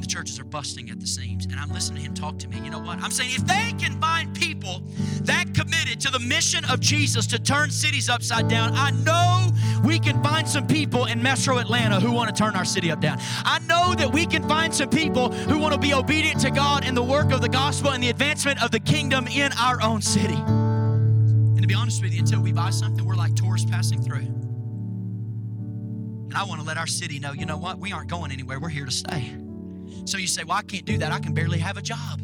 The 0.00 0.08
churches 0.08 0.40
are 0.40 0.44
busting 0.44 0.90
at 0.90 0.98
the 0.98 1.06
seams. 1.06 1.46
And 1.46 1.54
I'm 1.54 1.70
listening 1.70 2.02
to 2.02 2.08
him 2.08 2.14
talk 2.14 2.38
to 2.40 2.48
me. 2.48 2.58
You 2.58 2.70
know 2.70 2.80
what? 2.80 3.00
I'm 3.00 3.12
saying 3.12 3.30
if 3.32 3.46
they 3.46 3.72
can 3.78 4.00
find 4.00 4.34
people 4.34 4.82
that 5.22 5.54
committed 5.54 6.00
to 6.00 6.10
the 6.10 6.18
mission 6.18 6.64
of 6.64 6.80
Jesus 6.80 7.26
to 7.28 7.38
turn 7.38 7.70
cities 7.70 8.08
upside 8.08 8.48
down, 8.48 8.72
I 8.74 8.90
know 8.90 9.50
we 9.84 10.00
can 10.00 10.20
find 10.22 10.48
some 10.48 10.66
people 10.66 11.06
in 11.06 11.22
Metro 11.22 11.58
Atlanta 11.58 12.00
who 12.00 12.10
want 12.10 12.34
to 12.34 12.42
turn 12.42 12.56
our 12.56 12.64
city 12.64 12.90
up 12.90 13.00
down. 13.00 13.18
I 13.44 13.60
know 13.60 13.94
that 13.94 14.12
we 14.12 14.26
can 14.26 14.48
find 14.48 14.74
some 14.74 14.90
people 14.90 15.30
who 15.30 15.58
want 15.58 15.72
to 15.74 15.80
be 15.80 15.94
obedient 15.94 16.40
to 16.40 16.50
God 16.50 16.84
in 16.84 16.94
the 16.94 17.02
work 17.02 17.30
of 17.30 17.40
the 17.40 17.48
gospel 17.48 17.90
and 17.92 18.02
the 18.02 18.10
advancement 18.10 18.62
of 18.62 18.72
the 18.72 18.80
kingdom 18.80 19.28
in 19.28 19.52
our 19.52 19.80
own 19.82 20.02
city. 20.02 20.34
And 20.34 21.60
to 21.60 21.68
be 21.68 21.74
honest 21.74 22.02
with 22.02 22.12
you, 22.12 22.20
until 22.20 22.40
we 22.40 22.52
buy 22.52 22.70
something, 22.70 23.04
we're 23.04 23.14
like 23.14 23.34
tourists 23.34 23.70
passing 23.70 24.02
through. 24.02 24.26
And 26.32 26.34
I 26.34 26.44
want 26.44 26.60
to 26.60 26.66
let 26.66 26.78
our 26.78 26.86
city 26.86 27.18
know, 27.18 27.32
you 27.32 27.46
know 27.46 27.58
what? 27.58 27.78
We 27.78 27.92
aren't 27.92 28.08
going 28.08 28.32
anywhere. 28.32 28.58
We're 28.58 28.68
here 28.68 28.86
to 28.86 28.90
stay. 28.90 29.36
So 30.04 30.18
you 30.18 30.26
say, 30.26 30.44
Well, 30.44 30.58
I 30.58 30.62
can't 30.62 30.84
do 30.84 30.98
that. 30.98 31.12
I 31.12 31.18
can 31.18 31.34
barely 31.34 31.58
have 31.58 31.76
a 31.76 31.82
job. 31.82 32.20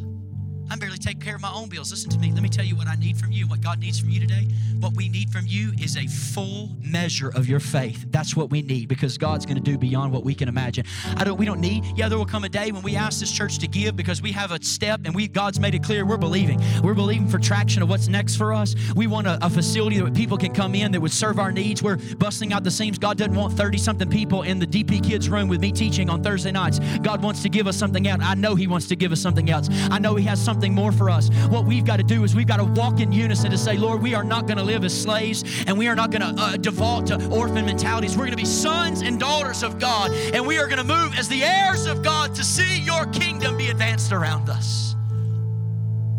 I'm 0.71 0.79
barely 0.79 0.99
taking 0.99 1.21
care 1.21 1.35
of 1.35 1.41
my 1.41 1.53
own 1.53 1.69
bills. 1.69 1.91
Listen 1.91 2.11
to 2.11 2.19
me. 2.19 2.31
Let 2.33 2.43
me 2.43 2.49
tell 2.49 2.65
you 2.65 2.77
what 2.77 2.89
I 2.89 2.95
need 2.97 3.17
from 3.17 3.33
you, 3.33 3.47
what 3.47 3.61
God 3.61 3.81
needs 3.81 3.99
from 3.99 4.11
you 4.11 4.21
today. 4.21 4.47
What 4.81 4.95
we 4.95 5.09
need 5.09 5.31
from 5.31 5.45
you 5.47 5.73
is 5.81 5.97
a 5.97 6.07
full 6.07 6.69
measure 6.81 7.31
of 7.31 7.49
your 7.49 7.59
faith. 7.59 8.07
That's 8.11 8.37
what 8.37 8.51
we 8.51 8.63
need 8.63 8.89
because 8.89 9.19
God's 9.19 9.45
going 9.45 9.57
to 9.57 9.63
do 9.63 9.77
beyond 9.79 10.13
what 10.13 10.25
we 10.25 10.35
can 10.35 10.49
imagine. 10.49 10.85
I 11.17 11.25
don't. 11.25 11.39
We 11.39 11.47
don't 11.47 11.61
need. 11.61 11.85
Yeah, 11.97 12.09
there 12.09 12.19
will 12.19 12.27
come 12.27 12.45
a 12.45 12.49
day 12.49 12.71
when 12.71 12.83
we 12.83 12.95
ask 12.95 13.19
this 13.21 13.33
church 13.33 13.59
to 13.59 13.67
give 13.67 13.97
because 13.97 14.23
we 14.23 14.31
have 14.33 14.53
a 14.53 14.63
step 14.63 15.01
and 15.05 15.15
we 15.15 15.27
God's 15.27 15.59
made 15.59 15.75
it 15.75 15.83
clear 15.83 16.05
we're 16.05 16.17
believing. 16.17 16.61
We're 16.83 16.95
believing 16.95 17.29
for 17.29 17.39
traction 17.39 17.83
of 17.83 17.89
what's 17.89 18.09
next 18.09 18.37
for 18.37 18.53
us. 18.53 18.75
We 18.95 19.07
want 19.07 19.27
a, 19.27 19.45
a 19.45 19.51
facility 19.51 20.01
that 20.01 20.15
people 20.15 20.37
can 20.37 20.53
come 20.53 20.75
in 20.75 20.93
that 20.93 21.01
would 21.01 21.13
serve 21.13 21.39
our 21.39 21.51
needs. 21.51 21.83
We're 21.83 21.99
busting 22.19 22.53
out 22.53 22.63
the 22.63 22.71
seams. 22.71 22.99
God 22.99 23.19
doesn't 23.19 23.35
want 23.35 23.55
30 23.55 23.79
something 23.79 24.09
people 24.09 24.43
in 24.43 24.59
the 24.59 24.67
DP 24.67 25.03
kids 25.03 25.29
room 25.29 25.49
with 25.49 25.61
me 25.61 25.73
teaching 25.73 26.09
on 26.11 26.23
Thursday 26.23 26.53
nights. 26.53 26.79
God 27.03 27.23
wants 27.23 27.43
to 27.43 27.49
give 27.49 27.67
us 27.67 27.77
something 27.77 28.07
else. 28.07 28.23
I 28.23 28.35
know 28.35 28.55
He 28.55 28.67
wants 28.67 28.87
to 28.89 28.97
give 28.97 29.13
us 29.13 29.21
something 29.21 29.51
else. 29.51 29.69
I 29.91 29.99
know 29.99 30.15
He 30.15 30.25
has 30.27 30.41
something 30.41 30.58
something 30.59 30.75
more 30.75 30.91
for 30.91 31.09
us. 31.09 31.29
What 31.51 31.67
we've 31.67 31.85
got 31.85 31.99
to 31.99 32.03
do 32.03 32.25
is 32.25 32.35
we've 32.35 32.49
got 32.49 32.57
to 32.57 32.65
walk 32.65 32.99
in 32.99 33.13
unison 33.13 33.53
to 33.53 33.57
say, 33.59 33.77
Lord, 33.77 34.03
we 34.03 34.13
are 34.17 34.25
not 34.25 34.49
going 34.49 34.59
to 34.59 34.65
live 34.65 34.83
as 34.83 34.93
slaves 35.03 35.45
and 35.69 35.79
we 35.79 35.87
are 35.87 35.95
not 35.95 36.11
going 36.11 36.23
to 36.23 36.43
uh, 36.43 36.57
default 36.57 37.07
to 37.07 37.29
orphan 37.31 37.65
mentalities. 37.65 38.17
We're 38.17 38.25
going 38.25 38.33
to 38.33 38.37
be 38.37 38.45
sons 38.45 39.03
and 39.03 39.21
daughters 39.21 39.63
of 39.63 39.79
God 39.79 40.11
and 40.11 40.45
we 40.45 40.59
are 40.59 40.67
going 40.67 40.79
to 40.79 40.85
move 40.85 41.17
as 41.17 41.29
the 41.29 41.45
heirs 41.45 41.87
of 41.87 42.03
God 42.03 42.35
to 42.35 42.43
see 42.43 42.81
your 42.81 43.07
kingdom 43.07 43.57
be 43.57 43.69
advanced 43.69 44.11
around 44.11 44.51
us. 44.51 44.97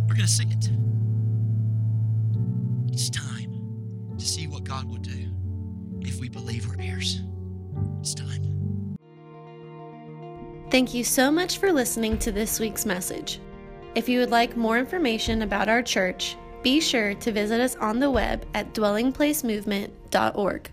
We're 0.08 0.16
going 0.16 0.22
to 0.22 0.28
see 0.28 0.46
it. 0.46 0.70
It's 2.94 3.10
time 3.10 4.16
to 4.18 4.26
see 4.26 4.48
what 4.48 4.64
God 4.64 4.86
will 4.86 5.00
do 5.00 5.34
if 6.00 6.22
we 6.22 6.30
believe 6.30 6.66
we're 6.66 6.82
heirs. 6.82 7.20
It's 8.00 8.14
time. 8.14 8.96
Thank 10.72 10.94
you 10.94 11.04
so 11.04 11.30
much 11.30 11.58
for 11.58 11.74
listening 11.74 12.18
to 12.20 12.32
this 12.32 12.58
week's 12.58 12.86
message. 12.86 13.42
If 13.96 14.08
you 14.08 14.20
would 14.20 14.30
like 14.30 14.56
more 14.56 14.78
information 14.78 15.42
about 15.42 15.68
our 15.68 15.82
church, 15.82 16.38
be 16.62 16.80
sure 16.80 17.16
to 17.16 17.32
visit 17.32 17.60
us 17.60 17.76
on 17.78 18.00
the 18.00 18.12
web 18.12 18.46
at 18.54 18.74
dwellingplacemovement.org. 18.74 20.72